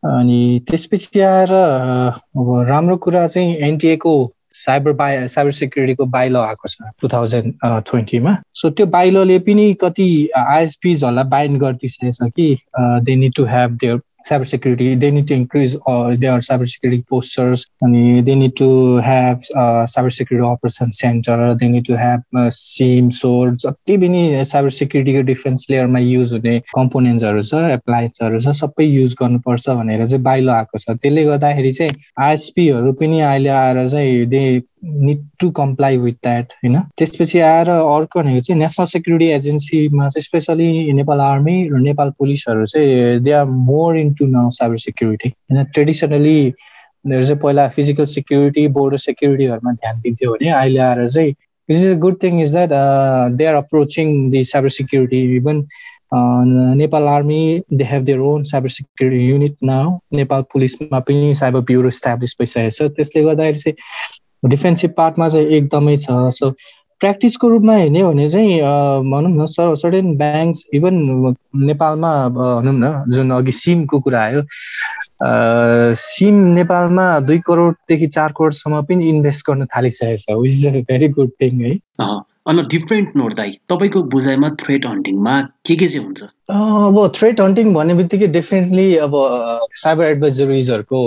अनि 0.06 0.62
त्यसपछि 0.70 1.20
आएर 1.22 1.54
अब 1.54 2.66
राम्रो 2.70 2.98
कुरा 2.98 3.28
चाहिँ 3.28 3.56
एनटिएको 3.68 4.14
साइबर 4.54 4.93
बाइ 4.93 5.28
साइबर 5.28 5.52
सेक्युरिटीको 5.52 6.06
बाइलो 6.06 6.39
आएको 6.39 6.68
छ 6.68 6.78
टु 7.02 7.08
थाउजन्ड 7.08 7.54
ट्वेन्टीमा। 7.64 8.36
सो 8.54 8.70
त्यो 8.70 8.86
बाइलोले 8.86 9.39
पनि 9.39 9.74
कति 9.82 10.08
आइएसपिजहरूलाई 10.38 11.24
बाइन्ड 11.24 11.60
गरिदिइसकेको 11.62 12.12
छ 12.12 12.32
कि 12.36 12.58
they 12.78 13.16
need 13.16 13.34
to 13.36 13.45
have 13.45 13.78
their 13.82 14.00
cyber 14.30 14.48
security 14.54 14.90
they 14.96 15.12
need 15.12 15.28
to 15.28 15.34
increase 15.34 15.76
uh, 15.88 16.16
their 16.24 16.38
cyber 16.50 16.68
security 16.74 17.04
posters 17.10 17.66
and 17.82 18.28
they 18.28 18.36
need 18.36 18.56
to 18.58 18.98
have 18.98 19.38
uh, 19.56 19.84
cyber 19.96 20.12
security 20.20 20.46
operation 20.46 20.94
center 20.94 21.56
they 21.56 21.68
need 21.68 21.86
to 21.86 21.98
have 21.98 22.22
uh, 22.36 22.50
SIM 22.50 23.12
swords 23.12 23.66
जति 23.68 23.98
पनि 23.98 24.46
cyber 24.46 24.70
सिक्युरिटीको 24.70 25.22
defence 25.28 25.66
लेयरमा 25.70 26.00
use 26.00 26.34
हुने 26.34 26.58
कम्पोनेन्ट्सहरू 26.76 27.42
छ 27.50 27.62
एप्लायन्सहरू 27.78 28.40
छ 28.46 28.56
सबै 28.62 28.86
use 28.86 29.16
गर्नुपर्छ 29.22 29.70
भनेर 29.82 30.06
चाहिँ 30.06 30.24
बाहिलो 30.24 30.52
आएको 30.54 30.78
छ 30.84 30.98
त्यसले 31.04 31.24
गर्दाखेरि 31.32 31.72
चाहिँ 31.80 31.92
आइएसपीहरू 32.28 32.94
पनि 33.02 33.22
अहिले 33.22 33.50
आएर 33.60 33.88
चाहिँ 33.88 34.26
they 34.36 34.44
need 34.84 35.24
to 35.40 35.50
comply 35.52 35.98
with 35.98 36.14
that 36.24 36.54
होइन 36.54 36.80
त्यसपछि 36.98 37.40
आएर 37.42 37.70
अर्को 37.70 38.20
भनेको 38.20 38.42
चाहिँ 38.42 38.60
नेसनल 38.60 38.86
सेक्युरिटी 38.88 39.32
एजेन्सीमा 39.32 40.08
चाहिँ 40.08 40.24
स्पेसली 40.24 40.94
नेपाल 40.94 41.22
आर्मी 41.22 41.58
र 41.70 41.80
नेपाल 41.82 42.12
पुलिसहरू 42.20 42.66
चाहिँ 42.66 43.20
they 43.22 43.32
are 43.32 43.46
more 43.46 43.98
into 43.98 44.26
now 44.28 44.50
cyber 44.52 44.78
security 44.80 45.30
होइन 45.30 45.64
ट्रेडिसनली 45.74 46.38
उनीहरू 46.48 47.24
चाहिँ 47.24 47.40
पहिला 47.40 47.68
फिजिकल 47.70 48.06
सेक्युरिटी 48.12 48.68
बोर्डर 48.70 48.98
सेक्युरिटीहरूमा 49.00 49.74
ध्यान 49.74 50.00
दिन्थ्यो 50.02 50.32
भने 50.32 50.50
अहिले 50.52 50.80
आएर 50.82 51.08
चाहिँ 51.08 51.34
which 51.70 51.78
is 51.78 51.86
a 51.88 52.00
good 52.00 52.24
thing 52.24 52.42
is 52.42 52.52
that 52.52 52.70
they 53.38 53.46
are 53.46 53.56
approaching 53.56 54.30
the 54.32 54.44
cyber 54.46 54.70
security 54.72 55.22
even 55.36 55.64
Nepal 56.14 57.04
army 57.04 57.42
they 57.74 57.84
have 57.84 58.04
their 58.04 58.20
own 58.26 58.44
cyber 58.44 58.70
security 58.70 59.26
unit 59.26 59.56
now 59.64 59.98
Nepal 60.14 60.42
पुलिसमा 60.54 61.00
पनि 61.00 61.34
साइबर 61.36 61.62
ब्युरो 61.62 61.88
इस्टाब्लिस 61.88 62.36
भइसकेको 62.40 62.88
छ 62.88 62.92
त्यसले 62.96 63.24
गर्दाखेरि 63.24 63.60
चाहिँ 63.60 63.76
डिफेन्सिभ 64.44 64.92
पार्टमा 64.98 65.30
चाहिँ 65.30 65.48
एकदमै 65.58 65.96
छ। 65.98 66.08
सो 66.40 66.52
प्र्याक्टिसको 67.02 67.48
रूपमा 67.50 67.74
हेर्ने 67.76 68.04
भने 68.04 68.28
चाहिँ 68.30 68.60
भनौँ 69.12 69.32
न 69.32 69.46
सर्टेन 69.50 70.16
ब्याङ्क्स 70.18 70.66
इभन 70.74 70.96
नेपालमा 71.66 72.12
भनौँ 72.38 72.74
न 72.74 73.12
जुन 73.14 73.32
अघि 73.32 73.52
सिमको 73.52 74.00
कुरा 74.00 74.22
आयो 74.22 74.42
सिम 75.96 76.36
नेपालमा 76.54 77.06
दुई 77.20 77.40
करोडदेखि 77.48 78.08
चार 78.08 78.32
करोडसम्म 78.38 78.82
पनि 78.90 79.10
इन्भेस्ट 79.10 79.50
गर्न 79.50 79.66
थालिसकेको 79.76 80.18
छ 80.18 80.42
which 80.42 80.52
is 80.54 80.66
a 80.68 80.82
very 80.90 81.08
good 81.18 81.30
thing 81.42 81.62
है। 81.62 81.74
अन 82.48 82.66
डिफ्रेन्ट 82.72 83.16
नोट 83.18 83.34
दाइ 83.36 83.52
तपाईँको 83.70 84.02
बुझाइमा 84.12 84.50
थ्रेड 84.60 84.86
हन्टिङमा 84.88 85.39
के 85.68 85.76
के 85.76 85.88
चाहिँ 85.88 86.06
हुन्छ? 86.06 86.24
अब 86.50 87.12
थ्रेड 87.16 87.41
हन्टिङ 87.41 87.74
भन्ने 87.74 87.93
बित्तिकै 87.93 88.28
डेफिनेटली 88.36 88.95
अब 88.98 89.16
साइबर 89.84 90.04
एडभाइजरिजहरूको 90.06 91.00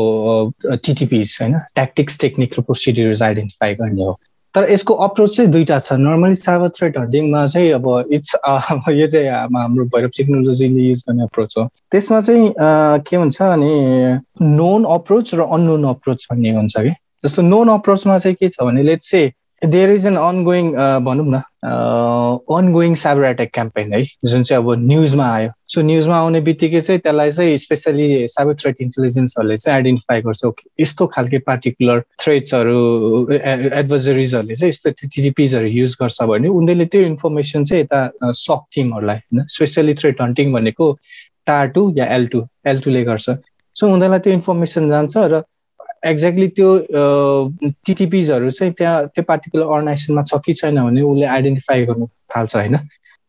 टिटिपिज 0.86 1.36
होइन? 1.40 1.58
ट्याक्टिक्स 1.74 2.20
टेक्निक 2.20 2.58
र 2.58 2.62
प्रोसिडियर्स 2.62 3.22
आइडेन्टिफाई 3.22 3.74
गर्ने 3.74 4.04
हो। 4.04 4.18
तर 4.54 4.70
यसको 4.70 4.94
अप्रोच 5.06 5.36
चाहिँ 5.36 5.50
दुईवटा 5.50 5.78
छ। 5.78 5.92
नर्मली 6.04 6.34
साइबर 6.34 6.68
थ्रेड 6.76 6.98
हन्टिङमा 6.98 7.46
चाहिँ 7.46 7.70
अब 7.72 7.88
इट्स 8.12 8.34
यो 8.90 9.06
चाहिँ 9.06 9.28
हाम्रो 9.30 9.84
भैरव 9.96 10.08
टेक्नोलोजीले 10.16 10.88
युज 10.88 11.04
गर्ने 11.08 11.22
अप्रोच 11.22 11.54
हो। 11.58 11.68
त्यसमा 11.90 12.20
चाहिँ 12.20 12.52
के 13.08 13.16
हुन्छ 13.16 13.42
भने 13.42 13.72
नोन 14.42 14.84
अप्रोच 14.94 15.34
र 15.34 15.40
अननोन 15.40 15.84
अप्रोच 15.88 16.26
भन्ने 16.30 16.50
हुन्छ 16.56 16.74
कि? 16.76 16.94
जस्तो 17.24 17.42
नोन 17.42 17.68
अप्रोचमा 17.68 18.18
चाहिँ 18.18 18.36
के 18.40 18.48
छ 18.48 18.62
भने 18.62 18.82
लेट्स 18.82 19.10
चाहिँ 19.10 19.30
देयर 19.62 19.90
इज 19.90 20.06
एन 20.06 20.16
अनगोइङ 20.16 20.70
भनौँ 21.04 21.26
न 21.26 21.42
अनगोइङ 22.56 22.94
साइबर 22.94 23.24
एट्याक 23.24 23.50
क्याम्पेन 23.54 23.92
है 23.92 24.02
जुन 24.24 24.42
चाहिँ 24.42 24.62
अब 24.62 24.70
न्युजमा 24.80 25.24
आयो। 25.32 25.50
सो 25.68 25.82
न्युजमा 25.82 26.16
आउने 26.16 26.40
बित्तिकै 26.40 26.80
चाहिँ 26.80 27.00
त्यसलाई 27.00 27.30
चाहिँ 27.30 27.56
स्पेसली 27.64 28.06
साइबर 28.28 28.54
थ्रेट 28.62 28.76
इन्टेलिजेन्सहरूले 28.80 29.56
चाहिँ 29.56 29.76
आइडेन्टिफाई 29.76 30.20
गर्छ 30.22 30.44
ओके 30.44 30.82
यस्तो 30.82 31.06
खालके 31.06 31.38
पार्टिकुलर 31.48 32.00
थ्रेट्सहरू 32.22 32.78
एडभाइजरिजहरूले 33.32 34.54
चाहिँ 34.54 34.70
यस्तो 34.70 34.90
टिटिपिजहरू 35.00 35.68
युज 35.68 35.96
गर्छ 36.00 36.22
भने 36.32 36.48
उनीहरूले 36.48 36.86
त्यो 36.92 37.02
इन्फर्मेसन 37.12 37.64
चाहिँ 37.64 37.82
यता 37.84 38.32
सक 38.32 38.64
टिमहरूलाई 38.74 39.16
होइन 39.16 39.44
स्पेसली 39.56 39.94
थ्रेट 40.00 40.20
हन्टिङ 40.22 40.52
भनेको 40.52 40.92
टार 41.46 41.68
टू 41.76 41.90
या 41.96 42.06
एल 42.14 42.26
टू 42.32 42.46
एल 42.66 42.80
टूले 42.80 43.04
गर्छ। 43.04 43.30
सो 43.76 43.86
उनीहरूलाई 43.86 44.20
त्यो 44.24 44.32
इन्फर्मेसन 44.32 44.88
जान्छ 44.90 45.16
र 45.16 45.42
एक्ज्याक्टली 46.06 46.46
त्यो 46.56 46.68
टिटिपिजहरू 47.86 48.50
चाहिँ 48.50 48.72
त्यहाँ 48.78 49.06
त्यो 49.14 49.24
पार्टिकुलर 49.28 49.66
अर्गनाइजेसनमा 49.66 50.22
छ 50.22 50.40
कि 50.44 50.52
छैन 50.60 50.82
भने 50.82 51.02
उसले 51.02 51.26
आइडेन्टिफाई 51.26 51.84
गर्नु 51.86 52.06
थाल्छ 52.36 52.56
होइन? 52.56 52.76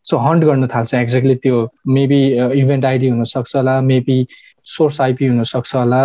सो 0.07 0.17
हन्ट 0.17 0.43
गर्न 0.43 0.67
थाल्छ 0.67 0.93
एक्ज्याक्टली 0.95 1.36
त्यो 1.43 1.67
मेबी 1.95 2.22
इभेन्ट 2.61 2.86
आइडी 2.86 3.07
हुनसक्छ 3.09 3.55
होला 3.55 3.80
मेबी 3.82 4.26
सोर्स 4.65 5.01
आइपी 5.01 5.28
हुनसक्छ 5.28 5.76
होला 5.76 6.01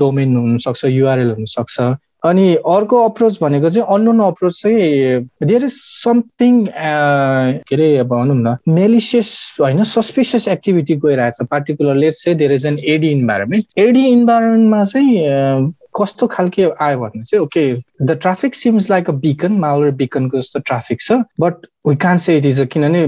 डोमेन 0.00 0.36
हुनसक्छ 0.36 0.84
युआरएल 0.84 1.30
हुनसक्छ। 1.30 1.80
अनि 2.24 2.54
अर्को 2.54 3.02
अप्रोच 3.04 3.38
भनेको 3.40 3.68
चाहिँ 3.70 3.86
अननोन 3.94 4.20
अप्रोच 4.24 4.60
चाहिँ 4.62 5.46
देयर 5.46 5.64
इज 5.64 5.72
समथिङ 5.76 6.64
के 6.66 7.74
अरे 7.74 8.02
भनौँ 8.02 8.36
न 8.36 8.56
मेलिसियस 8.68 9.30
होइन 9.60 9.82
सस्पिसियस 9.84 10.48
एक्टिभिटी 10.48 10.96
गइरहेको 11.04 11.44
छ। 11.44 11.46
पार्टिकुलर 11.50 11.94
लेट्स 11.94 12.24
चाहिँ 12.24 12.38
there 12.38 12.52
is 12.52 12.66
an 12.66 12.78
AD 12.94 13.10
environment 13.10 13.78
AD 13.78 14.06
इन्भाइरोमेन्टमा 14.08 14.84
चाहिँ 14.84 15.72
कस्तो 16.00 16.26
खालके 16.26 16.66
आयो 16.80 16.98
भने 16.98 17.22
चाहिँ 17.22 17.44
okay 17.44 17.64
the 18.02 18.18
traffic 18.22 18.54
seems 18.54 18.90
like 18.90 19.10
a 19.10 19.12
beacon 19.12 19.52
malware 19.52 19.90
बिकनको 19.90 20.38
जस्तो 20.38 20.60
ट्राफिक 20.60 21.00
छ 21.00 21.12
बट 21.40 21.66
वी 21.84 21.94
कान 21.96 22.18
से 22.18 22.36
इट 22.38 22.44
इज 22.44 22.60
अ 22.60 22.64
किनभने 22.64 23.02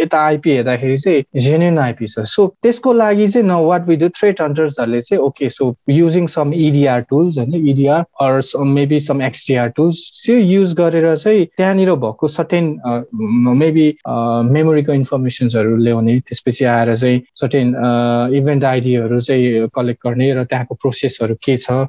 यता 0.00 0.18
आइपी 0.24 0.50
हेर्दाखेरि 0.50 0.96
चाहिँ 0.96 1.22
जेन्युन 1.36 1.78
आइपी 1.78 2.06
छ 2.06 2.20
सो 2.32 2.46
त्यसको 2.62 2.92
लागि 2.92 3.26
चाहिँ 3.28 3.46
न 3.46 3.52
वाट 3.66 3.88
वि 3.88 3.96
डु 3.96 4.08
थ्रेट 4.08 4.40
हन्टर्सहरूले 4.40 5.00
चाहिँ 5.00 5.22
okay 5.22 5.48
so 5.50 5.74
using 5.90 6.26
some 6.26 6.54
EDR 6.54 7.00
tools 7.10 7.38
होइन 7.38 7.54
EDR 7.68 8.04
or 8.22 8.40
maybe 8.64 9.00
some 9.00 9.22
XDR 9.22 9.68
tools 9.76 10.22
त्यो 10.26 10.36
युज 10.36 10.74
गरेर 10.74 11.16
चाहिँ 11.16 11.44
त्यहाँनिर 11.56 11.94
भएको 11.94 12.28
सर्टेन 12.28 12.70
मेबी 13.62 13.88
मेमोरीको 14.52 14.92
इन्फर्मेसन्सहरू 14.92 15.76
ल्याउने 15.76 16.18
त्यसपछि 16.20 16.64
आएर 16.64 16.94
चाहिँ 16.96 17.20
सर्टेन 17.34 17.74
इभेन्ट 18.36 18.64
आइडीहरू 18.64 19.20
चाहिँ 19.20 19.68
कलेक्ट 19.74 20.06
गर्ने 20.06 20.32
र 20.34 20.44
त्यहाँको 20.44 20.74
प्रोसेसहरू 20.74 21.34
के 21.42 21.56
छ 21.56 21.86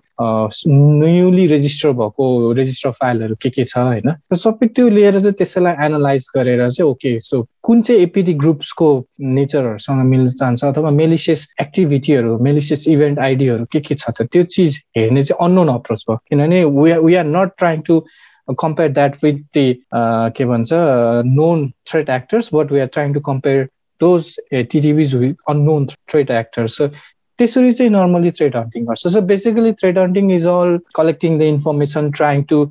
न्युली 0.68 1.48
रेजिस्टर 1.48 1.92
भएको 1.92 2.52
रेजिस्टर 2.54 2.92
फाइलहरू 2.92 3.36
के 3.42 3.50
के 3.50 3.66
छ 3.66 3.78
होइन? 3.78 4.14
सबै 4.34 4.68
त्यो 4.68 4.90
लिएर 4.90 5.20
चाहिँ 5.20 5.34
त्यसैलाई 5.34 5.86
एनालाइज 5.86 6.07
एनालाइज 6.08 6.28
गरेर 6.36 6.70
चाहिँ 6.70 6.90
ओके 6.90 7.20
सो 7.22 7.42
कुन 7.64 7.82
चाहिँ 7.82 8.02
एपिटी 8.02 8.34
ग्रुप्सको 8.34 8.88
नेचरहरूसँग 9.20 10.04
मिल्न 10.06 10.30
चाहन्छ 10.30 10.64
अथवा 10.66 10.90
मेलिसियस 10.92 11.48
एक्टिभिटीहरू 11.62 12.38
मेलिसियस 12.44 12.88
इभेन्ट 12.88 13.20
आइडीहरू 13.20 13.66
के 13.72 13.80
के 13.80 13.96
छ 13.96 14.12
त 14.12 14.28
त्यो 14.32 14.44
चिज 14.56 14.82
हेर्ने 14.98 15.24
चाहिँ 15.24 15.46
अननोन 15.48 15.70
अप्रोच 15.70 16.06
भयो 16.10 16.18
किनभने 16.30 16.64
we 17.00 17.16
are 17.16 17.26
not 17.28 17.58
trying 17.58 17.82
to 17.88 18.00
compare 18.48 18.92
that 18.92 19.16
with 19.24 19.40
the 19.54 19.68
के 20.38 20.46
भन्छ 20.46 20.70
known 21.32 21.72
threat 21.92 22.10
actors 22.10 22.50
but 22.54 22.72
we 22.72 22.80
are 22.80 22.88
trying 22.94 23.14
to 23.14 23.20
compare 23.32 23.68
TTVs 24.02 25.14
with 25.20 25.38
unknown 25.48 25.88
threat 26.08 26.30
actors. 26.30 26.76
So 26.76 26.86
त्यसरी 27.40 27.72
चाहिँ 27.72 27.92
नर्मली 27.92 28.32
थ्रेड 28.32 28.56
हन्टिङ 28.56 28.86
गर्छ। 28.86 29.08
So 29.08 29.22
basically 29.32 29.72
threat 29.82 29.98
hunting 30.00 30.32
is 30.36 30.46
all 30.48 30.78
collecting 30.96 31.38
the 31.40 31.42
information 31.54 32.10
trying 32.18 32.44
to 32.50 32.64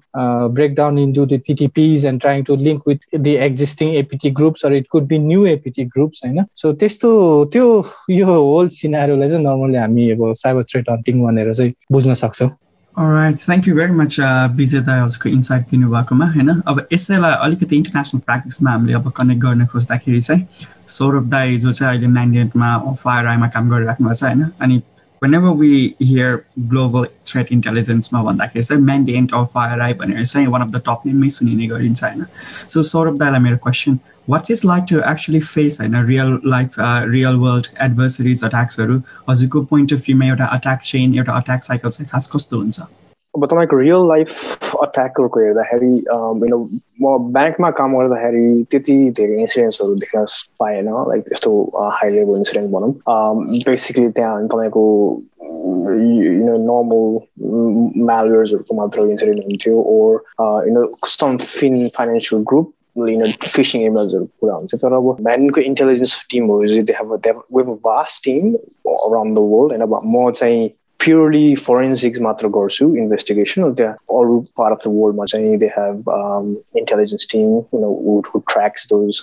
break 0.56 0.74
down 0.74 0.98
into 1.14 1.26
the 1.26 1.40
TTPs 1.46 2.06
and 2.06 2.20
trying 2.20 2.42
to 2.44 2.56
link 2.56 2.82
with 2.88 3.18
the 3.18 3.26
existing 3.48 3.94
APT 4.02 4.30
groups 4.40 4.64
or 4.66 4.74
it 4.74 4.86
could 4.90 5.06
be 5.08 5.18
new 5.30 5.46
APT 5.46 5.84
groups 5.96 6.24
होइन? 6.24 6.44
So 6.56 6.72
त्यस्तो 6.82 7.10
त्यो 7.52 7.64
यो 8.10 8.26
whole 8.26 8.68
सिनारीलाई 8.76 9.28
चाहिँ 9.28 9.44
normally 9.44 9.78
हामी 9.78 10.10
अब 10.10 10.32
cyber 10.42 10.62
thread 10.72 10.90
hunting 10.90 11.22
भनेर 11.24 11.52
चाहिँ 11.52 11.72
बुझ्न 11.92 12.14
सक्छौँ। 12.22 12.50
Right 12.96 13.36
thank 13.38 13.66
you 13.68 13.74
very 13.76 13.92
much 13.92 14.16
Vijay 14.56 14.80
दाईहरूको 14.80 15.28
insight 15.28 15.64
दिनुभएकोमा 15.70 16.26
होइन 16.32 16.48
अब 16.48 16.80
यसैलाई 16.92 17.32
अलिकति 17.44 17.76
इन्टरनेसनल 17.76 18.20
प्र्याक्टिसमा 18.26 18.70
हामीले 18.70 18.92
अब 18.94 19.10
कनेक्ट 19.16 19.42
गर्न 19.42 19.66
खोज्दाखेरि 19.66 20.20
चाहिँ 20.20 20.46
सौरभ 20.88 21.28
दाई 21.30 21.58
जो 21.58 21.72
चाहिँ 21.72 21.92
अहिले 21.92 22.06
म्यान्डेटमा 22.12 22.78
फायर 23.04 23.26
आईमा 23.26 23.48
काम 23.52 23.68
गरिराख्नु 23.70 24.08
भएको 24.08 24.14
छ 24.14 24.24
होइन? 24.24 24.42
अनि 24.60 24.76
whenever 25.34 25.56
we 25.60 25.94
hear 26.02 26.40
global 26.72 27.04
threat 27.26 27.52
इन्टेलिजेन्समा 27.52 28.22
भन्दाखेरि 28.22 28.62
चाहिँ 28.62 28.82
म्यान्डेन्ट 28.82 29.34
अफ 29.34 29.50
फायर 29.54 29.80
आई 29.80 29.94
भनेर 30.00 30.24
चाहिँ 30.24 30.46
वान 30.46 30.62
अफ 30.62 30.70
द 30.70 30.82
टप 30.88 31.00
नेममै 31.06 31.28
सुनिने 31.36 31.66
गरिन्छ 31.66 32.04
होइन? 32.04 32.24
सो 32.68 32.82
सौरभ 32.82 33.18
दाईलाई 33.18 33.40
मेरो 33.40 33.56
question 33.62 33.98
what's 34.28 34.50
is 34.50 34.62
like 34.66 34.84
to 34.90 34.98
actually 35.10 35.40
face 35.42 35.80
होइन 35.80 35.96
real 36.06 36.38
life 36.46 36.74
real 37.08 37.36
world 37.38 37.66
adversaries 37.82 38.44
अट्याक्सहरू 38.44 39.00
हजुरको 39.28 39.62
पोइन्ट 39.72 39.92
अफ 39.92 40.06
भ्यूमा 40.06 40.26
एउटा 40.26 40.46
अट्याक 40.52 40.80
चेन 40.84 41.14
एउटा 41.14 41.32
अट्याक 41.34 41.62
साइकल 41.62 41.90
चाहिँ 41.90 42.08
खास 42.10 42.30
कस्तो 42.34 42.58
हुन्छ 42.58 42.80
अब 43.34 43.44
तपाईँको 43.46 43.78
रियल 43.78 44.06
लाइफ 44.08 44.74
अट्याकहरूको 44.76 45.40
हेर्दाखेरि 45.40 45.92
म 47.02 47.16
ब्याङ्कमा 47.32 47.70
काम 47.80 47.96
गर्दाखेरि 47.96 48.64
त्यति 48.70 48.96
धेरै 49.16 49.40
इन्सिडेन्ट्सहरू 49.40 49.94
देख्न 49.96 50.24
पाएन 50.60 50.88
लाइक 51.08 51.24
त्यस्तो 51.24 51.52
हाई 51.92 52.10
लेभल 52.10 52.36
इन्सिडेन्ट 52.36 52.72
भनौँ 52.72 52.92
बेसिकली 53.66 54.08
त्यहाँ 54.10 54.46
तपाईँको 54.46 54.84
you 55.46 56.44
know 56.44 56.56
normal 56.62 57.04
malwaresहरूको 58.06 58.74
मात्र 58.74 59.06
इन्सिडेन्ट 59.08 59.44
हुन्थ्यो 59.44 59.82
or 59.88 60.12
you 60.66 60.74
know 60.74 60.86
some 61.08 61.36
fin 61.38 61.76
financial 61.96 62.42
group 62.42 62.72
यिनीहरू 62.98 63.48
फिसिङ 63.48 63.82
इमेल्सहरू 63.82 64.24
पुरा 64.40 64.54
हुन्छ 64.54 64.74
तर 64.74 64.92
अब 64.92 65.16
म्यानको 65.20 65.60
इन्टेलिजेन्स 65.60 66.16
टिमहरू 66.30 66.68
चाहिँ 66.68 66.84
they 66.84 66.92
have 66.92 67.12
wave 67.56 67.70
a 67.70 67.78
vast 67.86 68.24
team 68.24 68.54
around 68.94 69.38
the 69.38 69.46
world 69.52 69.72
होइन 69.72 69.82
अब 69.82 70.00
म 70.06 70.30
चाहिँ 70.32 70.68
प्योरली 71.00 71.54
फोरेन्सिक्स 71.54 72.20
मात्र 72.20 72.48
गर्छु 72.48 72.94
इन्भेस्टिगेसन 72.96 73.72
त्यहाँ 73.74 73.92
अरू 73.92 74.40
पार्ट 74.56 74.78
अफ 74.78 74.86
द 74.86 74.92
वर्ल्डमा 74.94 75.24
चाहिँ 75.24 75.56
they 75.58 75.66
have 75.66 76.10
intelligence 76.76 77.28
team 77.32 77.54
you 77.74 77.80
know 77.80 77.90
would 78.02 78.26
who 78.34 78.40
tracks 78.48 78.86
those 78.92 79.20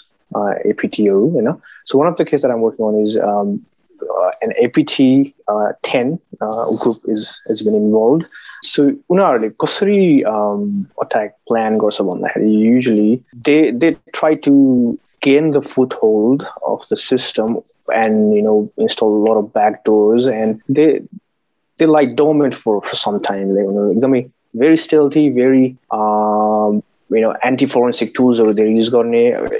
एपिटीहरू 0.67 1.27
होइन 1.29 1.53
so 1.85 1.99
one 1.99 2.11
of 2.11 2.21
the 2.21 2.27
case 2.27 2.41
that 2.41 2.53
I'm 2.53 2.61
working 2.61 2.87
on 2.87 3.01
is 3.01 3.17
uh, 3.19 3.72
an 4.41 4.53
APT 4.63 5.33
uh, 5.47 5.71
10 5.83 6.19
uh, 6.41 6.65
group 6.81 6.97
is 7.05 7.41
has 7.47 7.61
been 7.61 7.75
involved. 7.75 8.29
So 8.63 8.83
उनीहरूले 9.11 9.49
कसरी 9.63 10.25
um, 10.33 10.87
attack 11.01 11.35
plan 11.47 11.77
गर्छ 11.83 12.01
भन्दाखेरि 12.09 12.51
usually 12.51 13.23
they 13.47 13.71
they 13.71 13.91
try 14.13 14.33
to 14.47 14.97
gain 15.21 15.51
the 15.51 15.61
foothold 15.61 16.45
of 16.67 16.87
the 16.89 16.97
system 16.97 17.57
and 17.93 18.33
you 18.33 18.41
know 18.41 18.69
install 18.77 19.13
a 19.15 19.23
lot 19.27 19.37
of 19.37 19.51
backdoors 19.53 20.29
and 20.31 20.61
they 20.69 21.01
they 21.77 21.85
like 21.85 22.15
dormant 22.15 22.53
for, 22.53 22.81
for 22.81 22.95
some 22.95 23.19
time. 23.21 23.49
Like, 23.49 23.65
you 23.65 23.99
know, 24.01 24.31
very 24.53 24.77
stealthy, 24.77 25.29
very 25.29 25.77
um, 25.91 26.42
you 27.15 27.21
know 27.21 27.35
anti-forensic 27.43 28.13
tools 28.13 28.39
over 28.39 28.53
there 28.53 28.67
use 28.67 28.89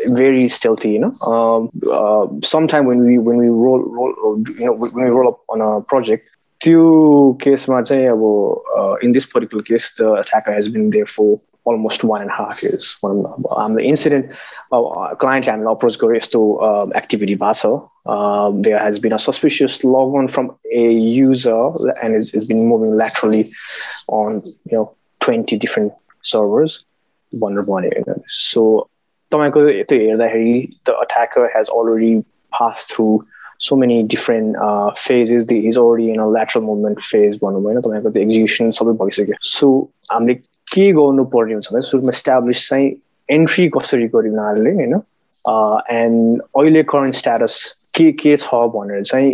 very 0.08 0.48
stealthy 0.50 0.92
you 0.92 1.00
know 1.00 1.14
um, 1.32 1.70
uh, 1.92 2.28
sometime 2.44 2.86
when 2.86 3.00
we 3.06 3.18
when 3.18 3.38
we 3.38 3.48
roll, 3.48 3.80
roll 3.80 4.44
you 4.58 4.66
know 4.66 4.74
when 4.74 5.06
we 5.06 5.10
roll 5.10 5.30
up 5.30 5.42
on 5.50 5.62
a 5.62 5.82
project 5.82 6.30
त्यो 6.64 7.38
केसमा 7.44 7.82
चाहिँ 7.82 8.08
अब 8.10 9.02
in 9.04 9.12
this 9.12 9.26
particular 9.26 9.64
case 9.64 9.92
the 9.98 10.14
attacker 10.14 10.54
has 10.54 10.70
been 10.70 10.92
there 10.92 11.06
for 11.06 11.38
almost 11.66 12.04
one 12.04 12.22
and 12.22 12.30
a 12.30 12.34
half 12.34 12.62
years 12.64 12.96
um, 13.04 13.74
the 13.76 13.84
incident 13.84 14.32
uh, 14.72 15.16
client 15.16 15.50
and 15.50 15.68
approach 15.68 15.98
गरे 16.04 16.18
यस्तो 16.18 16.94
activity 16.96 17.36
भएको 17.36 17.74
छ 18.06 18.64
there 18.68 18.80
has 18.80 19.00
been 19.00 19.14
a 19.14 19.20
suspicious 19.20 19.84
log 19.84 20.16
on 20.22 20.28
from 20.28 20.56
a 20.72 20.86
user 21.18 21.60
and 22.02 22.16
it's, 22.16 22.34
it's 22.34 22.46
been 22.46 22.66
moving 22.68 22.96
laterally 23.04 23.44
on 24.08 24.42
you 24.72 24.78
know 24.78 24.96
20 25.20 25.58
different 25.58 25.94
servers 26.22 26.86
भनेर 27.36 27.70
भन्यो 27.70 27.92
होइन 27.92 28.22
so 28.38 28.64
तपाईँको 29.32 29.68
त्यो 29.84 30.00
हेर्दाखेरि 30.00 30.58
the 30.88 30.98
attacker 31.02 31.46
has 31.56 31.70
already 31.74 32.18
pass 32.54 32.88
through 32.92 33.08
so 33.60 33.76
many 33.76 34.04
different 34.04 34.58
uh, 34.58 34.92
phases. 34.94 35.46
The, 35.48 35.62
he's 35.62 35.78
already 35.78 36.12
in 36.12 36.20
a 36.20 36.28
lateral 36.28 36.66
movement 36.66 37.02
phase 37.02 37.38
भनौँ 37.40 37.62
होइन 37.64 37.80
तपाईँको 37.82 38.10
त्यो 38.10 38.24
एक्जिक्युसन 38.24 38.72
सबै 38.80 38.94
भइसक्यो 39.02 39.36
सो 39.50 39.70
हामीले 40.12 40.34
के 40.74 40.92
गर्नु 40.92 41.24
पर्ने 41.36 41.54
हुन्छ 41.54 41.72
भने 41.74 41.82
सुरुमा 41.90 42.16
इस्टाब्लिस 42.18 42.68
चाहिँ 42.70 42.90
एन्ट्री 43.30 43.68
कसरी 43.78 44.08
गर्यो 44.16 44.34
उनीहरूले 44.34 44.74
होइन 44.80 44.94
एन्ड 45.94 46.42
अहिले 46.42 46.84
करेन्ट 46.92 47.16
स्ट्याटस 47.16 47.56
के 47.96 48.12
के 48.20 48.36
छ 48.38 48.62
भनेर 48.76 49.04
चाहिँ 49.04 49.32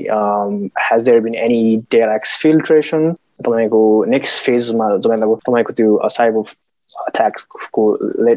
has 0.86 1.10
there 1.10 1.20
been 1.28 1.36
any 1.48 1.62
data exfiltration 2.42 3.12
तपाईँको 3.42 3.84
नेक्स्ट 4.16 4.46
फेजमा 4.46 4.96
तपाईँको 4.98 5.36
तपाईँको 5.48 5.74
त्यो 5.74 6.10
साइबर 6.18 6.54
अट्याकको 7.08 7.86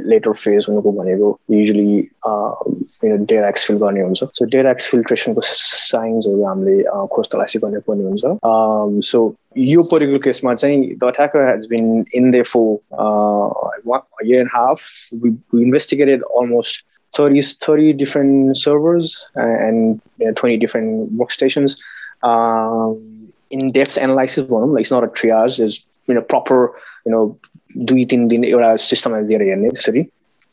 लेटर 0.08 0.32
फेज 0.32 0.66
हुनुको 0.68 0.92
भनेको 0.92 1.28
युजली 1.50 1.98
डेयर 2.26 3.44
एक्सफिल 3.44 3.76
गर्ने 3.84 4.00
हुन्छ 4.00 4.24
सो 4.24 4.44
डेयर 4.54 4.66
एक्स 4.66 4.90
फिल्ट्रेसनको 4.90 5.40
साइन्सहरू 5.44 6.44
हामीले 6.44 6.82
खोज 7.14 7.30
तलासी 7.32 7.58
गर्ने 7.64 7.80
पर्ने 7.88 8.04
हुन्छ 8.04 9.04
सो 9.10 9.24
यो 9.56 9.82
पर्टिकुलर 9.92 10.22
केसमा 10.24 10.54
चाहिँ 10.54 10.94
the 10.94 11.04
attacker 11.04 11.48
has 11.48 11.66
been 11.70 12.04
in 12.14 12.30
the 12.30 12.42
four 12.52 12.64
year 12.94 14.38
and 14.40 14.50
half 14.54 14.80
investigated 15.14 16.22
almost 16.40 16.86
30, 17.12 17.40
30 17.40 17.92
different 17.92 18.56
servers 18.56 19.26
and 19.34 20.00
you 20.18 20.26
know, 20.26 20.32
20 20.32 20.56
different 20.56 21.12
workstations. 21.12 21.78
Um, 22.22 23.30
in-depth 23.50 23.98
analysis, 23.98 24.48
like 24.48 24.80
it's 24.80 24.90
not 24.90 25.04
a 25.04 25.08
triage. 25.08 25.58
There's 25.58 25.86
you 26.06 26.14
know 26.14 26.22
proper 26.22 26.72
you 27.04 27.12
know 27.12 27.38
दुई 27.76 28.04
तिन 28.04 28.26
दिन 28.28 28.44
एउटा 28.44 28.74
सिस्टममा 28.76 29.20
दिएर 29.20 29.42
हेर्ने 29.42 29.68
त्यसरी 29.70 30.02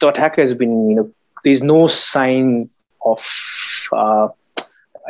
the 0.02 0.06
attack 0.06 0.40
has 0.40 0.56
been 0.58 0.76
you 0.90 0.96
know 0.96 1.04
the 1.04 1.48
is 1.48 1.64
no 1.64 1.86
sign 1.96 2.54
of 3.02 3.24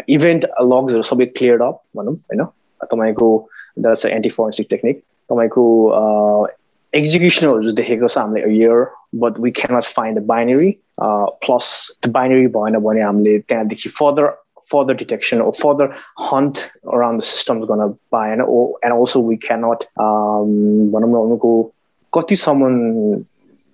event 0.09 0.45
लग्सहरू 0.61 1.01
सबै 1.01 1.25
clear 1.37 1.61
up 1.61 1.81
भनौँ 1.97 2.13
होइन 2.13 2.45
तपाईँको 2.81 3.29
द्याट्स 3.79 4.05
एन्टी 4.05 4.29
फोरेन्सिक 4.29 4.67
टेक्निक 4.69 5.03
तपाईँको 5.29 5.65
एक्जिक्युसनहरू 6.93 7.71
देखेको 7.79 8.07
छ 8.07 8.17
हामीले 8.17 8.53
here 8.57 8.85
but 9.23 9.39
we 9.39 9.51
cannot 9.61 9.83
find 9.95 10.19
the 10.19 10.25
binary 10.27 10.71
plus 10.99 11.71
त्यो 12.01 12.11
बाइनेरी 12.11 12.47
भएन 12.59 12.79
भने 12.85 13.01
हामीले 13.01 13.39
त्यहाँदेखि 13.39 13.89
further 14.01 14.37
further 14.69 14.93
detection 14.93 15.41
or 15.41 15.51
further 15.51 15.85
hunt 16.17 16.71
around 16.95 17.17
the 17.17 17.23
systems 17.23 17.65
going 17.65 17.79
to 17.79 17.97
buy 18.11 18.29
and, 18.29 18.41
and 18.83 18.93
also 18.93 19.19
we 19.19 19.37
cannot 19.37 19.87
um, 19.97 20.91
कतिसम्म 22.13 22.71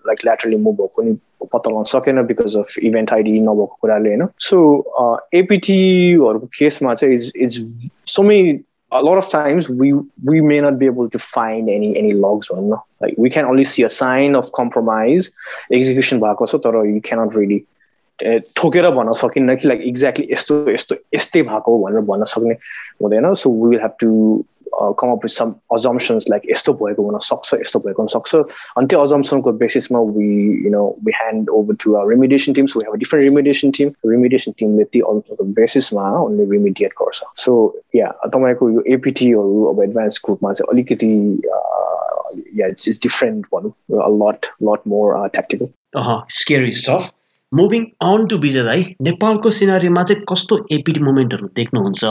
लाइक 0.06 0.20
ल्याटरली 0.26 0.58
मुभ 0.68 0.76
भएको 0.82 1.02
नि 1.02 1.18
पत्ता 1.42 1.70
लगाउन 1.70 1.84
सकेन 1.94 2.22
बिकज 2.28 2.58
अफ 2.58 2.78
इभेन्ट 2.84 3.14
आइडी 3.14 3.40
नभएको 3.40 3.78
कुराले 3.82 4.10
होइन 4.10 4.28
सो 4.48 4.62
एपिटीहरूको 5.42 6.48
केसमा 6.60 6.94
चाहिँ 6.94 7.14
is 7.14 7.32
is 7.48 7.66
so 8.16 8.24
many 8.24 8.64
a 8.92 9.02
lot 9.02 9.18
of 9.18 9.30
times 9.30 9.68
we 9.68 9.88
we 10.24 10.42
may 10.42 10.58
not 10.62 10.76
be 10.80 10.86
able 10.86 11.08
to 11.14 11.20
find 11.20 11.70
any 11.70 11.88
any 12.02 12.12
logs 12.26 12.50
on 12.50 12.68
like 13.02 13.16
we 13.18 13.30
can 13.30 13.46
only 13.46 13.64
see 13.64 13.84
a 13.84 13.90
sign 13.90 14.36
of 14.36 14.52
compromise 14.58 15.30
execution 15.78 16.20
भएको 16.20 16.48
छ 16.52 16.60
तर 16.66 16.78
you 16.90 17.02
cannot 17.08 17.36
really 17.36 17.58
ठोकेर 18.58 18.90
भन्न 18.90 19.12
सकिन्न 19.12 19.56
कि 19.56 19.68
like 19.68 19.82
exactly 19.88 20.28
यस्तो 20.32 20.56
यस्तो 20.72 20.96
यस्तै 21.16 21.42
भएको 21.44 21.78
भनेर 21.80 22.02
भन्न 22.10 22.26
सक्ने 22.34 22.54
हुँदैन 23.04 23.34
so 23.34 23.50
we 23.52 23.70
will 23.70 23.82
have 23.82 23.96
to 24.00 24.12
come 24.74 25.12
up 25.12 25.24
with 25.24 25.34
some 25.34 25.54
assumptions 25.74 26.26
like 26.30 26.50
यस्तो 26.50 26.74
भएको 26.74 27.04
हुन 27.04 27.18
सक्छ 27.22 27.54
यस्तो 27.54 27.80
भएको 27.80 28.02
हुन 28.02 28.08
सक्छ 28.08 28.36
अनि 28.78 28.88
त्यो 28.88 29.02
अजम्सनको 29.02 29.52
बेसिसमा 29.62 30.00
we 30.12 30.30
you 30.66 30.72
know 30.72 30.84
we 31.06 31.12
hand 31.16 31.50
over 31.60 31.76
to 31.84 31.96
remediation 32.10 32.54
teams 32.54 32.76
we 32.78 32.86
have 32.88 32.96
different 33.00 33.24
remediation 33.24 33.72
team 33.78 33.90
remediation 34.08 34.58
टिमले 34.60 34.84
त्यो 34.92 35.06
अजम्सनको 35.06 35.44
बेसिसमा 35.54 36.10
उनले 36.20 36.50
रिमिडिएट 36.52 36.94
गर्छ 37.02 37.24
सो 37.38 37.56
या 37.96 38.12
तपाईँको 38.28 38.70
यो 38.70 38.84
एपिटीहरू 38.94 39.66
अब 39.66 39.84
एडभान्स 39.84 40.22
ग्रुपमा 40.26 40.54
चाहिँ 40.54 40.72
अलिकति 40.72 41.12
या 42.60 42.68
इट्स 42.68 42.88
इट्स 42.88 43.02
डिफ्रेन्ट 43.04 43.46
भनौँ 43.54 43.72
lot 44.20 44.54
lot 44.64 44.88
more 44.88 45.28
tactical 45.30 45.68
scary 46.36 46.72
stuff 46.80 47.12
moving 47.56 47.84
on 48.02 48.26
to 48.28 48.38
Vijay 48.38 48.64
दाई 48.64 48.84
नेपालको 49.02 49.50
सिनारीमा 49.50 50.04
चाहिँ 50.04 50.24
कस्तो 50.30 50.56
एपिडी 50.72 51.00
मुभमेन्टहरू 51.00 51.48
देख्नुहुन्छ? 51.56 52.04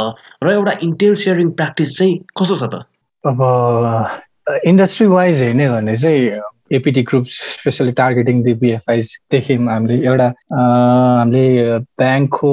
र 0.44 0.52
एउटा 0.52 0.72
इन्टेल 0.82 1.14
सेयरिङ 1.14 1.50
प्र्याक्टिस 1.50 1.98
चाहिँ 1.98 2.18
कस्तो 2.38 2.56
छ 2.56 2.70
त? 2.74 2.84
अब 3.24 4.60
इन्डस्ट्री 4.66 5.06
वाइज 5.06 5.42
हेर्ने 5.42 5.68
भने 5.70 5.96
चाहिँ 5.96 6.40
APT 6.72 7.02
group 7.02 7.24
specially 7.28 7.92
targeting 7.92 8.42
the 8.44 8.54
बिएफआइसदेखि 8.62 9.54
हामीले 9.54 9.96
एउटा 10.06 10.28
हामीले 10.52 11.78
ब्याङ्कको 11.78 12.52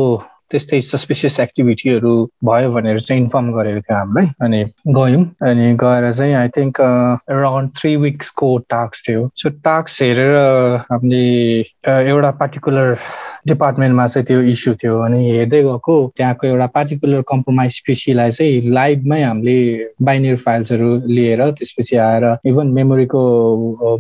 त्यस्तै 0.52 0.82
सस्पिसियस 0.82 1.40
एक्टिभिटीहरू 1.40 2.14
भयो 2.46 2.72
भनेर 2.72 3.00
चाहिँ 3.00 3.22
इन्फर्म 3.22 3.52
गरेको 3.54 3.82
थियो 3.82 3.98
हामीलाई. 3.98 4.28
अनि 4.42 4.64
गयौँ 4.98 5.24
अनि 5.50 5.74
गएर 5.84 6.12
चाहिँ 6.12 6.34
आई 6.34 6.48
थिङ्क 6.58 6.82
अराउन्ड 6.82 7.70
थ्री 7.80 7.96
विक्सको 8.06 8.58
टास्क 8.70 9.08
थियो. 9.08 9.30
सो 9.36 9.50
टास्क 9.50 10.02
हेरेर 10.02 10.36
हामीले 10.92 11.24
एउटा 11.90 12.32
पार्टिकुलर 12.42 12.96
डिपार्टमेन्टमा 13.48 14.08
चाहिँ 14.08 14.26
त्यो 14.26 14.42
इस्यु 14.54 14.74
थियो 14.84 15.00
अनि 15.02 15.20
हेर्दै 15.32 15.62
गएको 15.64 15.96
त्यहाँको 16.18 16.48
एउटा 16.48 16.66
पार्टिकुलर 16.76 17.22
कम्प्रोमाइज 17.32 17.72
स्पेसीलाई 17.76 18.32
चाहिँ 18.32 18.62
लाइभमै 18.72 19.22
हामीले 19.22 19.58
बाइनेरी 20.02 20.36
फाइल्सहरू 20.46 20.90
लिएर 21.08 21.42
त्यसपछि 21.52 21.96
आएर 21.98 22.26
इभन 22.52 22.68
मेमोरीको 22.78 23.22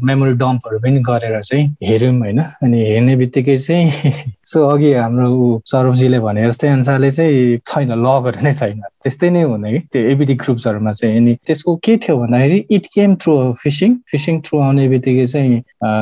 मेमोरी 0.03 0.33
डम्पहरू 0.43 0.79
पनि 0.79 0.99
गरेर 1.09 1.41
चाहिँ 1.41 1.65
हेऱ्यौँ 1.83 2.19
होइन। 2.19 2.39
अनि 2.39 2.85
हेर्ने 2.85 3.15
बित्तिकै 3.15 3.57
चाहिँ 3.57 4.13
सो 4.51 4.65
अघि 4.67 4.93
हाम्रो 4.93 5.61
सौरभजीले 5.65 6.19
भने 6.19 6.47
जस्तै 6.47 6.69
अनुसारले 6.69 7.11
चाहिँ 7.11 7.57
छैन 7.67 7.91
लगहरू 8.05 8.43
नै 8.43 8.53
छैन। 8.53 8.81
त्यस्तै 9.03 9.29
नै 9.29 9.41
हुने 9.41 9.71
कि 9.71 9.79
त्यो 9.93 10.01
एबिडी 10.11 10.33
ग्रुप्सहरूमा 10.43 10.91
चाहिँ। 10.91 11.17
अनि 11.17 11.35
त्यसको 11.47 11.75
के 11.85 11.97
थियो 11.97 12.17
भन्दाखेरि 12.17 12.57
it 12.77 12.85
came 12.93 13.15
through 13.21 13.33
phishing 13.63 13.95
phishing 14.11 14.41
through 14.45 14.59
आउने 14.61 14.87
बित्तिकै 14.89 15.25
चाहिँ 15.33 15.57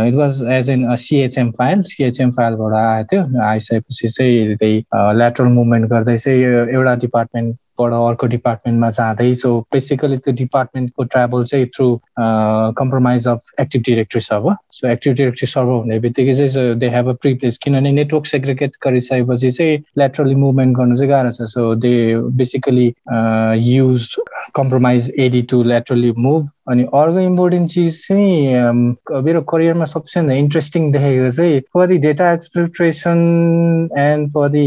it 0.09 0.15
was 0.21 0.43
as 0.57 0.69
an 0.69 0.95
CHM 1.05 1.51
file 1.59 1.83
CHM 1.91 2.31
फाइलबाट 2.31 2.73
आएको 2.73 3.07
थियो। 3.11 3.23
आइसकेपछि 3.37 4.07
चाहिँ 4.07 4.55
त्यही 4.55 4.83
ल्याटरल 5.17 5.47
मुभमेन्ट 5.53 5.89
गर्दै 5.89 6.17
चाहिँ 6.17 6.43
एउटा 6.75 6.95
डिपार्टमेन्ट 7.07 7.55
बाट 7.79 7.93
अर्को 7.93 8.27
डिपार्टमेन्टमा 8.27 8.89
जाँदै 8.89 9.33
सो 9.39 9.49
बेसिकली 9.73 10.17
त्यो 10.17 10.33
डिपार्टमेन्टको 10.35 11.03
ट्राभल 11.03 11.43
चाहिँ 11.51 11.65
through 11.75 11.87
compromise 12.79 13.27
of 13.27 13.45
active 13.59 13.81
directory 13.85 14.21
server 14.21 14.55
so 14.71 14.87
active 14.87 15.13
directory 15.15 15.47
server 15.47 15.71
हुने 15.71 15.99
बित्तिकै 15.99 16.33
चाहिँ 16.33 16.75
दे 16.79 16.89
हेभ 16.89 17.09
अ 17.09 17.13
प्रिप्लेस 17.21 17.57
किनभने 17.63 17.91
नेटवर्क 17.91 18.25
सेग्रिगेट 18.25 18.75
गरिसकेपछि 18.85 19.51
चाहिँ 19.51 19.77
ल्याटरली 19.97 20.35
मुभमेन्ट 20.35 20.77
गर्नु 20.77 20.95
चाहिँ 20.95 21.09
गाह्रो 21.09 21.31
छ। 21.31 21.49
So 21.55 21.73
they 21.75 21.93
basically 22.41 22.93
use 23.71 24.15
compromise 24.55 25.11
AD 25.19 25.41
to 25.41 25.63
laterally 25.63 26.11
move 26.17 26.49
अनि 26.69 26.83
अर्को 26.93 27.19
इम्पोर्टेन्ट 27.19 27.69
चिज 27.69 27.95
चाहिँ 28.07 29.21
मेरो 29.23 29.41
करियरमा 29.49 29.85
सबैभन्दा 29.85 30.33
इन्ट्रेस्टिङ 30.35 30.91
देखेको 30.91 31.29
चाहिँ 31.29 31.59
for 31.73 31.87
the 31.87 31.97
data 31.99 32.31
exfiltration 32.33 33.17
and 33.99 34.29
for 34.33 34.49
the 34.49 34.65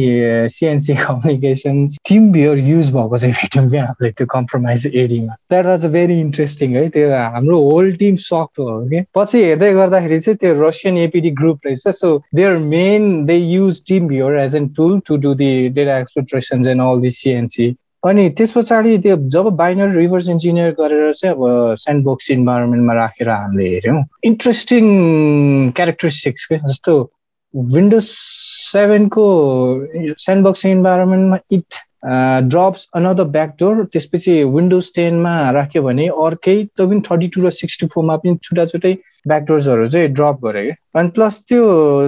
CNC 0.55 0.95
communication 0.95 1.87
TeamViewer 2.33 2.59
use 2.61 2.91
भएको 2.95 3.19
चाहिँ 3.19 3.35
भेट्यौँ 3.35 3.69
क्या 3.71 3.85
हामीले 3.85 4.11
त्यो 4.13 4.27
कम्प्रोमाइज 4.33 4.87
एरियामा 4.87 5.35
that 5.51 5.67
was 5.67 5.85
a 5.87 5.89
very 5.91 6.19
interesting 6.21 6.75
है 6.77 6.89
त्यो 6.97 7.11
हाम्रो 7.35 7.61
होल 7.63 7.93
टिम 7.97 8.17
सक्ट 8.25 8.59
हो 8.61 8.81
कि 8.89 9.05
पछि 9.15 9.45
हेर्दै 9.45 9.73
गर्दाखेरि 9.75 10.19
चाहिँ 10.21 10.37
त्यो 10.37 10.55
रसियन 10.63 10.99
एपिडी 10.99 11.31
ग्रुप 11.43 11.67
रहेछ 11.67 11.89
so 11.97 12.17
there 12.35 12.59
main 12.67 13.25
they 13.27 13.37
use 13.37 13.83
TeamViewer 14.09 14.39
as 14.39 14.57
an 14.57 14.69
tool 14.77 14.99
to 15.07 15.17
do 15.23 15.35
the 15.35 15.53
data 15.71 15.99
exfiltration 15.99 16.69
and 16.69 16.83
all 16.83 17.01
the 17.01 17.11
CNC 17.23 17.75
अनि 18.09 18.29
त्यस 18.39 18.53
पछाडि 18.53 18.97
त्यो 18.99 19.17
जब 19.31 19.49
बाइनर 19.57 19.91
रिभर्स 19.97 20.29
इन्जिनियर 20.29 20.71
गरेर 20.79 21.13
चाहिँ 21.15 21.35
अब 21.35 21.77
सेन्ड 21.79 22.05
बक्स 22.05 22.31
इन्भाइरोमेन्टमा 22.31 22.95
राखेर 22.95 23.29
हामीले 23.29 23.69
हेऱ्यौँ। 23.75 24.03
इन्ट्रेस्टिङ 24.31 24.85
क्यारेक्टरिस्टिक्स 25.77 26.45
के? 26.47 26.57
जस्तो 26.69 26.93
विन्डोज 27.55 28.05
सेभेनको 28.73 29.25
सेन्ड 30.19 30.47
बक्स 30.47 30.67
इन्भाइरोमेन्टमा 30.67 31.39
इट 31.53 31.75
ड्रप्स 32.51 32.87
अनदर 32.97 33.25
ब्याकडोर 33.37 33.85
त्यसपछि 33.93 34.43
विन्डोज 34.57 34.91
टेनमा 34.95 35.35
राख्यो 35.59 35.83
भने 35.83 36.07
अर्कै 36.27 36.57
त्यो 36.77 36.87
पनि 36.89 37.01
थर्टी 37.11 37.29
टू 37.35 37.47
र 37.47 37.51
सिक्सटी 37.63 37.87
फोरमा 37.95 38.17
पनि 38.17 38.37
छुट्टा 38.43 38.65
छुट्टै 38.73 38.95
ब्याकडोर्सहरू 39.29 39.89
चाहिँ 39.89 40.09
ड्रप 40.09 40.39
गरे। 40.45 40.65
क्या 40.65 41.01
अनि 41.01 41.09
प्लस 41.17 41.39
त्यो 41.49 41.63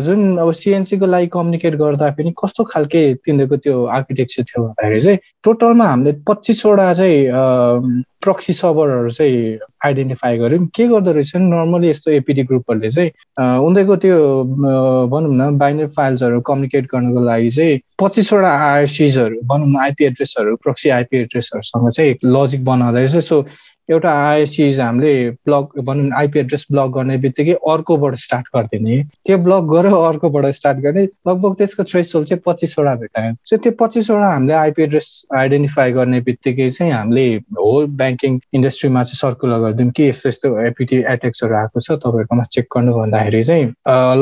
जुन 0.06 0.36
अब 0.38 0.50
सिएनसीको 0.52 1.06
लागि 1.06 1.26
कम्युनिकेट 1.32 1.74
गर्दा 1.76 2.10
पनि 2.18 2.32
कस्तो 2.36 2.64
खालके 2.64 3.02
तिनीहरूको 3.24 3.56
त्यो 3.56 3.84
आर्किटेक्चर 3.96 4.42
थियो 4.44 4.62
भन्दाखेरि 4.64 5.00
चाहिँ 5.00 5.18
टोटलमा 5.44 5.84
हामीले 5.84 6.12
पच्चिसवटा 6.28 6.92
चाहिँ 6.94 8.02
प्रक्सी 8.24 8.52
सर्भरहरू 8.52 9.10
चाहिँ 9.10 9.58
आइडेन्टिफाई 9.84 10.38
गऱ्यौँ। 10.38 10.66
के 10.74 10.86
गर्दो 10.88 11.12
रहेछ 11.12 11.36
नर्मली 11.36 11.88
यस्तो 11.88 12.10
एपिडी 12.10 12.42
ग्रुपहरूले 12.50 12.90
चाहिँ 12.90 13.10
उनीहरूको 13.64 13.96
त्यो 14.04 14.18
भनौँ 15.12 15.34
न 15.34 15.56
बाइनर 15.58 15.86
फाइल्सहरू 15.96 16.40
कम्युनिकेट 16.40 16.84
गर्नको 16.92 17.20
लागि 17.24 17.50
चाहिँ 17.50 17.80
पच्चिसवटा 18.00 18.50
आइएससिजहरू 18.68 19.40
भनौँ 19.48 19.68
न 19.68 19.76
आइपी 19.84 20.04
एड्रेसहरू 20.04 20.56
प्रक्सी 20.64 20.88
आइपी 20.98 21.16
एड्रेसहरूसँग 21.18 21.90
चाहिँ 21.90 22.14
लजिक 22.24 22.64
बनाउँदा 22.64 22.98
रहेछ। 22.98 23.24
सो 23.24 23.44
एउटा 23.90 24.10
आइएससिज 24.26 24.80
हामीले 24.80 25.14
ब्लक 25.46 25.78
भनौँ 25.84 26.10
आइपी 26.18 26.38
एड्रेस 26.40 26.66
ब्लक 26.70 26.90
गर्ने 26.96 27.16
बित्तिकै 27.24 27.52
अर्कोबाट 27.72 28.14
स्टार्ट 28.24 28.46
गरिदिने। 28.56 29.02
त्यो 29.26 29.38
ब्लक 29.38 29.64
गरेर 29.72 29.94
अर्कोबाट 29.94 30.46
स्टार्ट 30.54 30.78
गर्ने। 30.84 31.02
लगभग 31.28 31.54
त्यसको 31.58 31.84
थ्रेस 31.84 32.12
चाहिँ 32.12 32.40
पच्चिसवटा 32.46 32.94
भेटायो। 33.02 33.34
सो 33.44 33.56
त्यो 33.56 33.72
पच्चिसवटा 33.80 34.28
हामीले 34.32 34.54
आइपी 34.54 34.82
एड्रेस 34.82 35.08
आइडेन्टिफाई 35.36 35.92
गर्ने 35.92 36.20
बित्तिकै 36.28 36.68
चाहिँ 36.70 36.92
हामीले 36.92 37.26
होल 37.60 37.86
ब्याङ्किङ 38.00 38.38
इन्डस्ट्रीमा 38.54 39.02
चाहिँ 39.02 39.18
सर्कुलर 39.20 39.58
गरिदिउँ 39.64 39.90
कि 39.96 40.08
यस्तो 40.08 40.28
यस्तो 40.28 40.48
एपिटी 40.66 40.96
एटेक्सहरू 41.12 41.54
आएको 41.54 41.80
छ 41.80 41.90
तपाईँहरूकोमा 41.92 42.42
चेक 42.54 42.66
गर्नु 42.76 42.94
भन्दाखेरि 42.94 43.42
चाहिँ 43.44 43.66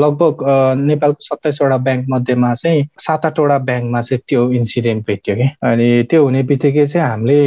लगभग 0.03 0.43
नेपालको 0.83 1.21
सत्ताइसवटा 1.23 1.77
ब्याङ्क 1.87 2.05
मध्येमा 2.09 2.53
चाहिँ 2.53 2.87
सात 3.07 3.25
आठवटा 3.25 3.57
ब्याङ्कमा 3.69 4.01
चाहिँ 4.01 4.21
त्यो 4.27 4.51
इन्सिडेन्ट 4.59 5.05
भेट्यो 5.07 5.35
कि। 5.35 5.47
अनि 5.71 5.87
त्यो 6.09 6.23
हुने 6.23 6.43
बित्तिकै 6.51 6.85
चाहिँ 6.85 7.07
हामीले 7.07 7.39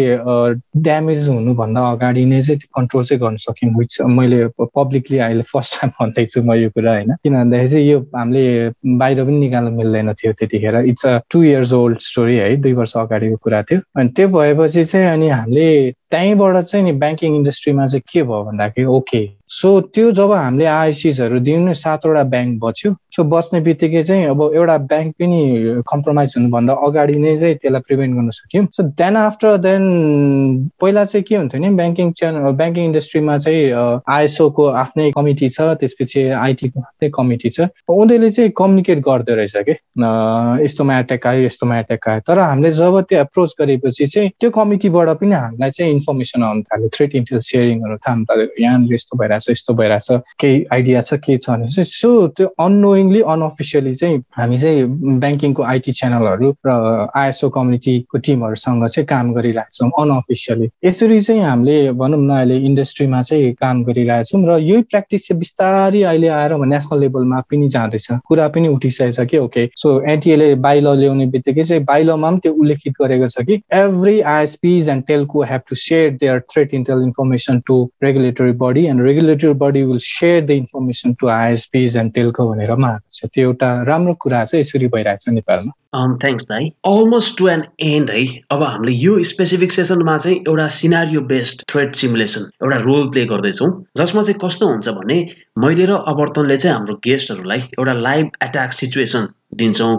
ड्यामेज 0.82 1.28
हुनुभन्दा 1.28 1.80
अगाडि 1.90 2.04
अगाडि 2.06 2.24
नै 2.26 2.40
चाहिँ 2.42 2.60
कन्ट्रोल 2.76 3.04
चाहिँ 3.04 3.20
गर्न 3.20 3.36
सक्यौँ 3.36 3.72
विच 3.78 4.00
मैले 4.00 4.46
पब्लिकली 4.78 5.18
अहिले 5.18 5.42
फर्स्ट 5.42 5.80
टाइम 5.80 5.90
भन्दैछु 6.00 6.42
म 6.42 6.54
यो 6.54 6.70
कुरा 6.70 6.92
होइन। 6.92 7.12
किन 7.22 7.34
भन्दाखेरि 7.34 7.68
चाहिँ 7.70 7.86
यो 7.86 7.98
हामीले 8.16 8.44
बाहिर 8.98 9.24
पनि 9.24 9.38
निकाल्नु 9.38 9.70
मिल्दैन 9.76 10.12
थियो 10.14 10.32
त्यतिखेर। 10.32 10.76
It's 10.86 11.06
a 11.06 11.18
two 11.30 11.42
years 11.42 11.72
old 11.72 11.98
story 12.00 12.36
है 12.36 12.56
दुई 12.56 12.72
वर्ष 12.72 12.96
अगाडिको 12.96 13.36
कुरा 13.36 13.62
थियो। 13.62 13.80
अनि 13.98 14.08
त्यो 14.16 14.28
भएपछि 14.28 14.84
चाहिँ 14.84 15.06
अनि 15.06 15.28
हामीले 15.28 15.66
त्यहीँबाट 16.10 16.64
चाहिँ 16.64 16.84
नि 16.84 16.92
ब्याङ्किङ 17.02 17.36
इन्डस्ट्रीमा 17.36 17.86
चाहिँ 17.86 18.02
के 18.12 18.22
भयो 18.22 18.44
भन्दाखेरि 18.44 18.86
ओके 18.86 19.26
सो 19.50 19.80
त्यो 19.94 20.10
जब 20.12 20.32
हामीले 20.32 20.64
आइसिसहरू 20.66 21.38
दिउँ 21.40 21.60
न 21.68 21.72
सातवटा 21.72 22.22
ब्याङ्क 22.34 22.58
बच्यो। 22.62 22.94
सो 23.14 23.24
बच्ने 23.24 23.60
बित्तिकै 23.66 24.02
चाहिँ 24.02 24.24
अब 24.26 24.40
एउटा 24.54 24.76
ब्याङ्क 24.90 25.14
पनि 25.20 25.40
कम्प्रोमाइज 25.86 26.34
हुनुभन्दा 26.36 26.72
अगाडि 26.86 27.14
नै 27.18 27.36
चाहिँ 27.38 27.54
त्यसलाई 27.62 27.80
प्रिभेन्ट 27.86 28.14
गर्न 28.16 28.30
सक्यौँ। 28.30 28.66
सो 28.76 28.82
देन 29.00 29.16
आफ्टर 29.16 29.56
देन 29.66 29.82
पहिला 30.80 31.04
चाहिँ 31.04 31.24
के 31.24 31.36
हुन्थ्यो 31.36 31.60
नि 31.60 31.68
ब्याङ्किङ 31.78 32.10
च्यानल 32.18 32.52
ब्याङ्किङ 32.58 32.84
इन्डस्ट्रीमा 32.84 33.38
चाहिँ 33.38 33.62
आइएसओको 34.02 34.64
आफ्नै 34.82 35.10
कमिटी 35.16 35.48
छ 35.48 35.60
त्यसपछि 35.80 36.20
आइटीको 36.42 36.80
आफ्नै 36.80 37.08
कमिटी 37.14 37.50
छ। 37.50 37.70
उनीहरूले 37.88 38.30
चाहिँ 38.30 38.50
कम्युनिकेट 38.50 38.98
गर्दो 39.08 39.34
रहेछ 39.38 39.56
कि? 39.68 39.74
यस्तोमा 40.66 40.98
एट्याक 40.98 41.26
आयो 41.26 41.40
यस्तोमा 41.46 41.78
एट्याक 41.86 42.08
आयो। 42.08 42.20
तर 42.26 42.38
हामीले 42.38 42.70
जब 42.82 43.00
त्यो 43.08 43.20
एप्रोच 43.20 43.54
गरेपछि 43.60 44.06
चाहिँ 44.06 44.30
त्यो 44.40 44.50
कमिटीबाट 44.58 45.08
पनि 45.22 45.34
हामीलाई 45.34 45.70
चाहिँ 45.70 45.92
इन्फर्मेसन 45.94 46.42
आउनु 46.42 46.62
थाल्यो। 46.68 46.88
थ्रेट 46.96 47.14
इन्टेल 47.14 47.38
सेयरिङहरू 47.48 47.96
थाहा 47.96 48.22
थाल्यो। 48.28 48.46
यहाँनिर 48.60 48.94
यस्तो 48.94 49.16
भइरहेछ 49.36 49.50
यस्तो 49.50 49.74
भइरहेछ। 49.74 50.08
केही 50.40 50.64
आइडिया 50.72 51.00
छ 51.00 51.14
के 51.14 51.36
छ 51.38 51.50
भने 51.50 51.66
चाहिँ 51.68 51.84
सो 51.84 52.26
त्यो 52.36 52.46
अननोइङली 52.60 53.20
अनअफिसियली 53.20 53.94
चाहिँ 53.94 54.18
हामी 54.36 54.58
चाहिँ 54.58 54.84
ब्याङ्किङको 55.20 55.62
आइटी 55.62 55.92
च्यानलहरू 55.92 56.54
र 56.66 56.70
आइएसओ 57.16 57.48
कम्युनिटीको 57.56 58.18
टिमहरूसँग 58.18 58.86
चाहिँ 58.86 59.06
काम 59.06 59.32
गरिरहेछौँ 59.34 59.90
अनअफिसियली 60.02 60.68
यसरी 60.84 61.20
चाहिँ 61.20 61.42
हामीले 61.42 61.92
भनौँ 61.92 62.20
न 62.20 62.30
अहिले 62.30 62.56
इन्डस्ट्रीमा 62.66 63.22
चाहिँ 63.22 63.52
काम 63.60 63.84
गरिरहेछौँ 63.84 64.42
र 64.48 64.58
यही 64.58 64.82
प्र्याक्टिस 64.82 65.28
चाहिँ 65.28 65.38
बिस्तारै 65.38 66.02
अहिले 66.02 66.28
आएर 66.28 66.52
नेसनल 66.66 67.00
लेभलमा 67.00 67.40
पनि 67.50 67.68
जाँदैछ। 67.68 68.06
कुरा 68.26 68.48
पनि 68.48 68.68
उठिसकेको 68.68 69.12
छ 69.12 69.28
कि 69.30 69.38
ओके 69.38 69.66
सो 69.76 70.00
एनटिएले 70.10 70.54
बाइल 70.66 70.88
ल्याउने 70.88 71.26
बित्तिकै 71.26 71.64
चाहिँ 71.64 71.84
बाइलमा 71.84 72.30
पनि 72.30 72.38
त्यो 72.42 72.52
उल्लेखित 72.52 72.94
गरेको 73.02 73.28
छ 73.28 73.46
कि 73.46 73.60
every 73.72 74.20
ISPs 74.20 74.88
and 74.88 75.04
telco 75.06 75.42
have 75.42 75.60
to 75.68 75.74
share 75.76 76.10
their 76.20 76.40
threat 76.50 76.70
intel 76.76 77.02
information 77.06 77.62
to 77.68 77.74
regulatory 78.02 78.52
body 78.52 78.86
and 78.86 79.02
regulatory 79.26 79.54
body 79.54 79.82
will 79.84 79.98
share 79.98 80.40
the 80.40 80.54
information 80.54 81.14
to 81.20 81.26
ISPs 81.26 81.94
and 82.00 82.14
telco 82.14 82.46
भनेर 82.50 82.74
मागेको 82.74 83.10
छ। 83.10 83.28
त्यो 83.34 83.42
एउटा 83.48 83.68
राम्रो 83.88 84.14
कुरा 84.22 84.44
चाहिँ 84.44 84.60
यसरी 84.60 84.88
भइरहेछ 84.94 85.28
नेपालमा। 85.28 85.72
थ्याङ्क्स 86.22 86.44
दाई 86.48 86.68
अलमोस्ट 86.86 87.38
टु 87.38 87.48
एन 87.48 87.64
एन्ड 87.80 88.10
है। 88.10 88.24
अब 88.50 88.62
हामीले 88.62 88.92
यो 88.92 89.12
स्पेसिफिक 89.30 89.72
सेसनमा 89.72 90.16
चाहिँ 90.18 90.36
एउटा 90.48 90.66
सिनारियो 90.78 91.20
बेस्ड 91.32 91.62
थ्रेड 91.72 91.94
सिमुलेसन 92.00 92.50
एउटा 92.62 92.78
रोल 92.84 93.08
प्ले 93.10 93.24
गर्दैछौँ। 93.32 93.70
जसमा 93.96 94.22
चाहिँ 94.22 94.38
कस्तो 94.44 94.66
हुन्छ 94.68 94.88
भने 94.98 95.18
मैले 95.64 95.86
र 95.86 96.02
अवर्तनले 96.12 96.56
चाहिँ 96.56 96.76
हाम्रो 96.76 96.94
गेस्टहरूलाई 97.04 97.60
एउटा 97.78 97.92
लाइभ 97.92 98.30
एट्याक 98.42 98.72
सिचुएसन 98.72 99.28
दिन्छौँ। 99.54 99.94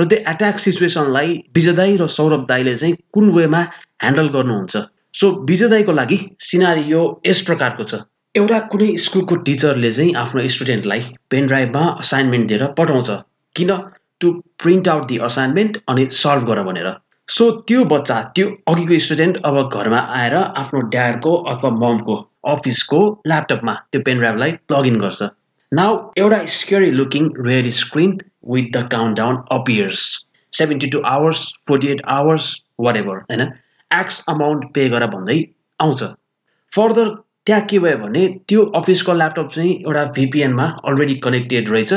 र 0.00 0.04
त्यो 0.04 0.18
एट्याक 0.30 0.58
सिचुएसनलाई 0.58 1.42
विजय 1.54 1.72
दाई 1.76 1.96
र 2.00 2.06
सौरभ 2.06 2.46
दाईले 2.48 2.76
चाहिँ 2.76 2.96
कुन 3.12 3.30
वेमा 3.36 3.60
ह्यान्डल 4.02 4.28
गर्नुहुन्छ? 4.36 4.76
सो 5.12 5.30
विजयदाईको 5.44 5.92
लागि 5.92 6.18
सिनारी 6.40 6.82
यो 6.88 7.00
यस 7.26 7.40
प्रकारको 7.44 7.84
छ। 7.84 7.94
एउटा 8.34 8.58
कुनै 8.72 8.86
स्कुलको 8.96 9.36
टिचरले 9.46 9.88
चाहिँ 9.94 10.12
आफ्नो 10.18 10.42
स्टुडेन्टलाई 10.52 11.00
पेन 11.30 11.46
ड्राइभमा 11.46 11.80
असाइनमेन्ट 12.02 12.46
दिएर 12.48 12.62
पठाउँछ। 12.78 13.08
किन? 13.54 13.70
To 14.20 14.30
print 14.62 14.88
out 14.88 15.04
the 15.08 15.16
assignment 15.26 15.76
अनि 15.92 16.06
सल्भ 16.18 16.46
गर 16.48 16.62
भनेर। 16.68 16.88
सो 17.28 17.50
त्यो 17.68 17.82
बच्चा 17.90 18.16
त्यो 18.36 18.46
अघिको 18.72 18.98
स्टुडेन्ट 19.06 19.40
अब 19.44 19.56
घरमा 19.68 19.98
आएर 20.18 20.34
आफ्नो 20.34 20.80
ड्याडको 20.94 21.32
अथवा 21.52 21.70
ममको 21.82 22.16
अफिसको 22.52 23.00
ल्यापटपमा 23.26 23.74
त्यो 23.92 24.00
पेन 24.06 24.18
ड्राइभलाई 24.18 24.54
लगइन 24.72 24.96
गर्छ। 25.02 25.28
नाउ 25.72 25.98
एउटा 26.22 26.38
scary 26.54 26.90
looking 26.90 27.28
rare 27.48 27.70
screen 27.80 28.16
with 28.54 28.70
the 28.76 28.88
countdown 29.16 29.42
appears 29.58 29.98
seventy 30.52 30.86
two 30.94 31.02
hours 31.10 31.44
forty 31.68 31.88
eight 31.88 32.00
hours 32.16 32.48
whatever 32.96 33.20
होइन? 33.28 33.44
एक्स 33.90 34.24
अमाउन्ट 34.28 34.64
पे 34.74 34.88
गर 34.88 35.06
भन्दै 35.16 35.38
आउँछ। 35.80 36.02
फर्दर 36.72 37.14
त्यहाँ 37.46 37.62
के 37.70 37.78
भयो 37.78 37.98
भने 37.98 38.26
त्यो 38.48 38.64
अफिसको 38.74 39.12
ल्यापटप 39.12 39.48
चाहिँ 39.54 39.72
एउटा 39.74 40.04
भिपिएनमा 40.04 40.66
अलरेडी 40.84 41.14
कनेक्टेड 41.14 41.70
रहेछ 41.70 41.92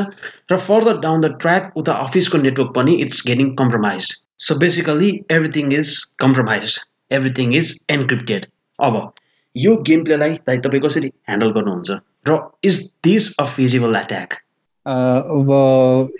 र 0.51 0.57
फर्दर 0.57 0.97
डाउन 0.97 1.21
द 1.21 1.37
ट्र्याक 1.41 1.71
उता 1.77 1.93
अफिसको 2.05 2.37
नेटवर्क 2.37 2.71
पनि 2.75 2.93
it's 2.93 3.27
getting 3.27 3.53
compromise 3.55 4.07
so 4.39 4.55
basically 4.55 5.11
everything 5.31 5.73
is 5.73 5.93
compromise 6.19 6.79
everything 7.11 7.53
is 7.55 7.75
encrypted 7.89 8.45
अब 8.79 9.11
यो 9.55 9.75
गेम 9.87 10.03
प्लेलाई 10.03 10.33
तपाईँ 10.47 10.81
कसरी 10.81 11.07
ह्यान्डल 11.07 11.51
गर्नुहुन्छ? 11.51 11.91
र 12.27 12.39
is 12.63 12.81
this 13.03 13.35
a 13.39 13.45
feasible 13.45 13.95
attack 13.95 14.33
अब 14.85 15.51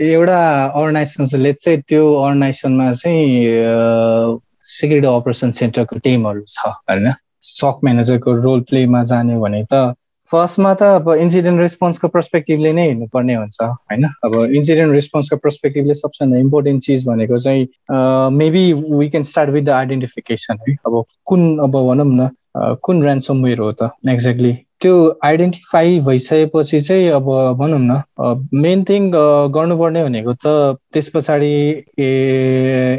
एउटा 0.02 0.40
अर्गनाइजेसनले 0.66 1.54
चाहिँ 1.54 1.82
त्यो 1.82 2.16
अर्गनाइजेसनमा 2.22 2.92
चाहिँ 2.94 4.40
सेक्युरिटी 4.78 5.08
अपरेसन 5.08 5.52
सेन्टरको 5.52 5.98
टिमहरू 6.00 6.42
छ 6.48 6.66
होइन? 6.66 7.14
सक 7.46 7.80
म्यानेजरको 7.84 8.34
रोल 8.44 8.62
प्लेमा 8.70 9.04
जाने 9.12 9.38
भने 9.40 9.64
त 9.74 9.94
फर्स्टमा 10.32 10.74
त 10.74 10.84
अब 11.00 11.10
इन्सिडेन्ट 11.22 11.60
रेस्पोन्सको 11.62 12.08
पर्सपेक्टिभले 12.14 12.72
नै 12.74 12.86
हेर्नुपर्ने 12.88 13.34
हुन्छ 13.36 13.62
होइन? 13.62 14.06
अब 14.26 14.36
इन्सिडेन्ट 14.60 14.94
रेस्पोन्सको 14.94 15.38
पर्सपेक्टिभले 15.44 15.94
सबभन्दा 15.96 16.38
इम्पोर्टेन्ट 16.40 16.84
चिज 16.84 17.06
भनेको 17.08 17.38
चाहिँ 17.38 17.68
maybe 18.38 18.64
we 18.74 19.10
can 19.10 19.24
start 19.32 19.50
with 19.50 19.64
the 19.64 19.70
identification 19.70 20.58
है? 20.70 20.76
अब 20.86 21.04
कुन 21.26 21.58
अब 21.60 21.78
भनौँ 21.90 22.06
न 22.06 22.30
कुन 22.56 23.04
ऱ्यान्समवेयर 23.04 23.60
हो 23.60 23.72
त? 23.72 23.90
एक्ज्याक्टली 24.10 24.54
त्यो 24.82 24.96
आइडेन्टिफाई 25.24 26.00
भइसकेपछि 26.06 26.80
चाहिँ 26.82 27.08
अब 27.18 27.26
भनौँ 27.60 27.80
न 27.82 28.02
मेन 28.54 28.84
थिङ 28.90 29.10
गर्नुपर्ने 29.56 30.04
भनेको 30.04 30.34
त 30.46 30.78
त्यस 30.94 31.10
पछाडि 31.16 31.52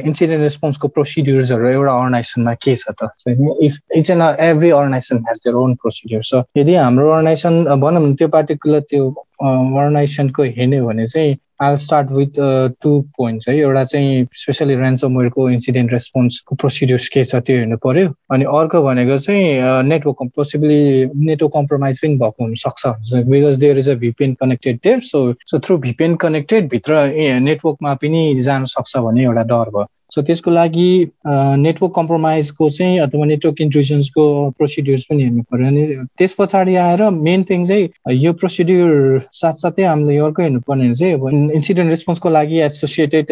इन्सिडेन्ट 0.09 0.43
रेस्पोन्सको 0.43 0.89
प्रोसिड्युर्सहरू 0.89 1.69
एउटा 1.69 1.93
अर्गनाइजेसनमा 1.93 2.55
के 2.65 2.77
छ 2.77 2.85
त? 3.01 3.09
If 3.29 3.79
each 3.97 4.11
and 4.11 4.23
every 4.51 4.71
organization 4.71 5.25
has 5.29 5.39
their 5.45 5.57
own 5.63 5.75
procedure 5.83 6.23
छ 6.25 6.43
यदि 6.57 6.75
हाम्रो 6.75 7.11
अर्गनाइजेसन 7.11 7.65
भनौँ 7.81 8.07
न 8.07 8.15
त्यो 8.15 8.29
पार्टिकुलर 8.37 8.81
त्यो 8.91 9.11
अर्गनाइजेसनको 9.41 10.43
हेर्ने 10.57 10.81
भने 10.83 11.07
चाहिँ 11.07 11.37
I 11.63 11.77
start 11.77 12.11
with 12.13 12.39
two 12.83 13.01
points 13.17 13.49
है 13.49 13.57
एउटा 13.59 13.85
चाहिँ 13.85 14.27
स्पेसली 14.41 14.75
ऱ्यान्समवेयरको 14.75 15.49
इन्सिडेन्ट 15.51 15.93
रेस्पोन्सको 15.93 16.57
प्रोसिड्युर्स 16.57 17.09
के 17.15 17.25
छ 17.25 17.37
त्यो 17.47 17.57
हेर्नु 17.59 17.77
पर्यो 17.85 18.13
अनि 18.33 18.45
अर्को 18.45 18.83
भनेको 18.83 19.19
चाहिँ 19.19 19.83
नेटवर्क 19.89 20.31
पोसिबली 20.37 20.81
नेटवर्क 21.27 21.53
कम्प्रोमाइज 21.55 22.01
पनि 22.03 22.17
भएको 22.19 22.45
हुनसक्छ। 22.45 23.25
Because 23.33 23.59
there 23.61 23.79
is 23.79 23.89
a 23.91 23.95
VPN 24.05 24.35
connected 24.41 24.79
there 24.85 25.01
so 25.11 25.33
so 25.51 25.59
through 25.59 25.77
VPN 25.89 26.15
connected 26.25 26.69
भित्र 26.71 27.05
नेटवर्कमा 27.41 27.95
पनि 28.05 28.35
जान 28.41 28.65
सक्छ 28.77 28.97
भन्ने 28.97 29.25
एउटा 29.25 29.43
डर 29.43 29.71
भयो। 29.77 29.87
सो 30.11 30.23
त्यसको 30.23 30.51
लागि 30.51 31.13
नेटवर्क 31.27 31.93
कम्प्रोमाइजको 31.97 32.71
चाहिँ 32.71 32.99
अथवा 32.99 33.25
नेटवर्क 33.25 33.61
इन्ट्रुजन्सको 33.61 34.51
प्रोसिड्युर्स 34.51 35.05
पनि 35.05 35.23
हेर्नु 35.23 35.43
पऱ्यो 35.43 35.67
अनि 35.67 35.87
त्यस 36.19 36.35
पछाडि 36.39 36.75
आएर 36.77 37.03
मेन 37.11 37.45
थिङ 37.51 37.65
चाहिँ 37.67 37.89
यो 38.15 38.33
प्रोसिड्युर 38.33 39.21
साथसाथै 39.33 39.83
हामीले 39.83 40.19
अर्को 40.19 40.43
हेर्नुपर्ने 40.43 40.95
चाहिँ 40.95 41.15
अब 41.15 41.29
इन्सिडेन्ट 41.55 41.91
रेस्पोन्सको 41.91 42.29
लागि 42.29 42.61
एसोसिएटेड 42.61 43.27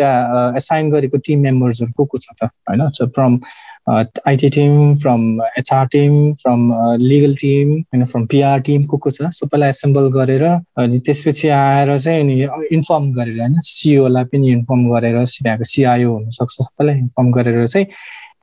एसाइन 0.56 0.90
गरेको 0.90 1.18
टिम 1.18 1.40
मेम्बर्सहरू 1.40 1.92
को 1.96 2.04
को 2.04 2.18
छ 2.18 2.26
त? 2.42 2.50
होइन? 2.68 2.90
From 3.06 3.38
IT 3.86 4.48
team 4.48 4.94
from 4.94 5.40
HR 5.58 5.86
team 5.86 6.32
from 6.32 6.72
legal 6.98 7.34
team 7.34 7.72
होइन 7.72 8.04
फ्रम 8.04 8.26
पिआर 8.26 8.60
टिम 8.60 8.84
को 8.84 8.96
को 8.96 9.10
छ 9.10 9.28
सबैलाई 9.32 9.68
एसेम्बल 9.68 10.08
गरेर 10.10 10.44
अनि 10.44 10.98
त्यसपछि 10.98 11.48
आएर 11.50 11.98
चाहिँ 11.98 12.20
अनि 12.20 12.66
इन्फर्म 12.72 13.12
गरेर 13.12 13.40
होइन 13.40 13.60
सिओलाई 13.62 14.24
पनि 14.24 14.50
इन्फर्म 14.52 14.88
गरेर 14.90 15.24
त्यहाँको 15.24 15.64
सिआइओ 15.64 16.12
हुनसक्छ 16.12 16.52
सबैलाई 16.54 16.98
इन्फर्म 16.98 17.30
गरेर 17.32 17.66
चाहिँ 17.66 17.86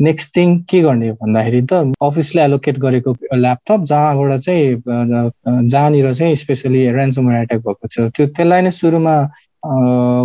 नेक्स्ट 0.02 0.36
थिङ 0.36 0.58
के 0.70 0.82
गर्ने 0.82 1.12
भन्दाखेरि 1.14 1.62
त 1.62 1.94
अफिसले 2.02 2.42
एलोकेट 2.42 2.78
गरेको 2.80 3.16
ल्यापटप 3.36 3.84
जहाँबाट 3.86 4.40
चाहिँ 4.40 4.76
जहाँनिर 5.68 6.14
चाहिँ 6.14 6.36
स्पेसली 6.36 6.90
रेन्सम 6.92 7.32
एट्याक 7.34 7.62
भएको 7.62 7.88
छ 7.88 8.10
त्यो 8.12 8.26
त्यसलाई 8.28 8.62
नै 8.62 8.72
सुरुमा 8.72 9.16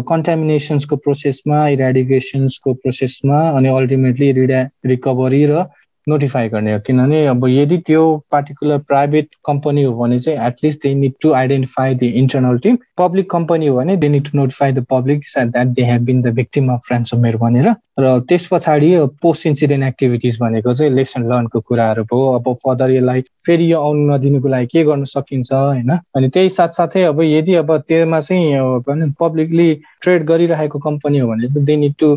कन्टामिनेसन्सको 0.08 0.96
प्रोसेसमा 0.96 1.58
इरेडिकेसन्सको 1.68 2.74
प्रोसेसमा 2.74 3.40
अनि 3.50 3.68
अल्टिमेटली 3.70 4.30
रिडा 4.32 4.60
रिकभरी 4.86 5.42
र 5.46 5.64
नोटिफाई 6.08 6.48
गर्ने 6.48 6.72
हो. 6.72 6.80
किनभने 6.86 7.24
अब 7.26 7.46
यदि 7.48 7.78
त्यो 7.86 8.02
पार्टिकुलर 8.32 8.78
प्राइभेट 8.88 9.28
कम्पनी 9.46 9.82
हो 9.82 9.92
भने 9.98 10.18
चाहिँ 10.18 10.38
at least 10.46 10.82
they 10.82 10.94
need 10.94 11.12
to 11.22 11.32
identify 11.34 11.94
the 11.94 12.02
internal 12.22 12.58
team 12.66 12.78
public 12.98 13.30
company 13.30 13.66
हो 13.66 13.76
भने 13.76 13.96
they 13.96 14.08
need 14.08 14.30
to 14.30 14.38
notify 14.38 14.72
the 14.72 14.84
public 14.90 15.24
that 15.38 15.66
they 15.66 15.82
have 15.84 16.02
been 16.06 16.22
the 16.22 16.34
victim 16.34 16.72
of 16.72 16.86
ransomware 16.88 17.36
भनेर. 17.36 17.74
र 17.98 18.18
त्यस 18.28 18.46
पछाडि 18.52 18.88
पोस्ट 19.22 19.46
इन्सिडेन्ट 19.46 19.84
एक्टिभिटिज 19.84 20.36
भनेको 20.40 20.72
चाहिँ 20.74 20.92
लेसन 20.94 21.22
लर्नको 21.28 21.60
कुराहरू 21.60 22.02
भयो. 22.04 22.26
अब 22.36 22.52
फर्दर 22.64 22.90
यसलाई 22.90 23.20
फेरि 23.46 23.72
यो 23.72 23.80
आउनु 23.80 24.12
नदिनुको 24.12 24.48
लागि 24.48 24.66
के 24.72 24.82
गर्न 24.84 25.04
सकिन्छ 25.08 25.52
होइन? 25.52 25.90
अनि 26.16 26.28
त्यही 26.28 26.48
साथसाथै 26.50 27.02
अब 27.02 27.22
यदि 27.22 27.54
अब 27.56 27.76
त्यसमा 27.88 28.20
चाहिँ 28.20 29.14
पब्लिकली 29.20 29.68
ट्रेड 30.02 30.24
गरिरहेको 30.28 30.78
कम्पनी 30.78 31.18
हो 31.18 31.28
भने 31.28 31.48
they 31.56 31.76
need 31.76 31.94
to 31.98 32.12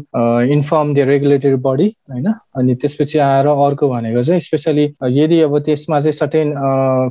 inform 0.52 0.94
the 0.94 1.08
regulatory 1.10 1.56
body 1.64 1.88
होइन? 2.12 2.28
अनि 2.60 2.76
त्यसपछि 2.76 3.20
आएर 3.24 3.48
अर्को 3.48 3.79
भनेको 3.88 4.24
चाहिँ 4.24 4.42
स्पेसली 4.42 4.84
यदि 5.20 5.40
अब 5.42 5.58
त्यसमा 5.60 6.00
चाहिँ 6.02 6.12
सर्टेन 6.12 6.54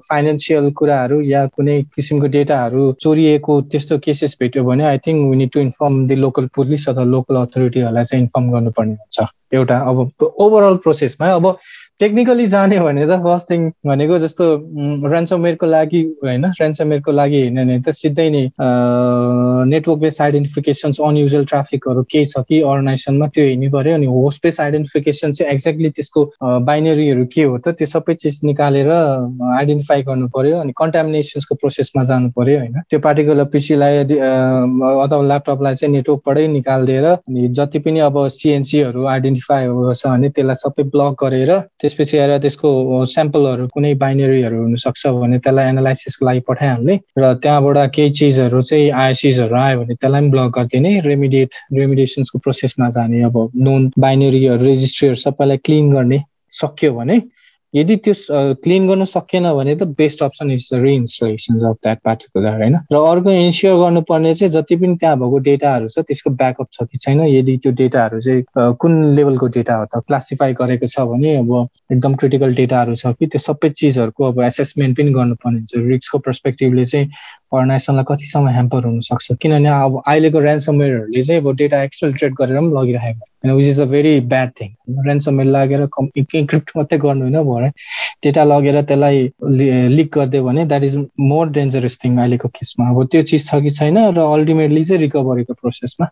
फाइनेन्सियल 0.09 0.71
कुराहरू 0.71 1.21
या 1.21 1.47
कुनै 1.47 1.83
किसिमको 1.97 2.27
डेटाहरू 2.27 2.93
चोरिएको 3.01 3.61
त्यस्तो 3.73 3.99
केसेस 3.99 4.37
भेट्यो 4.41 4.65
भने 4.65 4.85
I 4.85 4.99
think 4.99 5.31
we 5.31 5.37
need 5.37 5.51
to 5.53 5.61
inform 5.61 6.07
the 6.07 6.13
local 6.13 6.47
police 6.57 6.89
अथवा 6.89 7.05
लोकल 7.05 7.37
अथोरिटीहरूलाई 7.37 8.05
चाहिँ 8.05 8.23
इन्फर्म 8.23 8.53
गर्नुपर्ने 8.53 8.93
हुन्छ। 8.93 9.29
एउटा 9.55 9.77
अब 9.91 10.11
ओभरअल 10.23 10.77
प्रोसेसमा 10.77 11.33
अब 11.33 11.57
टेक्निकली 12.01 12.47
जाने 12.47 12.79
भने 12.81 13.07
त 13.07 13.19
फर्स्ट 13.23 13.51
थिङ 13.51 13.63
भनेको 13.87 14.19
जस्तो 14.19 14.45
रेन्सोमेयरको 15.13 15.67
लागि 15.67 16.03
होइन 16.25 16.45
रेन्सोमेयरको 16.61 17.13
लागि 17.13 17.41
हेर्ने 17.43 17.65
भने 17.65 17.79
त 17.83 17.91
सिधै 18.01 18.29
नै 18.31 18.43
नेटवर्क 19.71 19.99
बेस 20.01 20.21
आइडेन्टिफिकेसन 20.23 20.93
अनयुजल 21.09 21.45
ट्राफिकहरू 21.53 22.03
केही 22.13 22.25
छ 22.25 22.43
कि 22.49 22.61
अर्गनाइजेसनमा 22.63 23.27
त्यो 23.35 23.45
हेर्नु 23.45 23.71
पऱ्यो। 23.71 23.95
अनि 23.95 24.07
होस्ट 24.07 24.43
बेस 24.43 24.61
आइडेन्टिफिकेसन 24.61 25.33
चाहिँ 25.33 25.53
एक्ज्याक्टली 25.53 25.91
त्यसको 25.99 26.25
बाइनेरीहरू 26.69 27.25
के 27.35 27.43
हो 27.43 27.59
त 27.59 27.75
त्यो 27.79 27.87
सबै 27.95 28.15
चिज 28.23 28.41
निकालेर 28.45 28.91
आइडेन्टिफाई 28.93 30.03
गर्नु 30.11 30.29
पर्यो 30.37 30.59
अनि 30.59 30.73
कन्टामिनेसन्सको 30.79 31.55
प्रोसेसमा 31.65 32.03
जानु 32.13 32.31
पर्यो 32.39 32.59
होइन। 32.59 32.79
त्यो 32.91 32.99
पार्टिकुलर 33.09 33.51
पिसीलाई 33.51 33.99
अथवा 34.05 35.23
ल्यापटपलाई 35.33 35.75
चाहिँ 35.83 35.93
नेटवर्कबाटै 35.97 36.47
निकालिदिएर 36.55 37.07
अनि 37.11 37.49
जति 37.59 37.79
पनि 37.83 38.01
अब 38.07 38.23
सिएनसीहरू 38.39 39.05
आइडेन्टिफाई 39.17 39.67
छ 39.99 40.07
भने 40.07 40.29
त्यसलाई 40.31 40.63
सबै 40.65 40.89
ब्लक 40.95 41.25
गरेर 41.25 41.53
त्यसपछि 41.89 42.19
आएर 42.19 42.37
त्यसको 42.39 42.71
स्याम्पलहरू 43.07 43.67
कुनै 43.75 43.93
बाइनेरीहरू 43.95 44.57
हुनसक्छ 44.63 45.07
भने 45.15 45.39
त्यसलाई 45.39 45.69
एनालाइसिसको 45.69 46.27
लागि 46.27 46.41
पठाइहाल्ने 46.49 46.95
र 47.19 47.33
त्यहाँबाट 47.43 47.79
केही 47.91 48.11
चिजहरू 48.13 48.61
चाहिँ 48.63 48.91
आइएसिसहरू 48.95 49.57
आयो 49.57 49.79
भने 49.81 49.95
त्यसलाई 49.95 50.21
पनि 50.21 50.31
ब्लक 50.31 50.51
गरिदिने 50.59 50.93
रेमिडिएट 51.01 51.51
रेमिडिएसन्सको 51.73 52.39
प्रोसेसमा 52.39 52.89
जाने 52.91 53.23
अब 53.25 53.37
नोन 53.59 53.91
बाइनेरीहरू 53.99 54.65
रेजिस्ट्रीहरू 54.65 55.19
सबैलाई 55.19 55.57
क्लिन 55.65 55.91
गर्ने 55.91 56.23
सक्यो 56.53 56.93
भने 56.93 57.21
यदि 57.75 57.97
त्यो 58.05 58.15
क्लिन 58.65 58.87
गर्न 58.89 59.05
सकेन 59.05 59.45
भने 59.55 59.75
त 59.77 59.83
best 59.99 60.23
option 60.23 60.51
is 60.51 60.69
reinstallation 60.75 61.59
of 61.69 61.77
that 61.85 61.99
particular 62.05 62.55
होइन? 62.61 62.77
र 62.93 62.97
अर्को 62.97 63.31
इन्स्योर 63.31 63.77
गर्नुपर्ने 63.81 64.35
चाहिँ 64.35 64.53
जति 64.53 64.77
पनि 64.77 64.97
त्यहाँ 64.97 65.17
भएको 65.19 65.39
डेटाहरू 65.49 65.89
छ 65.89 65.99
त्यसको 66.09 66.31
ब्याकअप 66.31 66.69
छ 66.73 66.87
कि 66.89 66.99
छैन? 66.99 67.21
यदि 67.29 67.57
त्यो 67.63 67.73
डेटाहरू 67.73 68.21
चाहिँ 68.21 68.73
कुन 68.81 68.93
लेभलको 69.15 69.47
डेटा 69.57 69.75
हो 69.77 69.85
त 69.85 70.03
क्लासिफाई 70.09 70.53
गरेको 70.61 70.87
छ 70.87 71.01
भने 71.13 71.37
अब 71.37 71.53
एकदम 71.93 72.15
क्रिटिकल 72.17 72.55
डेटाहरू 72.55 72.95
छ 72.95 73.13
कि 73.21 73.27
त्यो 73.37 73.39
सबै 73.39 73.69
चिजहरूको 73.77 74.25
अब 74.33 74.41
एसेसमेन्ट 74.49 74.97
पनि 74.99 75.11
गर्नुपर्ने 75.13 75.59
हुन्छ। 75.59 75.89
रिक्सको 75.93 76.19
पर्सपेक्टिभले 76.25 76.85
चाहिँ 76.85 77.07
अर्गनाइजेसनलाई 77.53 78.05
कतिसम्म 78.09 78.49
ह्याम्पर 78.49 78.85
हुनसक्छ? 78.85 79.33
किनभने 79.41 79.69
अब 79.69 80.03
अहिलेको 80.07 80.39
ऱ्यान्समवेयरहरूले 80.41 81.23
चाहिँ 81.23 81.41
अब 81.43 81.55
डेटा 81.57 81.83
एक्सफिल्ट्रेट 81.83 82.33
गरेर 82.41 82.59
पनि 82.59 82.73
लगिरहेको 82.81 83.38
होइन 83.45 83.55
which 83.57 83.67
is 83.67 83.81
a 83.81 83.85
very 83.85 84.21
bad 84.27 84.51
thing 84.61 84.71
ransomware 84.99 85.51
लागेर 85.51 85.81
इन्क्रिप्ट 86.35 86.71
मात्रै 86.77 86.99
गर्नु 86.99 87.25
होइन 87.25 87.43
भरे 87.45 87.71
डेटा 88.25 88.45
लगेर 88.45 88.81
त्यसलाई 88.83 89.29
लिक 89.89 90.13
गरिदियो 90.13 90.45
भने 90.45 90.65
that 90.65 90.85
is 90.85 90.97
more 91.25 91.49
dangerous 91.51 91.99
thing 92.05 92.19
अहिलेको 92.19 92.49
केसमा 92.51 92.89
अब 92.91 93.05
त्यो 93.07 93.23
चिज 93.23 93.49
छ 93.49 93.61
कि 93.63 93.71
छैन 93.73 93.99
र 94.13 94.27
अल्टिमेटली 94.29 94.85
चाहिँ 94.85 95.03
रिकभरीको 95.03 95.55
प्रोसेसमा 95.55 96.11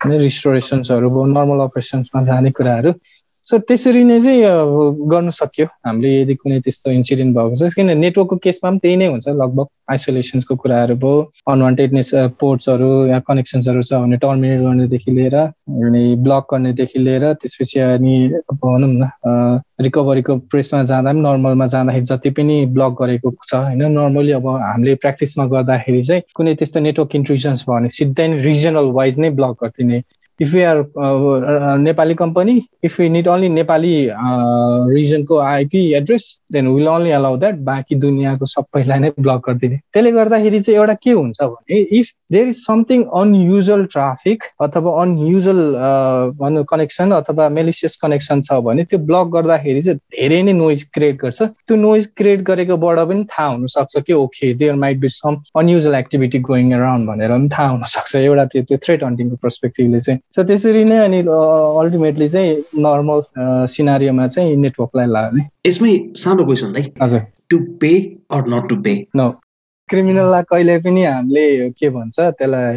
रिस्टोरेसन्सहरू 0.00 1.26
नर्मल 1.26 1.60
अपरेसन्समा 1.60 2.22
जाने 2.22 2.50
कुराहरू 2.50 2.92
सो 3.46 3.58
त्यसरी 3.68 4.02
नै 4.04 4.18
चाहिँ 4.20 4.42
गर्नु 5.12 5.30
सक्यो। 5.30 5.66
हामीले 5.86 6.10
यदि 6.20 6.34
कुनै 6.34 6.60
त्यस्तो 6.64 6.90
इन्सिडेन्ट 6.90 7.36
भएको 7.36 7.54
छ 7.60 7.74
किन 7.74 7.90
नेटवर्कको 7.98 8.36
केसमा 8.40 8.70
पनि 8.70 8.78
त्यही 8.82 8.96
नै 8.96 9.06
हुन्छ 9.06 9.28
लगभग 9.40 9.66
आइसोलेसन्सको 9.90 10.54
कुराहरू 10.56 10.94
भयो 10.96 11.16
अनवान्टेडनेस 11.52 12.10
पोर्ट्सहरू 12.40 12.88
या 13.06 13.18
कनेक्सन्सहरू 13.28 13.82
छ 13.82 14.00
भने 14.00 14.16
टर्मिनेट 14.16 14.60
गर्नेदेखि 14.60 15.10
लिएर 15.12 15.36
अनि 15.36 16.04
ब्लक 16.24 16.46
गर्नेदेखि 16.52 16.98
लिएर 16.98 17.32
त्यसपछि 17.34 17.80
अनि 17.80 18.16
भनौँ 18.64 18.90
न 18.92 19.60
रिकभरीको 19.80 20.38
प्रेसमा 20.48 20.82
जाँदा 20.84 21.12
पनि 21.12 21.20
नर्मलमा 21.20 21.66
जाँदाखेरि 21.66 22.04
जति 22.06 22.30
पनि 22.40 22.56
ब्लक 22.72 22.96
गरेको 23.02 23.36
छ 23.44 23.54
होइन 23.60 23.84
नर्मली 23.92 24.32
अब 24.40 24.48
हामीले 24.48 24.94
प्र्याक्टिसमा 25.04 25.46
गर्दाखेरि 25.52 26.02
चाहिँ 26.02 26.22
कुनै 26.34 26.54
त्यस्तो 26.54 26.80
नेटवर्क 26.80 27.14
इन्ट्रुजन्स 27.16 27.68
भयो 27.68 27.76
भने 27.76 27.88
सिधै 28.00 28.32
रिजनल 28.40 28.92
वाइज 28.98 29.18
नै 29.18 29.30
ब्लक 29.36 29.56
गरिदिने 29.62 30.02
if 30.38 30.52
we 30.52 30.64
are 30.64 30.80
uh, 30.80 31.76
Nepali 31.78 32.16
company, 32.16 32.68
if 32.82 32.98
we 32.98 33.08
need 33.08 33.28
only 33.28 33.48
Nepali 33.48 34.10
uh, 34.10 34.86
region 34.88 35.24
को 35.26 35.40
IP 35.60 35.94
address, 35.94 36.40
then 36.50 36.72
we'll 36.72 36.88
only 36.88 37.12
allow 37.12 37.36
that. 37.36 37.54
बाँकी 37.54 37.94
दुनियाँको 38.00 38.46
सबैलाई 38.46 38.98
नै 38.98 39.10
ब्लक 39.18 39.40
गरिदिने। 39.48 39.80
त्यसले 39.92 40.12
गर्दाखेरि 40.12 40.60
चाहिँ 40.60 40.78
एउटा 40.78 40.94
के 41.02 41.10
हुन्छ 41.10 41.42
भने 41.42 41.78
if 41.98 42.12
there 42.32 42.48
is 42.48 42.56
something 42.66 43.02
unusual 43.20 43.84
traffic 43.92 44.42
अथवा 44.66 44.90
अनयुजल 45.02 45.60
भनौँ 46.40 46.64
कनेक्सन 46.70 47.10
अथवा 47.20 47.48
मेलिसियस 47.48 47.96
कनेक्सन 48.02 48.40
छ 48.42 48.58
भने 48.66 48.84
त्यो 48.90 48.98
ब्लक 48.98 49.28
गर्दाखेरि 49.36 49.82
चाहिँ 49.82 49.98
धेरै 50.18 50.42
नै 50.42 50.52
नोइज 50.52 50.82
क्रिएट 50.94 51.16
गर्छ। 51.22 51.42
त्यो 51.42 51.76
नोइज 51.76 52.06
क्रिएट 52.16 52.42
गरेकोबाट 52.50 52.98
पनि 53.08 53.24
थाहा 53.30 53.48
हुनसक्छ 53.48 54.02
कि 54.06 54.12
okay 54.12 54.52
there 54.54 54.74
might 54.82 54.98
be 54.98 55.08
some 55.08 55.40
unusual 55.62 55.94
activity 55.94 56.38
going 56.50 56.72
around 56.74 57.08
भनेर 57.08 57.30
पनि 57.30 57.48
थाहा 57.56 57.68
हुनसक्छ। 57.68 58.16
एउटा 58.16 58.44
त्यो 58.52 58.62
त्यो 58.62 58.78
थ्रेट 58.86 59.04
हन्टिङको 59.04 59.36
पर्सपेक्टिभले 59.42 60.00
चाहिँ। 60.00 60.20
सो 60.32 60.42
त्यसरी 60.44 60.84
नै 60.84 60.98
अनि 61.04 61.18
अल्टिमेटली 61.28 62.28
चाहिँ 62.28 62.56
नर्मल 62.86 63.20
सिनारीमा 63.74 64.26
चाहिँ 64.28 64.56
नेटवर्कलाई 64.64 65.06
लाग्ने। 65.16 65.42
यसमै 65.66 65.92
सानो 66.22 66.44
क्वेसन 66.44 66.76
है 66.76 66.82
हजुर। 67.02 67.20
To 67.50 67.58
pay 67.80 67.92
or 68.32 68.48
not 68.54 68.68
to 68.68 68.76
pay 68.82 68.94
no 69.16 69.30
क्रिमिनललाई 69.88 70.42
कहिले 70.50 70.78
पनि 70.80 71.04
हामीले 71.04 71.70
के 71.78 71.90
भन्छ 71.90 72.20
त्यसलाई 72.20 72.76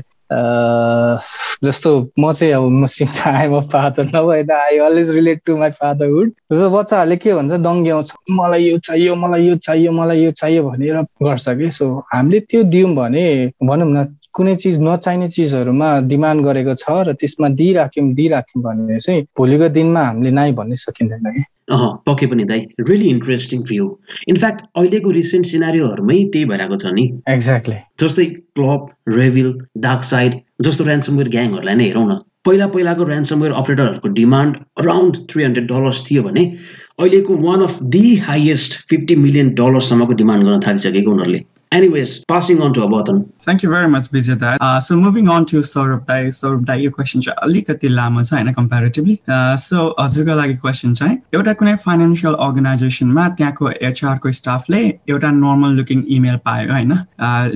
जस्तो 1.63 1.91
म 2.19 2.31
चाहिँ 2.31 2.53
अब 2.53 2.63
म 2.69 2.87
सिक्छ 2.95 3.27
आए 3.27 3.47
म 3.49 3.61
फादर 3.73 4.05
नभए 4.15 4.41
I 4.53 4.77
always 4.87 5.09
relate 5.15 5.41
to 5.45 5.55
my 5.57 5.69
fatherhood 5.79 6.29
जस्तो 6.51 6.69
बच्चाहरूले 6.69 7.15
के 7.23 7.33
भन्छ 7.33 7.53
दङ्ग्याउँछ 7.63 8.13
मलाई 8.39 8.63
यो 8.63 8.77
चाहियो 8.87 9.15
मलाई 9.15 9.45
यो 9.47 9.55
चाहियो 9.55 9.91
मलाई 9.91 10.23
यो 10.23 10.31
चाहियो 10.31 10.63
भनेर 10.69 11.01
गर्छ 11.23 11.45
कि? 11.49 11.71
सो 11.71 11.85
हामीले 12.13 12.39
त्यो 12.51 12.63
दियौँ 12.75 12.93
भने 12.95 13.25
भनौँ 13.63 13.89
न 13.89 14.05
कुनै 14.38 14.55
चिज 14.61 14.79
नचाहिने 14.85 15.27
चिजहरूमा 15.35 15.89
डिमान्ड 16.13 16.45
गरेको 16.47 16.73
छ 16.81 16.95
र 17.07 17.13
त्यसमा 17.21 17.47
दिइराख्यौँ 17.59 18.07
दिइराख्यौँ 18.19 18.63
भने 18.63 18.97
चाहिँ 19.05 19.21
भोलिको 19.38 19.67
दिनमा 19.77 20.01
हामीले 20.07 20.31
नाइ 20.39 20.51
भन्नै 20.59 20.77
सकिँदैन 20.81 21.31
कि। 21.35 21.43
पके 22.07 22.25
पनि 22.31 22.43
दाइ। 22.51 22.59
Really 22.89 23.07
interesting 23.09 23.63
to 23.67 23.75
you 23.75 23.85
in fact 24.29 24.61
अहिलेको 24.77 25.09
रिसेन्ट 25.17 25.45
सिनारीहरूमै 25.47 26.19
त्यही 26.33 26.45
भइरहेको 26.51 26.77
छ 26.83 26.93
नि। 26.97 27.05
एक्ज्याक्टली 27.33 27.79
जस्तै 28.03 28.25
क्लब 28.59 28.88
रेभिल 29.17 29.49
डार्क 29.85 30.03
साइड 30.11 30.39
जस्तो 30.67 30.83
ऱ्यान्समवेयर 30.85 31.29
ग्याङहरूलाई 31.35 31.75
नै 31.75 31.88
हेरौँ 31.89 32.07
न। 32.07 32.19
पहिला 32.45 32.67
पहिलाको 32.73 33.03
ऱ्यान्समवेयर 33.11 33.53
अपरेटरहरूको 33.59 34.09
demand 34.21 34.63
around 34.79 35.15
three 35.29 35.43
hundred 35.43 35.67
dollars 35.73 36.05
थियो 36.09 36.23
भने 36.23 36.43
अहिलेको 37.01 37.35
one 37.43 37.61
of 37.67 37.83
the 37.95 38.05
highest 38.29 38.79
fifty 38.89 39.15
million 39.25 39.53
डलरसम्मको 39.59 40.13
demand 40.21 40.45
गर्न 40.47 40.59
थालिसकेको 40.67 41.11
उनीहरूले। 41.11 41.41
Anyways, 41.72 42.24
passing 42.26 42.61
on 42.61 42.74
to. 42.74 43.30
Thank 43.41 43.61
you 43.61 43.70
very 43.70 43.89
much, 43.89 44.09
Vijay 44.09 44.39
Dai. 44.39 44.57
Uh, 44.61 44.80
so 44.80 44.95
moving 44.95 45.28
on 45.28 45.45
to 45.45 45.57
Saurabh 45.57 46.05
Dai. 46.05 46.28
Saurabh 46.28 46.65
Dai, 46.65 46.78
यो 46.78 46.91
question 46.91 47.22
चाहिँ 47.22 47.38
अलिकति 47.43 47.88
लामो 47.88 48.22
छ 48.24 48.34
होइन 48.34 48.51
कम्पेरिटिभली 48.53 49.18
सो 49.59 49.95
हजुरको 49.99 50.36
लागि 50.36 50.53
क्वेसन 50.63 50.93
चाहिँ 50.93 51.18
एउटा 51.36 51.53
कुनै 51.59 51.76
फाइनेन्सियल 51.84 52.34
अर्गनाइजेसनमा 52.45 53.28
त्यहाँको 53.38 53.70
एचआरको 53.89 54.32
स्टाफले 54.39 54.82
एउटा 55.09 55.32
नर्मल 55.32 55.76
लुकिङ 55.80 56.03
इमेल 56.18 56.38
पायो 56.45 56.72
होइन 56.72 56.93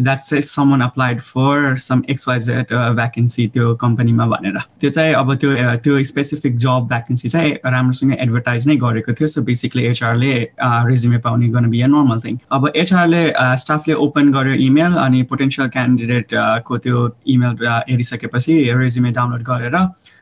द्याट 0.03 0.19
चाहिँ 0.19 0.41
someone 0.49 0.81
applied 0.81 1.19
for 1.21 1.77
some 1.85 2.03
XYZ 2.09 2.73
vacancy 2.99 3.47
त्यो 3.55 3.73
कम्पनीमा 3.85 4.25
भनेर 4.33 4.59
त्यो 4.81 4.89
चाहिँ 4.91 5.13
अब 5.21 5.33
त्यो 5.43 5.55
त्यो 5.87 6.03
स्पेसिफिक 6.11 6.57
जब 6.65 6.87
भ्याकेन्सी 6.91 7.29
चाहिँ 7.29 7.53
राम्रोसँग 7.65 8.13
एडभर्टाइज 8.19 8.67
नै 8.67 8.75
गरेको 8.83 9.13
थियो 9.13 9.27
सो 9.35 9.41
बेसिकली 9.51 9.85
एचआरले 9.93 10.33
रेज्युमे 10.91 11.17
पाउने 11.29 11.49
गर्न 11.55 11.69
बी 11.69 11.83
नर्मल 11.95 12.19
थिङ 12.25 12.37
अब 12.51 12.71
एचआरले 12.75 13.23
स्टाफले 13.63 13.99
ओपन 14.05 14.31
गर्यो 14.31 14.53
इमेल 14.67 14.93
अनि 15.05 15.21
पोटेन्सियल 15.31 15.67
क्यान्डिडेटको 15.75 16.77
त्यो 16.85 17.07
इमेल 17.35 17.67
हेरिसकेपछि 17.89 18.53
रेज्युमे 18.79 19.11
डाउनलोड 19.11 19.43
गरेर 19.51 19.77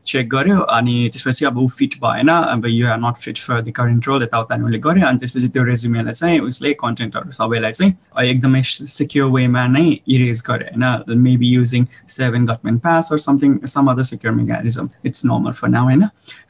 चेक 0.10 0.30
गर्यो 0.30 0.58
अनि 0.76 0.96
त्यसपछि 1.14 1.46
अब 1.46 1.58
ऊ 1.60 1.68
फिट 1.78 1.96
भएन 2.04 2.30
अब 2.30 2.66
you 2.68 2.88
are 2.88 2.98
not 3.00 3.18
fit 3.24 3.38
for 3.38 3.62
the 3.62 3.72
current 3.80 4.08
role 4.08 4.24
यताउता 4.24 4.56
उसले 4.66 4.80
गर्यो 4.86 5.08
अनि 5.08 5.18
त्यसपछि 5.20 5.48
त्यो 5.56 5.64
रेज्युमेलाई 5.64 6.14
चाहिँ 6.14 6.40
उसले 6.50 6.74
कन्टेन्टहरू 6.84 7.32
सबैलाई 7.40 7.72
चाहिँ 7.72 7.94
एकदमै 8.30 8.62
सिक्योर 8.64 9.30
वेमा 9.32 9.66
नै 9.68 9.86
इरेज 10.08 10.44
गर्यो 10.50 10.86
होइन? 10.86 11.20
Maybe 11.28 11.50
using 11.54 11.86
seven 12.16 12.46
government 12.46 12.82
pass 12.84 13.12
or 13.12 13.18
something 13.28 13.58
some 13.76 13.92
other 13.92 14.04
secure 14.12 14.34
mechanism 14.36 14.90
it's 15.06 15.26
normal 15.26 15.52
for 15.62 15.68
now 15.70 15.84
होइन? 15.84 16.04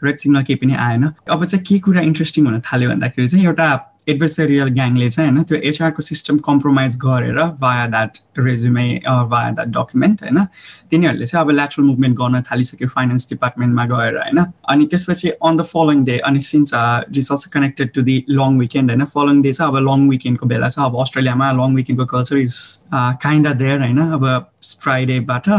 रेड 0.04 0.18
सिग्नल 0.18 0.44
केही 0.44 0.60
पनि 0.64 0.74
आएन। 0.88 1.04
अब 1.30 1.46
चाहिँ 1.46 1.64
के 1.66 1.80
कुरा 1.86 2.02
इन्ट्रेस्टिङ 2.10 2.46
हुन 2.46 2.60
थाल्यो 2.72 2.90
भन्दाखेरि 2.90 3.28
चाहिँ 3.28 3.46
एउटा 3.46 3.70
एडभर्सरियल 4.10 4.68
ग्याङले 4.74 5.10
चाहिँ 5.10 5.32
होइन 5.32 5.43
त्यो 5.43 5.57
एचआरको 5.70 6.01
सिस्टम 6.01 6.38
कम्प्रोमाइज 6.47 6.97
गरेर 7.05 7.39
via 7.62 7.86
that 7.88 8.18
resume 8.39 8.88
via 9.05 9.51
that 9.51 9.68
document 9.78 10.24
होइन 10.24 10.43
तिनीहरूले 10.91 11.26
चाहिँ 11.26 11.45
अब 11.45 11.51
ल्याटरल 11.51 11.86
मुभमेन्ट 11.86 12.18
गर्न 12.18 12.41
थालिसक्यो 12.51 12.88
फाइनेन्स 12.88 13.30
डिपार्टमेन्टमा 13.30 13.86
गएर 13.86 14.18
होइन। 14.18 14.43
अनि 14.70 14.86
त्यसपछि 14.91 15.30
अन 15.30 15.57
द 15.57 15.66
फलोइङ 15.72 16.03
डे 16.05 16.18
अनि 16.30 16.41
since 16.41 16.74
is 16.74 17.32
also 17.32 17.49
connected 17.53 17.91
to 17.95 18.01
the 18.01 18.24
long 18.30 18.60
weekend 18.60 18.91
होइन 18.91 19.05
फलोइङ 19.16 19.41
डे 19.41 19.53
चाहिँ 19.53 19.72
अब 19.72 19.78
लङ 19.89 20.07
विकेन्डको 20.10 20.45
बेला 20.53 20.70
छ 20.70 20.80
अब 20.88 20.99
अस्ट्रेलियामा 21.01 21.51
long 21.51 21.76
विकेन्डको 21.76 22.05
culture 22.16 22.38
is 22.38 22.55
kind 22.93 23.47
a 23.47 23.53
there 23.64 23.80
होइन 23.80 23.99
अब 23.99 24.26
फ्राइडेबाट 24.64 25.49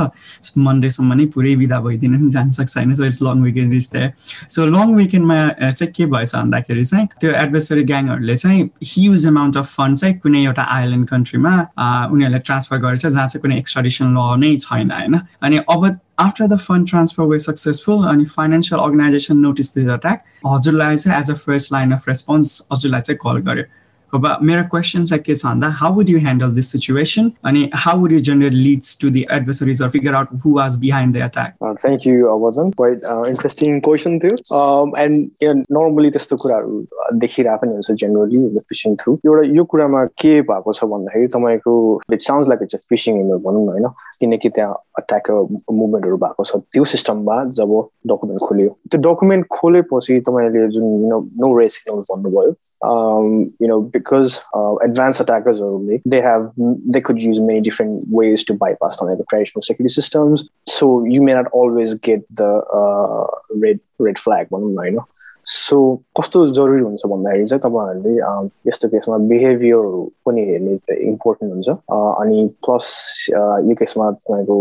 मन्डेसम्म 0.58 1.12
नै 1.14 1.26
पुरै 1.34 1.54
विदा 1.56 1.80
भइदिनु 1.80 2.18
पनि 2.18 2.30
जान 2.30 2.50
सक्छ 2.50 2.76
होइन? 2.76 2.94
So 2.94 3.04
it's 3.04 3.22
long 3.22 3.42
weekend 3.42 3.74
is 3.74 3.88
there 3.92 4.12
so 4.50 4.66
long 4.66 4.94
विकेन्डमा 4.94 5.38
चाहिँ 5.70 5.92
के 5.92 6.06
भएछ 6.06 6.34
भन्दाखेरि 6.34 6.84
चाहिँ 6.84 7.06
त्यो 7.20 7.32
एडभर्सरी 7.32 7.84
ग्याङहरूले 7.84 8.36
चाहिँ 8.36 8.68
ह्युज 8.84 9.26
एमाउन्ट 9.26 9.56
अफ 9.56 9.74
फन्ड 9.76 9.96
चाहिँ 9.96 10.18
कुनै 10.18 10.44
एउटा 10.44 10.62
आइल्यान्ड 10.76 11.08
कन्ट्रीमा 11.08 11.54
उनीहरूले 12.12 12.38
ट्रान्सफर 12.38 12.76
गरेछ 12.84 13.06
जहाँ 13.06 13.26
चाहिँ 13.26 13.42
कुनै 13.42 13.58
एक्सट्राडिसन 13.58 14.14
ल 14.18 14.38
नै 14.44 14.56
छैन 14.58 14.90
होइन? 14.90 15.20
अनि 15.42 15.56
अब 15.68 15.98
after 16.20 16.46
the 16.46 16.56
fund 16.60 16.88
transfer 16.88 17.24
way 17.24 17.38
successful 17.38 18.06
अनि 18.08 18.24
financial 18.36 18.80
organization 18.80 19.36
notice 19.38 19.74
this 19.74 19.88
attack 19.88 20.24
हजुरलाई 20.46 20.96
चाहिँ 20.96 21.20
as 21.20 21.30
a 21.30 21.34
first 21.34 21.72
line 21.72 21.92
of 21.92 22.08
response 22.08 22.60
हजुरलाई 22.72 23.00
चाहिँ 23.00 23.18
कल 23.22 23.40
गर्यो। 23.50 23.64
अब 24.14 24.26
मेरो 24.42 24.62
क्वेसन 24.70 25.04
चाहिँ 25.04 25.22
के 25.22 25.34
छ 25.36 25.46
भन्दा 25.46 25.68
how 25.80 25.94
would 25.94 26.08
you 26.10 26.18
handle 26.20 26.54
this 26.54 26.70
situation 26.72 27.30
अनि 27.46 27.68
how 27.84 27.98
would 28.00 28.12
you 28.12 28.18
generate 28.28 28.52
leads 28.52 28.98
to 29.00 29.10
the 29.10 29.24
adversaries 29.32 29.82
or 29.82 29.88
figure 29.90 30.14
out 30.14 30.28
who 30.44 30.54
was 30.56 30.76
behind 30.80 31.16
the 31.16 31.22
attack 31.28 31.76
thank 31.82 32.06
you 32.06 32.26
अवजन 32.28 32.70
quite 32.80 33.04
interesting 33.28 33.80
question 33.88 34.18
थियो 34.24 34.34
एन्ड 35.04 35.64
नर्मली 35.78 36.10
त्यस्तो 36.10 36.36
कुराहरू 36.42 36.84
देखिरहेको 37.24 37.66
पनि 37.66 37.72
हुन्छ 37.72 37.98
जेनरली 38.02 38.64
फिसिङ 38.68 38.96
थ्रु 39.02 39.16
एउटा 39.26 39.46
यो 39.56 39.64
कुरामा 39.74 40.04
के 40.22 40.34
भएको 40.50 40.72
छ 40.72 40.90
भन्दाखेरि 40.94 41.28
तपाईँको 41.36 41.74
it 42.12 42.20
sound 42.20 42.48
like 42.48 42.62
it's 42.62 42.86
phishing 42.90 43.20
email 43.20 43.38
भनौँ 43.46 43.64
न 43.64 43.68
होइन? 43.68 43.88
किनकि 44.20 44.48
त्यहाँ 44.56 44.74
अट्याक 44.98 45.30
मुभमेन्टहरू 45.30 46.16
भएको 46.24 46.44
छ। 46.44 46.56
त्यो 46.72 46.84
सिस्टममा 46.94 47.36
जब 47.60 47.72
डकुमेन्ट 48.10 48.40
खोल्यो 48.48 48.76
त्यो 48.90 49.00
डकुमेन्ट 49.06 49.46
खोलेपछि 49.50 50.18
तपाईँले 50.28 50.66
जुन 50.74 50.84
नो 51.40 51.48
रेस 51.58 51.78
भन्नुभयो। 51.88 52.50
You 53.62 53.68
know 53.68 53.80
because 54.00 54.40
uh, 54.54 54.74
advanced 54.76 55.20
attackers 55.20 55.60
only 55.60 56.00
they 56.04 56.20
have 56.20 56.52
they 56.94 57.00
could 57.00 57.20
use 57.20 57.40
many 57.40 57.60
different 57.60 57.92
ways 58.08 58.44
to 58.44 58.54
bypass 58.54 58.98
some 58.98 59.08
of 59.08 59.18
the 59.18 59.24
traditional 59.30 59.62
security 59.62 59.92
systems. 59.92 60.48
So 60.66 61.04
you 61.04 61.22
may 61.22 61.34
not 61.34 61.46
always 61.52 61.94
get 61.94 62.20
the 62.34 62.52
uh, 62.80 63.26
red 63.64 63.80
red 63.98 64.18
flag 64.18 64.46
one 64.50 64.62
you 64.86 64.92
know 64.96 65.06
so 65.46 65.78
कस्तो 66.18 66.46
जरुरी 66.48 66.82
हुन्छ 66.82 67.06
भन्दाखेरि 67.06 67.46
चाहिँ 67.46 67.60
तपाईँहरूले 67.60 68.14
यस्तो 68.68 68.88
केसमा 68.88 69.16
बिहेभियरहरू 69.26 70.02
पनि 70.26 70.42
हेर्ने 70.44 70.96
इम्पोर्टेन्ट 71.02 71.52
हुन्छ 71.52 71.68
अनि 71.90 72.46
प्लस 72.66 72.88
यो 73.64 73.74
केसमा 73.74 74.10
तपाईँको 74.12 74.56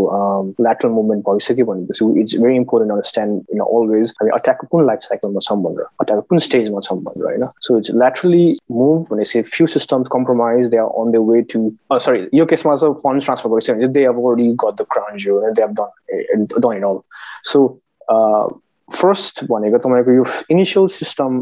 ल्याटरल 0.59 0.91
मुभमेन्ट 0.91 1.23
भइसक्यो 1.25 1.65
भनेपछि 1.65 2.05
it's 2.21 2.35
very 2.41 2.55
important 2.55 2.91
understand 2.91 3.53
in 3.53 3.59
always 3.61 4.13
हामी 4.21 4.31
अट्याकको 4.31 4.67
कुन 4.71 4.85
लाइफ 4.85 4.99
साइकलमा 5.01 5.39
छौँ 5.39 5.57
भनेर 5.63 5.85
अट्याकको 6.01 6.25
कुन 6.29 6.37
स्टेजमा 6.47 6.79
छौँ 6.79 6.97
भनेर 7.01 7.25
होइन 7.25 7.43
सो 7.59 7.77
इट्स 7.77 7.91
ल्याटरली 7.95 8.47
मुभ 8.71 9.05
भनेपछि 9.11 9.41
few 9.49 9.67
systems 9.67 10.07
compromise 10.11 10.69
they 10.69 10.77
are 10.77 10.95
on 11.01 11.11
the 11.11 11.23
way 11.29 11.41
to 11.53 11.69
sorry 11.99 12.27
यो 12.33 12.45
केसमा 12.45 12.75
चाहिँ 12.75 12.93
फन्ड 13.03 13.23
ट्रान्सफर 13.23 13.49
भइसक्यो 13.49 13.75
भने 13.75 13.81
चाहिँ 13.81 13.93
they 13.93 14.07
have 14.07 14.23
already 14.23 14.49
got 14.65 14.81
the 14.81 14.85
crown 14.91 15.55
they 15.55 15.61
have 15.61 15.77
done 15.77 16.47
done 16.57 16.77
it 16.77 16.83
all 16.85 16.99
so 17.43 17.67
first 18.93 19.43
भनेको 19.43 19.77
तपाईँको 19.77 20.11
यो 20.11 20.23
इनिसियल 20.51 20.87
सिस्टम 20.87 21.39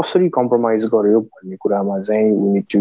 कसरी 0.00 0.28
कम्प्रोमाइज 0.28 0.84
गर्यो 0.86 1.20
भन्ने 1.20 1.56
कुरामा 1.56 1.98
चाहिँ 2.00 2.30
वी 2.32 2.60
टु 2.74 2.80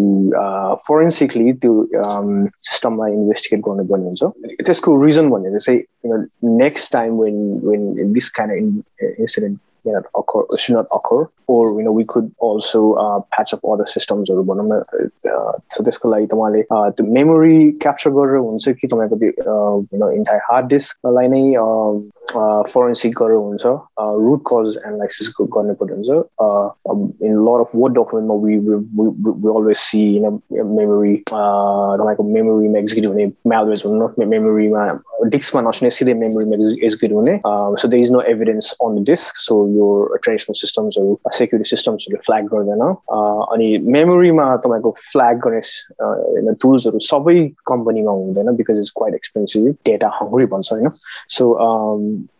फोरेन्सिकली 0.87 1.53
त्यो 1.53 1.73
सिस्टमलाई 1.91 3.11
इन्भेस्टिगेट 3.11 3.65
गर्नुपर्ने 3.65 4.05
हुन्छ 4.05 4.23
त्यसको 4.65 5.03
रिजन 5.03 5.29
भनेको 5.29 5.59
चाहिँ 5.59 6.57
next 6.57 6.91
time 6.93 7.19
when 7.19 7.41
when 7.63 8.13
this 8.13 8.29
kind 8.29 8.83
incident 9.03 9.59
may 9.85 9.93
not 9.93 10.05
occur, 10.15 10.43
should 10.57 10.75
not 10.75 10.87
occur, 10.91 11.27
or 11.47 11.77
you 11.77 11.83
know 11.83 11.91
we 11.91 12.05
could 12.05 12.33
also 12.39 12.93
uh, 12.93 13.19
patch 13.31 13.53
up 13.53 13.61
other 13.63 13.85
systems 13.85 14.29
भनौँ 14.29 14.83
so 15.71 15.83
त्यसको 15.83 16.09
लागि 16.09 16.27
तपाईँले 16.33 16.61
त्यो 16.97 17.05
मेमोरी 17.17 17.55
क्याप्चर 17.81 18.11
गरेर 18.17 18.37
हुन्छ 18.37 18.69
कि 18.81 18.87
तपाईँको 18.87 19.15
त्यो 19.21 20.11
इन्टायर 20.11 20.41
हार्ड 20.49 20.67
डिस्कलाई 20.73 21.27
नै 21.33 21.41
फोरेन्सिक 22.73 23.13
गरेर 23.21 23.37
हुन्छ 23.37 23.65
रुट 24.25 24.41
कज 24.51 24.77
एनालाइसिस 24.85 25.29
गर्नुपर्ने 25.39 25.93
हुन्छ 25.95 26.09
इन 27.29 27.33
लट 27.47 27.65
अफ 27.65 27.75
वर्ड 27.75 27.93
डकुमेन्टमा 27.99 29.55
अलवेज 29.55 29.77
सी 29.77 30.01
होइन 30.17 30.39
मेमोरी 30.79 31.15
तपाईँको 31.31 32.23
मेमोरीमा 32.37 32.79
एक्जिक्युट 32.79 33.11
हुने 33.13 33.25
म्यालवेज 33.47 33.83
हुनु 33.85 34.09
मेमोरीमा 34.25 34.87
डिस्कमा 35.35 35.61
नसुने 35.69 35.91
सिधै 35.97 36.13
मेमोरीमा 36.23 36.55
एक्जिक्युट 36.71 37.13
हुने 37.19 37.39
so 37.81 37.87
they 37.87 37.99
is 38.01 38.11
no 38.11 38.21
evidence 38.33 38.71
on 38.81 38.95
the 38.95 39.05
disk 39.11 39.43
so 39.47 39.55
यो 39.77 39.87
ट्रेडिसनल 40.23 40.59
सिस्टम्सहरू 40.61 41.17
सेक्युरिटी 41.37 41.69
सिस्टम्सहरू 41.69 42.21
फ्ल्याग 42.25 42.45
गर्दैन 42.53 42.83
अनि 43.55 43.67
मेमोरीमा 43.97 44.45
तपाईँको 44.65 44.91
फ्ल्याग 45.03 45.39
गर्ने 45.45 46.53
टुल्सहरू 46.61 46.99
सबै 47.09 47.37
कम्पनीमा 47.65 48.11
हुँदैन 48.11 48.55
because 48.55 48.79
it's 48.79 48.93
quite 48.95 49.15
expensive 49.15 49.69
data 49.85 50.09
hungry 50.21 50.45
भन्छ 50.55 50.73
होइन। 50.73 50.89
सो 51.37 51.51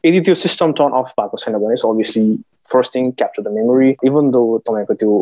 यदि 0.06 0.22
त्यो 0.22 0.36
सिस्टम 0.44 0.72
टर्न 0.82 1.00
अफ 1.02 1.14
भएको 1.20 1.38
छैन 1.38 1.58
भने 1.60 1.80
obviously 1.90 2.26
first 2.72 2.96
thing 2.96 3.12
capture 3.12 3.44
the 3.44 3.54
memory 3.54 3.96
even 4.04 4.30
though 4.32 4.42
तपाईँको 4.68 4.94
त्यो 5.02 5.22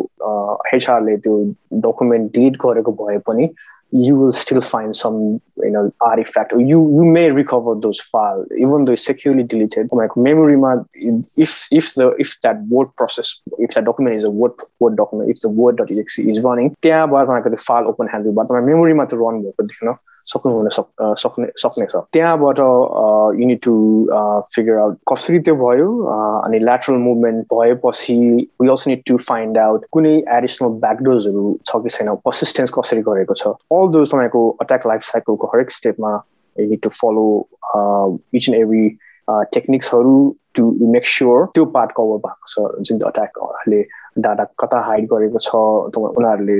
हेचआरले 0.73 1.17
त्यो 1.25 1.37
डकुमेन्ट 1.85 2.31
डिलिट 2.33 2.57
गरेको 2.65 2.91
भए 3.03 3.17
पनि 3.27 3.47
you 3.92 4.14
will 4.16 4.32
still 4.32 4.60
find 4.60 4.94
some 4.94 5.40
you 5.56 5.70
know 5.70 5.92
artifact 6.02 6.52
or 6.52 6.60
you 6.60 6.78
you 6.96 7.04
may 7.04 7.30
recover 7.30 7.74
those 7.74 7.98
files 7.98 8.46
even 8.58 8.84
though 8.84 8.92
it's 8.92 9.04
securely 9.04 9.42
deleted 9.42 9.88
like 9.92 10.10
memory 10.16 10.56
if 11.36 11.66
if 11.70 11.94
the 11.94 12.08
if 12.18 12.38
that 12.42 12.62
word 12.68 12.88
process 12.96 13.40
if 13.56 13.70
that 13.70 13.84
document 13.86 14.14
is 14.14 14.24
a 14.24 14.30
word 14.30 14.52
word 14.80 14.96
document 14.96 15.30
if 15.30 15.40
the 15.40 15.48
word.exe 15.48 16.18
is 16.18 16.40
running 16.42 16.68
त्यहाँबाट 16.82 17.26
तपाईँको 17.28 17.48
त्यो 17.48 17.64
file 17.68 17.84
open 17.92 18.08
ह्यान्डलबाट 18.12 18.46
तपाईँ 18.48 18.66
मेमोरीमा 18.66 19.04
त्यो 19.08 19.18
run 19.24 19.40
भएको 19.42 19.62
देख्न 19.72 19.96
सक्नुहुन 20.31 20.69
सक्ने 20.71 21.47
सक्नेछ। 21.61 21.95
त्यहाँबाट 22.13 22.59
you 23.39 23.47
need 23.47 23.59
to 23.63 23.73
figure 24.55 24.77
out 24.79 24.97
कसरी 25.11 25.39
त्यो 25.47 25.55
भयो 25.55 25.87
अनि 26.07 26.59
ल्याटरल 26.59 26.97
मुभमेन्ट 26.97 27.45
भएपछि 27.53 28.15
we 28.61 28.67
also 28.67 28.89
need 28.89 29.01
to 29.07 29.17
find 29.29 29.57
out 29.57 29.85
कुनै 29.93 30.13
एडिसनल 30.37 30.69
ब्याकडोर्सहरू 30.85 31.45
छ 31.65 31.81
कि 31.83 31.89
छैन 31.95 32.13
पर्सिस्टेन्स 32.25 32.71
कसरी 32.77 33.01
गरेको 33.09 33.33
छ। 33.33 33.55
All 33.71 33.91
those 33.95 34.13
तपाईँको 34.13 34.49
अट्याक 34.61 34.87
लाइफ 34.87 35.01
साइकलको 35.09 35.47
हरेक 35.53 35.71
स्टेपमा 35.71 36.13
you 36.55 36.67
need 36.69 36.81
to 36.83 36.89
follow 37.01 37.25
each 38.35 38.49
and 38.49 38.61
every 38.61 38.87
टेक्निक्सहरू 39.27 40.15
to 40.55 40.63
make 40.93 41.05
sure 41.07 41.45
त्यो 41.53 41.65
पार्ट 41.75 41.91
कभर 41.97 42.17
भएको 42.25 42.47
छ 42.53 42.81
जुन 42.87 42.99
अट्याकहरूले 43.11 43.81
डाटा 44.17 44.43
कता 44.59 44.79
हाइड 44.85 45.07
गरेको 45.13 45.39
छ 45.39 45.55
उनीहरूले 45.97 46.57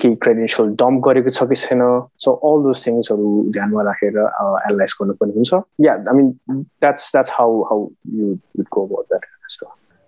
केही 0.00 0.14
क्रेडेन्सियल 0.24 0.68
डम्प 0.82 1.04
गरेको 1.04 1.30
छ 1.30 1.48
कि 1.48 1.56
छैन? 1.56 1.82
सो 2.24 2.32
अल 2.48 2.62
दोज 2.62 2.86
थिङ्सहरू 2.86 3.28
ध्यानमा 3.52 3.82
राखेर 3.82 4.18
एनालाइज 4.18 4.96
गर्नुपर्ने 5.00 5.34
हुन्छ। 5.34 5.62
Yeah 5.86 5.92
I 5.92 6.16
mean 6.16 6.30
that's 6.50 7.10
that's 7.12 7.32
how 7.34 7.62
how 7.70 7.88
you 8.14 8.34
go 8.60 8.86
about 8.86 9.04
that 9.08 9.24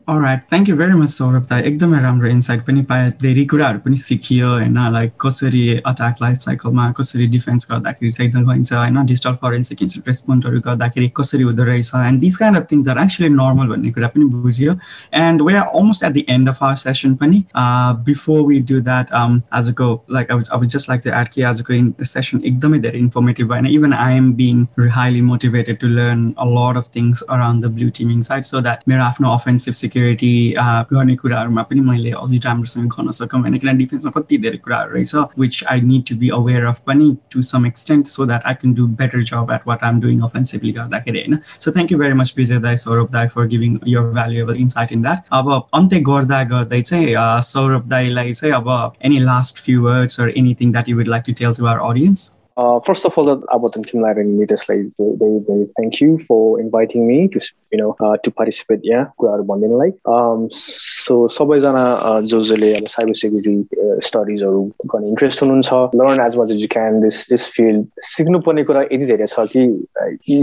right 0.08 0.40
thank 0.42 0.68
you 0.68 0.76
very 0.76 0.92
much 0.92 1.08
Saurabh 1.08 1.46
दाई 1.50 1.62
एकदमै 1.62 2.00
राम्रो 2.00 2.28
इन्साइट 2.28 2.60
पनि 2.62 2.82
पाएँ 2.82 3.10
धेरै 3.22 3.44
कुराहरू 3.44 3.78
पनि 3.78 3.96
सिकियो 3.98 4.48
होइन 4.48 4.76
लाइक 4.92 5.12
कसरी 5.20 5.62
अट्याक 5.84 6.16
लाइफ 6.22 6.38
साइकलमा 6.40 6.90
कसरी 6.92 7.26
डिफेन्स 7.26 7.66
गर्दाखेरि 7.70 8.10
चाहिँ 8.12 8.44
भइन्छ 8.44 8.72
होइन 8.72 9.04
डिजिटल 9.06 9.34
फरेन्सिक 9.40 9.82
रेस्पोन्डहरू 10.08 10.60
गर्दाखेरि 10.60 11.08
कसरी 11.16 11.42
हुँदो 11.42 11.64
रहेछ 11.64 11.90
and 11.96 12.20
this 12.20 12.36
kind 12.36 12.58
of 12.58 12.66
things 12.72 12.88
are 12.88 12.98
actually 12.98 13.28
normal 13.30 13.68
भन्ने 13.68 13.90
कुरा 13.90 14.08
पनि 14.08 14.24
बुझियो 14.36 14.76
and 15.14 15.42
we 15.42 15.54
are 15.54 15.66
almost 15.72 16.04
at 16.04 16.12
the 16.12 16.22
end 16.28 16.48
of 16.48 16.62
our 16.62 16.76
session 16.76 17.14
पनि 17.16 17.42
बिफोर 18.04 18.40
वी 18.42 18.60
डु 18.68 18.80
द्याट 18.82 19.12
आजको 19.52 19.90
लाइक 20.12 20.30
अब 20.30 20.44
अब 20.50 20.64
जस्ट 20.66 20.90
लाइक 20.90 21.06
एड 21.14 21.28
कि 21.28 21.42
आजको 21.44 21.80
सेसन 22.04 22.42
एकदमै 22.44 22.78
धेरै 22.78 22.98
इन्फर्मेटिभ 22.98 23.52
भएन 23.52 23.66
even 23.72 23.94
I 23.96 24.16
am 24.16 24.32
being 24.34 24.64
highly 24.92 25.20
motivated 25.24 25.80
to 25.80 25.88
learn 25.88 26.24
a 26.38 26.48
lot 26.52 26.76
of 26.76 26.90
things 26.96 27.22
around 27.30 27.64
the 27.64 27.74
blue 27.74 27.90
teaming 27.94 28.22
side 28.22 28.44
so 28.44 28.60
that 28.60 28.88
मेरो 28.88 29.02
आफ्नो 29.02 29.34
अफेन्सिभ 29.34 29.74
सेक्युरिटी 29.96 30.54
गर्ने 30.92 31.14
कुराहरूमा 31.16 31.62
पनि 31.68 31.80
मैले 31.80 32.10
अझै 32.20 32.38
राम्रोसँग 32.44 32.88
गर्न 32.92 33.10
सकौँ। 33.18 33.40
होइन 33.40 33.56
किनभने 33.56 33.78
डिफेन्समा 33.78 34.10
कति 34.16 34.38
धेरै 34.44 34.58
कुराहरू 34.64 34.94
रहेछ 34.94 35.14
which 35.40 35.64
I 35.72 35.80
need 35.80 36.02
to 36.08 36.16
be 36.20 36.28
aware 36.36 36.64
of 36.66 36.80
पनि 36.86 37.06
to 37.32 37.42
some 37.50 37.66
extent 37.66 38.06
so 38.06 38.26
that 38.26 38.42
I 38.46 38.54
can 38.60 38.74
do 38.74 38.86
better 39.00 39.22
job 39.32 39.52
at 39.54 39.66
what 39.68 39.84
I'm 39.88 40.00
doing 40.00 40.20
offensively 40.28 40.72
गर्दाखेरि 40.78 41.18
होइन। 41.20 41.38
So 41.64 41.70
thank 41.72 41.92
you 41.92 41.98
very 41.98 42.14
much 42.20 42.34
Vijay 42.38 42.58
दाई 42.68 42.76
सौरभ 42.84 43.12
दाई 43.12 43.26
for 43.34 43.46
giving 43.56 43.78
your 43.88 44.12
valuable 44.12 44.56
insight 44.66 44.92
in 44.92 45.02
that 45.02 45.36
अब 45.40 45.52
अन्त्य 45.74 46.00
गर्दा 46.12 46.42
गर्दै 46.54 46.82
चाहिँ 46.82 47.14
सौरभ 47.52 47.88
दाईलाई 47.90 48.32
चाहिँ 48.32 48.54
अब 48.54 48.92
any 49.04 49.20
last 49.32 49.64
few 49.64 49.82
words 49.82 50.20
or 50.20 50.32
anything 50.38 50.72
that 50.72 50.88
you 50.88 50.96
would 50.96 51.08
like 51.16 51.24
to 51.26 51.32
tell 51.44 51.54
to 51.54 51.66
our 51.66 51.88
audience 51.90 52.32
Uh, 52.58 52.80
first 52.84 53.04
of 53.04 53.16
all, 53.18 53.26
like 53.28 54.18
they, 55.22 55.32
they 55.48 55.56
thank 55.78 55.98
you 56.00 56.16
for 56.20 56.38
inviting 56.58 57.02
me 57.08 57.18
to 57.34 57.42
know 57.72 57.96
uh, 58.00 58.16
to 58.18 58.30
participate. 58.30 58.80
Yeah, 58.82 59.06
like 59.18 59.98
um 60.04 60.48
so 60.48 61.26
सबैजना 61.28 62.20
जो 62.20 62.42
जसले 62.42 62.72
अब 62.76 62.86
cyber 62.88 63.14
security 63.14 64.00
स्टडिजहरू 64.06 64.62
गर्ने 64.92 65.08
interest 65.08 65.42
हुनुहुन्छ 65.42 65.72
learn 66.00 66.24
as 66.24 66.36
much 66.38 66.52
as 66.52 66.62
you 66.62 66.68
can 66.72 67.00
this 67.00 67.26
this 67.30 67.48
field 67.56 67.86
सिक्नुपर्ने 68.10 68.64
कुरा 68.70 68.80
यति 68.82 69.06
धेरै 69.06 69.26
छ 69.26 69.46
कि 69.52 69.64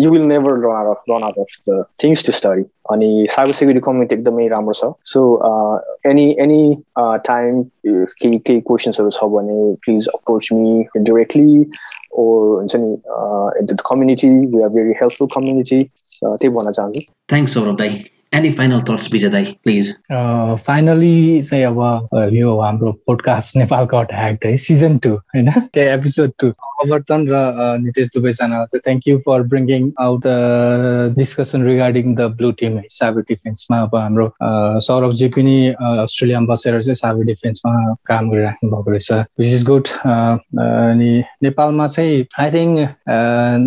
you 0.03 0.11
will 0.11 0.21
never 0.33 0.59
run 0.65 0.75
out 0.75 0.97
of 0.97 1.03
run 1.09 1.23
out 1.23 1.39
of 1.39 1.57
the 1.69 1.83
things 2.03 2.25
to 2.25 2.31
study 2.39 2.63
अनि 2.93 3.09
साइबर 3.31 3.53
सेक्युरिटी 3.53 3.85
कम्युनिटी 3.85 4.15
एकदमै 4.15 4.47
राम्रो 4.55 4.73
छ 4.81 4.91
सो 5.13 5.25
एनी 6.11 6.29
एनी 6.47 6.61
टाइम 7.31 7.63
केही 7.85 8.39
केही 8.39 8.61
क्वेसन्सहरू 8.71 9.17
छ 9.19 9.31
भने 9.35 9.59
please 9.87 10.07
approach 10.15 10.49
me 10.53 11.03
directly 11.09 11.65
or 12.13 12.61
into 12.61 13.75
the 13.75 13.83
community. 13.83 14.29
We 14.29 14.63
are 14.63 14.69
very 14.69 14.93
helpful 14.93 15.27
community. 15.27 15.91
त्यही 16.15 16.53
भन्न 16.53 16.71
चाहन्छु 16.71 17.01
सौरभ 17.49 17.77
दाई 17.77 18.01
एनी 18.33 18.49
फाइनल 18.51 18.79
थट्स 18.81 19.11
विजय 19.13 19.29
दाई 19.29 19.43
प्लिज 19.63 19.91
फाइनली 20.59 21.41
चाहिँ 21.41 21.63
अब 21.63 22.29
यो 22.33 22.57
हाम्रो 22.59 22.91
पोडकास्ट 23.05 23.57
नेपालको 23.57 23.97
ह्याक्ड 24.11 24.45
है 24.45 24.55
सिजन 24.59 24.97
टू 24.97 25.09
होइन 25.09 25.49
त्यो 25.51 25.83
एपिसोड 25.89 26.31
टू 26.39 26.47
अवर्तन 26.83 27.27
र 27.29 27.41
नितेश 27.79 28.09
दुवैजनालाई 28.15 28.65
चाहिँ 28.67 28.81
thank 28.81 29.07
you 29.07 29.17
for 29.19 29.41
bringing 29.47 29.91
out 29.99 30.23
discussion 31.17 31.63
regarding 31.63 32.15
the 32.15 32.27
blue 32.33 32.51
team 32.53 32.77
है 32.77 32.83
साइबर 32.91 33.21
डिफेन्समा 33.27 33.81
अब 33.81 33.95
हाम्रो 33.95 34.31
सौरभजी 34.81 35.27
पनि 35.29 35.55
अस्ट्रेलियामा 35.75 36.53
बसेर 36.53 36.81
चाहिँ 36.81 36.95
साइबर 36.95 37.25
डिफेन्समा 37.25 37.93
काम 38.05 38.31
गरिराख्नु 38.31 38.69
भएको 38.71 38.91
रहेछ 38.91 39.11
विच 39.39 39.53
इज 39.53 39.63
गुड 39.65 39.93
अनि 40.07 41.11
नेपालमा 41.43 41.87
चाहिँ 41.89 42.25
I 42.39 42.51
think 42.51 42.89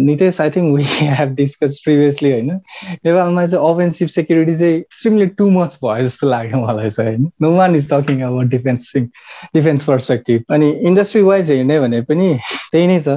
Nitesh 0.03 0.41
I 0.41 0.51
think 0.51 0.77
we 0.77 1.09
have 1.13 1.35
discuss 1.37 1.81
previously 1.85 2.33
होइन 2.33 2.51
नेपालमा 2.51 3.47
चाहिँ 3.47 3.65
अफेन्सिभ 3.67 4.09
सेक्युरिटी 4.11 4.55
चाहिँ 4.57 4.75
एक्सट्रिमली 4.77 5.27
टु 5.39 5.49
मच 5.51 5.79
भयो 5.85 6.05
जस्तो 6.05 6.29
लाग्यो 6.29 6.61
मलाई 6.61 6.91
चाहिँ 6.91 7.11
होइन? 7.11 7.31
No 7.43 7.51
one 7.57 7.77
is 7.77 7.89
talking 7.93 8.23
about 8.23 8.47
defence 8.55 8.93
defence 8.97 9.85
perspective 9.85 10.55
अनि 10.55 10.71
इन्डस्ट्री 10.91 11.23
वाइज 11.23 11.51
हेर्ने 11.51 11.79
भने 11.81 12.01
पनि 12.09 12.29
त्यही 12.73 12.87
नै 12.87 12.99
छ। 12.99 13.09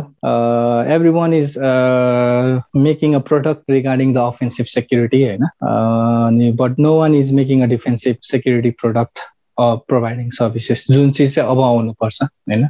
Every 0.95 1.09
one 1.17 1.33
is 1.33 1.55
making 2.87 3.15
a 3.15 3.19
product 3.31 3.71
regarding 3.71 4.13
the 4.13 4.17
offensive 4.17 4.65
security 4.75 5.23
होइन? 5.23 5.43
अनि 5.63 6.51
but 6.61 6.79
no 6.79 6.95
one 6.99 7.15
is 7.15 7.33
making 7.41 7.63
a 7.63 7.67
defensive 7.75 8.15
security 8.31 8.71
product 8.81 9.19
providing 9.59 10.29
services 10.31 10.85
जुन 10.91 11.09
चिज 11.11 11.33
चाहिँ 11.35 11.49
अब 11.51 11.59
आउनुपर्छ 11.61 12.21
होइन? 12.23 12.63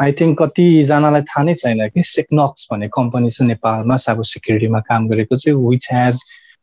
आई 0.00 0.12
थिङ्क 0.20 0.42
कतिजनालाई 0.42 1.22
थाहा 1.30 1.42
नै 1.44 1.54
छैन 1.54 1.88
कि 1.94 2.02
सेक्नक्स 2.06 2.68
भन्ने 2.72 2.88
कम्पनी 2.96 3.30
छ 3.30 3.42
नेपालमा 3.48 3.96
साइबर 4.04 4.24
सेक्युरिटीमा 4.30 4.80
काम 4.88 5.08
गरेको 5.08 5.36
चाहिँ 5.36 5.58
विच 5.68 5.88
हेज 5.92 6.20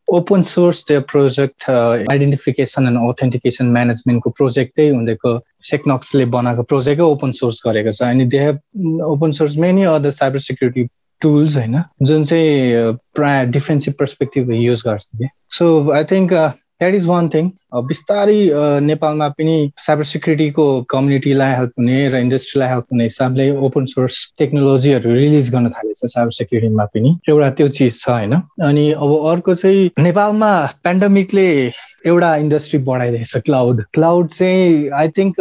ओपन 0.08 0.42
सोर्स 0.42 0.84
त्यो 0.88 1.02
प्रोजेक्ट 1.12 1.70
आइडेन्टिफिकेसन 2.12 2.88
एन्ड 2.88 3.00
अथेन्टिकेसन 3.10 3.66
म्यानेजमेन्टको 3.72 4.30
प्रोजेक्टै 4.38 4.88
हुँदैको 4.90 5.34
सेक्नक्सले 5.70 6.26
बनाएको 6.36 6.64
प्रोजेक्टै 6.72 7.04
ओपन 7.04 7.32
सोर्स 7.40 7.62
गरेको 7.66 7.92
छ। 7.92 8.02
अनि 8.04 8.26
they 8.26 8.40
have 8.40 8.58
open 9.06 9.32
source 9.40 9.58
many 9.66 9.84
other 9.92 10.12
cyber 10.12 10.40
security 10.48 10.88
tools 11.22 11.56
होइन 11.58 11.84
जुन 12.02 12.24
चाहिँ 12.24 12.94
प्रायः 13.16 13.44
डिफेन्सिभ 13.52 13.94
पर्सपेक्टिभ 14.00 14.52
युज 14.52 14.84
गर्छ। 14.88 15.06
कि 15.18 15.30
so 15.58 15.68
I 15.92 16.04
think 16.12 16.34
that 16.82 16.96
is 16.96 17.06
one 17.08 17.30
thing 17.30 17.50
बिस्तारै 17.88 18.38
नेपालमा 18.84 19.28
पनि 19.40 19.56
साइबर 19.78 20.04
सिक्युरिटीको 20.12 20.66
कम्युनिटीलाई 20.90 21.56
हेल्प 21.56 21.72
हुने 21.80 21.98
र 22.10 22.22
इन्डस्ट्रीलाई 22.26 22.70
हेल्प 22.70 22.86
हुने 22.94 23.04
हिसाबले 23.04 23.50
ओपन 23.68 23.86
सोर्स 23.92 24.22
टेक्नोलोजीहरू 24.40 25.14
रिलिज 25.14 25.52
गर्न 25.54 25.70
थालेछ 25.76 26.02
साइबर 26.06 26.32
सेक्युरिटीमा 26.40 26.86
पनि। 26.96 27.16
एउटा 27.30 27.50
त्यो 27.60 27.68
चिज 27.78 28.00
छ 28.00 28.10
होइन? 28.10 28.34
अनि 28.70 28.92
अब 28.92 29.14
अर्को 29.34 29.56
चाहिँ 29.56 29.90
नेपालमा 30.00 30.52
पेन्डेमिकले 30.84 31.48
एउटा 32.08 32.36
इन्डस्ट्री 32.42 32.80
बढाइदिएछ 32.90 33.38
क्लाउड 33.46 33.84
क्लाउड 33.94 34.28
चाहिँ 34.34 34.90
I 35.00 35.08
think 35.18 35.36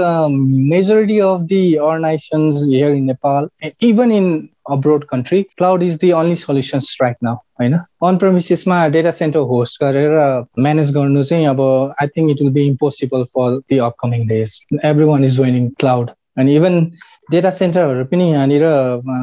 majority 0.74 1.18
of 1.30 1.40
the 1.50 1.62
organisations 1.88 2.62
here 2.68 2.92
in 2.92 3.04
Nepal 3.06 3.48
even 3.90 4.12
in 4.12 4.26
abroad 4.70 5.04
country 5.10 5.42
cloud 5.42 5.82
is 5.82 5.98
the 6.00 6.10
only 6.20 6.36
solutions 6.36 6.96
right 7.02 7.16
now 7.22 7.34
होइन? 7.60 7.74
अन 8.04 8.16
प्रमिसिसमा 8.16 8.86
डेटा 8.96 9.10
सेन्टर 9.18 9.40
होस्ट 9.52 9.82
गरेर 9.82 10.16
म्यानेज 10.58 10.94
गर्नु 10.96 11.22
चाहिँ 11.24 11.46
अब 11.46 11.60
I 12.00 12.06
think 12.06 12.30
it 12.30 12.42
will 12.42 12.52
be 12.52 12.66
impossible 12.66 13.24
for 13.34 13.58
the 13.70 13.78
upcoming 13.90 14.26
days 14.28 14.60
every 14.84 15.04
one 15.04 15.24
is 15.24 15.36
joining 15.36 15.68
cloud 15.80 16.10
अनि 16.38 16.56
even 16.56 16.90
data 17.30 17.50
सेन्टरहरू 17.50 18.04
पनि 18.10 18.30
यहाँनिर 18.30 18.62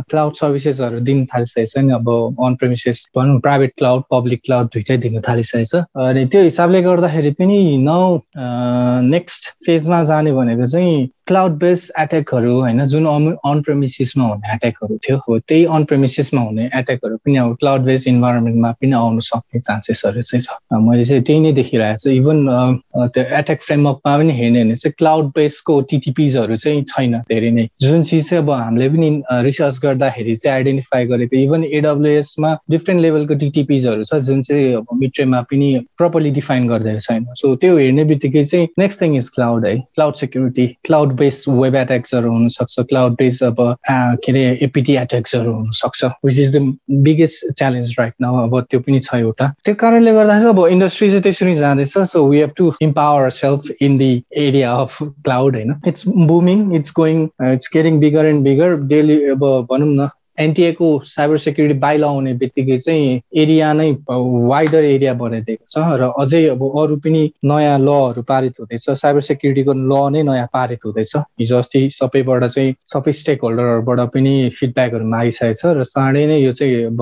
क्लाउड 0.09 0.33
सर्भिसेसहरू 0.33 0.99
दिन 1.05 1.25
थालिसकेको 1.25 1.65
छ 1.71 1.83
नि 1.85 1.93
अब 1.93 2.09
अन 2.45 2.55
प्रेमिसेस 2.55 3.05
भनौँ 3.17 3.39
प्राइभेट 3.41 3.73
क्लाउड 3.77 4.03
पब्लिक 4.11 4.41
क्लाउड 4.45 4.67
दुइटै 4.73 4.97
दिन 5.05 5.21
थालिसकेको 5.27 5.65
छ। 5.65 5.83
अनि 6.05 6.25
त्यो 6.29 6.41
हिसाबले 6.43 6.81
गर्दाखेरि 6.81 7.31
पनि 7.39 7.57
नौ 7.81 7.97
नेक्स्ट 9.09 9.49
फेजमा 9.65 10.03
जाने 10.11 10.33
भनेको 10.33 10.65
चाहिँ 10.73 11.09
क्लाउड 11.27 11.51
बेस्ड 11.59 11.91
एट्याकहरू 12.01 12.59
होइन 12.61 12.85
जुन 12.85 13.05
अन 13.05 13.61
प्रेमिसिसमा 13.65 14.25
हुने 14.25 14.53
एट्याकहरू 14.53 14.97
थियो 15.05 15.17
हो 15.27 15.37
त्यही 15.39 15.63
अन 15.75 15.83
प्रेमिसिसमा 15.89 16.41
हुने 16.41 16.65
एट्याकहरू 16.65 17.15
पनि 17.17 17.37
अब 17.37 17.55
क्लाउड 17.59 17.81
बेस्ड 17.85 18.07
इन्भाइरोमेन्टमा 18.07 18.71
पनि 18.71 18.91
आउनु 18.93 19.19
सक्ने 19.27 19.59
चान्सेसहरू 19.59 20.21
चाहिँ 20.21 20.41
छ। 20.41 20.79
मैले 20.85 21.03
चाहिँ 21.03 21.23
त्यही 21.23 21.39
नै 21.39 21.51
देखिरहेको 21.59 21.97
छु। 21.97 22.09
इभन 22.09 22.37
त्यो 23.13 23.23
एट्याक 23.39 23.61
फ्रेमवर्कमा 23.61 24.17
पनि 24.17 24.33
हेर्ने 24.39 24.63
भने 24.63 24.75
चाहिँ 24.75 24.93
क्लाउड 24.97 25.31
बेस्डको 25.35 25.79
टिटिपिजहरू 25.89 26.55
चाहिँ 26.55 26.83
छैन 26.93 27.17
धेरै 27.31 27.51
नै। 27.51 27.67
जुन 27.81 28.03
चिज 28.03 28.29
चाहिँ 28.29 28.43
अब 28.43 28.51
हामीले 28.51 28.89
पनि 28.89 29.09
रिसर्च 29.49 29.79
गर्दाखेरि 29.83 30.35
चाहिँ 30.35 30.55
आइडेन्टिफाई 30.55 31.05
गरेको 31.05 31.35
इभन 31.37 31.63
एडब्लुएसमा 31.73 32.53
डिफ्रेन्ट 32.71 33.01
लेभलको 33.01 33.35
टिटिपिजहरू 33.41 34.03
छ 34.03 34.21
जुन 34.29 34.41
चाहिँ 34.45 34.73
अब 34.75 34.93
मिट्रेमा 35.01 35.41
पनि 35.49 35.73
प्रपरली 35.97 36.31
डिफाइन 36.37 36.67
गरिदिएको 36.69 36.99
छैन 37.07 37.25
सो 37.41 37.55
त्यो 37.65 37.77
हेर्ने 37.77 38.03
बित्तिकै 38.13 38.43
चाहिँ 38.45 38.67
नेक्स्ट 38.79 39.01
थिङ 39.01 39.17
इज 39.17 39.29
क्लाउड 39.35 39.65
है। 39.65 39.75
Cloud 39.95 40.13
security 40.23 40.67
cloud 40.85 41.13
based 41.17 41.49
web 41.61 41.75
एट्याक्सहरू 41.75 42.31
हुनसक्छ 42.31 42.79
क्लाउड 42.89 43.13
बेस्ड 43.19 43.43
अब 43.43 43.57
के 43.89 44.31
अरे 44.31 44.43
एपिटी 44.63 44.95
एट्याक्सहरू 44.97 45.53
हुनसक्छ 45.53 46.05
which 46.25 46.39
is 46.39 46.55
the 46.57 46.61
biggest 47.07 47.51
challenge 47.57 47.95
right 47.99 48.13
now 48.21 48.43
अब 48.43 48.59
त्यो 48.69 48.79
पनि 48.79 48.99
छ 48.99 49.15
एउटा। 49.15 49.47
त्यो 49.65 49.75
कारणले 49.79 50.13
गर्दा 50.13 50.39
चाहिँ 50.39 50.53
अब 50.53 50.65
इन्डस्ट्री 50.67 51.09
चाहिँ 51.09 51.23
त्यसरी 51.23 51.55
जाँदैछ 51.55 51.97
so 51.97 52.27
we 52.29 52.39
have 52.39 52.51
to 52.57 52.71
empower 52.81 53.29
self 53.39 53.71
in 53.81 53.97
the 53.97 54.11
area 54.37 54.73
of 54.73 54.97
cloud 55.03 55.55
होइन। 55.55 55.75
It's 55.87 56.07
booming 56.07 56.75
it's 56.75 56.93
going 56.95 57.23
it's 57.53 57.69
getting 57.73 57.99
bigger 57.99 58.25
and 58.25 58.43
bigger 58.43 58.75
daily 58.93 59.23
अब 59.31 59.45
भनौँ 59.71 59.89
न 59.95 60.09
एनटिएको 60.37 60.87
साइबर 61.05 61.37
सेक्युरिटी 61.37 61.79
बाइल 61.79 62.03
आउने 62.03 62.33
बित्तिकै 62.41 62.77
चाहिँ 62.77 63.21
एरिया 63.41 63.71
नै 63.73 63.89
वाइडर 64.09 64.83
एरिया 64.83 65.13
बनाइदिएको 65.21 65.65
छ 65.69 65.83
र 66.01 66.11
अझै 66.21 66.43
अब 66.49 66.63
अरू 66.81 66.95
पनि 67.05 67.21
नयाँ 67.45 67.77
लहरू 67.79 68.21
पारित 68.27 68.59
हुँदैछ। 68.59 68.89
साइबर 69.01 69.21
सेक्युरिटीको 69.29 69.73
ल 69.73 69.93
नै 70.13 70.23
नयाँ 70.23 70.47
पारित 70.53 70.85
हुँदैछ। 70.85 71.15
हिजो 71.39 71.57
अस्ति 71.57 71.89
सबैबाट 71.93 72.43
चाहिँ 72.45 72.75
सबै 72.93 73.11
स्टेक 73.21 73.41
होल्डरहरूबाट 73.43 73.99
पनि 74.13 74.33
फिडब्याकहरू 74.59 75.05
मागिसकेको 75.15 75.53
छ 75.61 75.77
र 75.77 75.83
चाँडै 75.85 76.25
नै 76.25 76.39
यो 76.39 76.51
चाहिँ 76.51 76.85
अब 76.85 77.01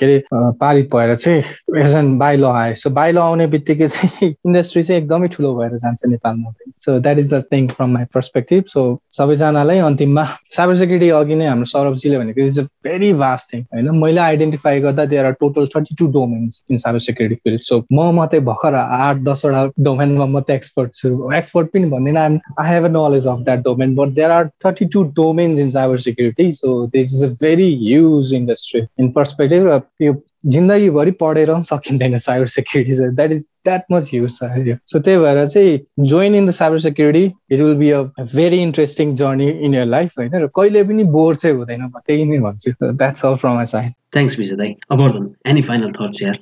के 0.00 0.06
अरे 0.06 0.22
पारित 0.60 0.86
भएर 0.94 1.14
चाहिँ 1.16 1.42
एजन 1.84 2.16
बाइल 2.18 2.44
आयो। 2.44 2.74
सो 2.74 2.90
बाइल 2.90 3.18
आउने 3.18 3.46
बित्तिकै 3.52 3.88
चाहिँ 3.88 4.30
इन्डस्ट्री 4.46 4.82
चाहिँ 4.82 5.02
एकदमै 5.02 5.28
ठुलो 5.28 5.54
भएर 5.56 5.76
जान्छ 5.76 6.06
नेपालमा 6.06 6.52
so 6.78 6.98
that 7.00 7.18
is 7.18 7.34
the 7.34 7.42
thing 7.52 7.68
from 7.68 7.90
my 7.90 8.04
perspective 8.14 8.64
so 8.68 8.82
सबैजनालाई 9.18 9.78
अन्तिममा 9.90 10.24
साइबर 10.56 10.74
सेक्युरिटी 10.82 11.08
अघि 11.20 11.34
नै 11.34 11.46
हाम्रो 11.46 11.64
सौरभजीले 11.74 12.18
भने 12.18 12.29
भनेको 12.30 12.46
is 12.46 12.58
a 12.58 12.62
very 12.84 13.12
vast 13.12 13.52
thing 13.52 13.62
होइन? 13.74 13.90
मैले 13.98 14.20
आइडेन्टिफाई 14.20 14.80
गर्दा 14.80 15.04
there 15.04 15.24
are 15.26 15.32
total 15.40 15.66
thirty 15.76 15.94
two 15.98 16.06
domains 16.12 16.62
in 16.70 16.76
cyber 16.76 16.98
security 17.00 17.40
field 17.44 17.60
so 17.62 17.78
म 17.92 18.10
मात्रै 18.14 18.40
भर्खर 18.40 18.74
आठ 18.74 19.16
दसवटा 19.28 19.64
डोमेनमा 19.84 20.26
मात्रै 20.26 20.56
एक्सपर्ट 20.56 20.94
छु। 20.94 21.32
एक्सपर्ट 21.34 21.72
पनि 21.74 21.86
भन्दिनँ 21.90 22.18
I 22.20 22.68
have 22.68 22.84
a 22.84 22.88
knowledge 22.96 23.26
of 23.26 23.44
that 23.44 23.62
domain 23.64 23.94
but 23.94 24.14
there 24.14 24.30
are 24.30 24.48
thirty 24.64 24.84
two 24.94 25.02
domains 25.20 25.60
in 25.60 25.70
cyber 25.70 25.98
security 26.08 26.50
so 26.52 26.86
this 26.96 27.14
is 27.14 27.24
a 27.24 27.32
very 27.42 27.74
huge 27.86 28.34
industry 28.34 28.82
in 29.00 29.10
perspective 29.12 29.80
यो 30.02 30.14
जिन्दगीभरि 30.46 31.10
पढेर 31.20 31.52
पनि 31.52 31.64
सकिँदैन 31.64 32.16
cyber 32.18 32.46
security 32.46 33.08
that 33.16 33.32
is 33.32 33.46
that 33.66 33.84
much 33.92 34.10
huge 34.14 34.38
छ 34.38 34.50
यो 34.66 34.76
so 34.86 34.98
त्यही 34.98 35.18
भएर 35.18 35.46
चाहिँ 35.46 35.78
join 36.10 36.34
in 36.34 36.46
the 36.46 36.50
cyber 36.60 36.78
security 36.80 37.24
it 37.24 37.60
will 37.60 37.74
be 37.76 37.90
a 37.90 38.02
very 38.34 38.62
interesting 38.62 39.14
journey 39.14 39.48
in 39.50 39.74
your 39.74 39.86
life 39.86 40.18
होइन? 40.18 40.34
र 40.34 40.46
कहिले 40.56 40.84
पनि 40.84 41.04
बोर 41.16 41.36
चाहिँ 41.36 41.56
हुँदैन 41.56 41.82
म 41.82 41.98
त्यही 42.06 42.24
नै 42.24 42.38
भन्छु। 42.40 42.72
That's 42.82 43.24
all 43.24 43.34
from 43.36 43.54
my 43.54 43.66
side 43.72 43.92
thanks 44.14 44.38
Vijay 44.38 44.56
दाई 44.56 44.74
अब 44.90 45.00
एनी 45.46 45.62
फाइनल 45.62 45.90
थट्स 45.92 46.22
यार 46.22 46.38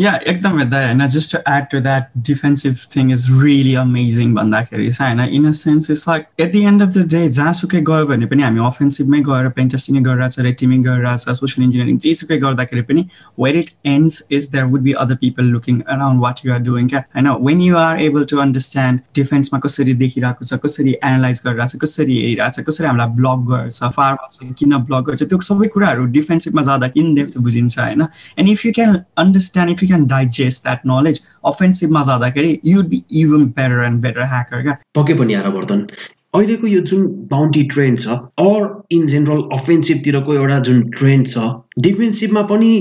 या 0.00 0.12
एकदमै 0.32 0.64
दाइ 0.64 0.84
होइन? 0.86 1.06
Just 1.14 1.32
to 1.32 1.38
add 1.52 1.64
to 1.70 1.80
that 1.86 2.10
defensive 2.28 2.76
thing 2.96 3.10
is 3.12 3.26
really 3.42 3.74
amazing 3.74 4.34
भन्दाखेरि 4.34 4.90
चाहिँ 4.90 5.14
होइन? 5.14 5.28
In 5.36 5.48
a 5.48 5.52
sense 5.60 5.90
is 5.90 6.04
like 6.08 6.26
at 6.40 6.52
the 6.52 6.62
end 6.64 6.82
of 6.82 6.88
the 6.88 7.06
day 7.14 7.28
जहाँसुकै 7.28 7.80
गयो 7.90 8.06
भने 8.06 8.26
पनि 8.26 8.42
हामी 8.42 8.60
अफेन्सिभमै 8.66 9.20
गएर 9.30 9.48
पेन्टेस्टिङै 9.58 10.02
गरिरहेछ 10.10 10.38
रेटिमिङ 10.48 10.82
गरिरहेछ 10.84 11.36
सोसियल 11.40 11.64
इन्जिनियरिङ 11.64 11.98
जेसुकै 12.06 12.38
गर्दाखेरि 12.46 12.82
पनि 12.92 13.06
where 13.40 13.56
it 13.56 13.70
ends 13.94 14.22
is 14.30 14.48
there 14.52 14.64
would 14.74 14.82
be 14.82 14.92
other 15.04 15.14
people 15.24 15.50
looking 15.56 15.80
around 15.96 16.25
what 16.26 16.44
you 16.46 16.52
are 16.52 16.60
doing 16.68 16.88
क्या 16.94 17.04
होइन 17.16 17.30
when 17.46 17.60
you 17.62 17.76
are 17.78 18.02
able 18.02 18.24
to 18.30 18.38
understand 18.46 19.00
डिफेन्समा 19.16 19.60
कसरी 19.66 19.94
देखिरहेको 20.04 20.44
छ 20.44 20.60
कसरी 20.64 20.96
एनालाइज 21.02 21.42
गरिरहेको 21.46 21.72
छ 21.72 21.82
कसरी 21.84 22.20
हेरिरहेको 22.20 22.62
छ 22.62 22.66
कसरी 22.68 22.86
हामीलाई 22.86 23.14
ब्लग 23.20 23.46
गर्छ 23.50 23.92
फार्म 23.96 24.52
किन 24.58 24.76
ब्लग 24.88 25.04
गर्छ 25.06 25.22
त्यो 25.22 25.40
सबै 25.46 25.68
कुराहरू 25.74 26.04
डिफेन्सिभमा 26.16 26.62
जाँदा 26.62 26.90
इन 26.96 27.14
डेप्थ 27.14 27.38
बुझिन्छ 27.46 27.78
होइन? 27.78 28.02
And 28.38 28.50
if 28.50 28.66
you 28.66 28.72
can 28.76 28.98
understand 29.24 29.72
if 29.72 29.82
you 29.82 29.88
can 29.88 30.06
digest 30.08 30.62
that 30.64 30.80
knowledge 30.92 31.20
अफेन्सिभमा 31.52 32.02
जाँदाखेरि 32.10 32.58
you 32.64 32.82
be 32.92 33.02
even 33.22 33.46
better 33.56 33.84
and 33.86 34.02
better 34.02 34.28
hacker 34.34 34.62
क्या? 34.62 34.76
पक्कै 34.94 35.14
पनि 35.22 35.34
आएर 35.34 35.48
वर्तन 35.56 35.86
अहिलेको 36.34 36.66
यो 36.66 36.80
जुन 36.90 37.06
बााउन्टी 37.30 37.62
ट्रेन्ड 37.72 37.98
छ 38.00 38.18
अर 38.42 38.64
इन 38.92 39.06
जेनरल 39.12 39.42
अफेन्सिभतिरको 39.58 40.34
एउटा 40.34 40.58
जुन 40.68 40.82
ट्रेन्ड 40.98 41.26
छ 41.28 41.46
डिफेन्सिभमा 41.86 42.42
पनि 42.50 42.72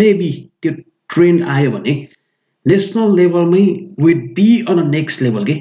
मेबी 0.00 0.30
त्यो 0.62 0.72
ट्रेन्ड 1.14 1.42
आयो 1.56 1.70
भने 1.70 1.94
national 2.66 3.14
लेभलमै 3.16 3.64
we'd 4.00 4.26
be 4.34 4.48
on 4.64 4.78
a 4.78 4.86
next 4.88 5.22
level 5.22 5.44
के 5.44 5.56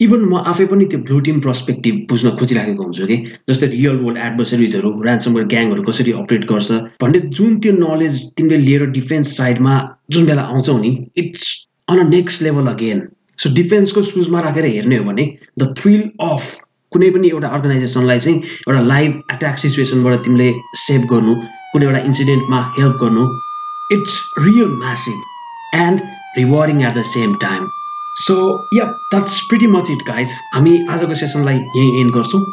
इभन 0.00 0.20
म 0.22 0.40
आफै 0.46 0.64
पनि 0.66 0.86
त्यो 0.86 1.00
ब्लु 1.02 1.18
टिम 1.26 1.40
पर्सपेक्टिभ 1.40 2.00
बुझ्न 2.08 2.30
खोजिराखेको 2.38 2.82
हुन्छु 2.82 3.06
कि 3.06 3.16
जस्तै 3.50 3.68
रियल 3.74 4.00
वर्ल्ड 4.00 4.22
एडभर्सरिजहरू 4.22 4.90
ऱ्यान्समवेयर 5.02 5.46
ग्याङहरू 5.52 5.82
कसरी 5.84 6.12
अपरेट 6.14 6.44
गर्छ 6.50 6.80
भन्ने 7.02 7.20
जुन 7.36 7.58
त्यो 7.58 7.72
नलेज 7.76 8.24
तिमीले 8.36 8.58
लिएर 8.64 8.84
डिफेन्स 8.92 9.36
साइडमा 9.36 9.76
जुन 10.10 10.26
बेला 10.26 10.42
आउँछौ 10.50 10.76
नि 10.80 10.92
it's 11.18 11.46
on 11.88 11.98
a 11.98 12.08
next 12.08 12.42
level 12.42 12.68
again 12.68 13.02
so 13.38 13.52
डिफेन्सको 13.54 14.02
सुजमा 14.04 14.40
राखेर 14.42 14.66
हेर्ने 14.68 14.96
हो 14.96 15.04
भने 15.04 15.26
द 15.58 15.72
थ्रिल 15.78 16.02
अफ 16.26 16.52
कुनै 16.92 17.10
पनि 17.12 17.30
एउटा 17.30 17.54
अर्गनाइजेसनलाई 17.56 18.20
चाहिँ 18.20 18.38
एउटा 18.60 18.82
लाइभ 18.84 19.22
एट्याक 19.32 19.58
सिचुएसनबाट 19.58 20.24
तिमीले 20.24 20.50
सेभ 20.82 21.08
गर्नु 21.10 21.40
कुनै 21.72 21.86
एउटा 21.86 22.04
इन्सिडेन्टमा 22.10 22.60
हेल्प 22.78 23.02
गर्नु 23.02 23.26
it's 23.92 24.20
real 24.40 24.76
massive 24.76 25.80
and 25.80 26.06
rewarding 26.38 26.82
at 26.82 26.94
the 26.94 27.02
same 27.10 27.34
time 27.42 27.68
so 28.16 28.36
yeah 28.74 28.84
that's 28.84 29.40
pretty 29.48 29.66
much 29.76 29.90
it 29.90 30.02
guys 30.08 30.38
हामी 30.54 30.78
आजको 30.90 31.14
सेसनलाई 31.22 31.58
यहीँ 31.76 32.00
एन्ड 32.00 32.14
गर्छौँ 32.14 32.44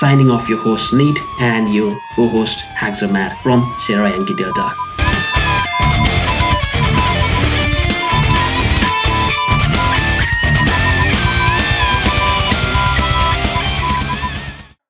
साइनिङ 0.00 0.30
अफ 0.34 0.50
यो 0.50 0.56
होस्ट 0.64 0.94
निट 0.94 1.18
एन्ड 1.50 1.74
यो 1.74 1.90
को 2.16 2.28
host 2.36 2.64
hacks 2.80 3.04
a 3.04 3.12
mat 3.12 3.42
from 3.42 3.70
सेरा 3.86 4.08
एन्की 4.08 4.34
डेल्टा 4.34 4.68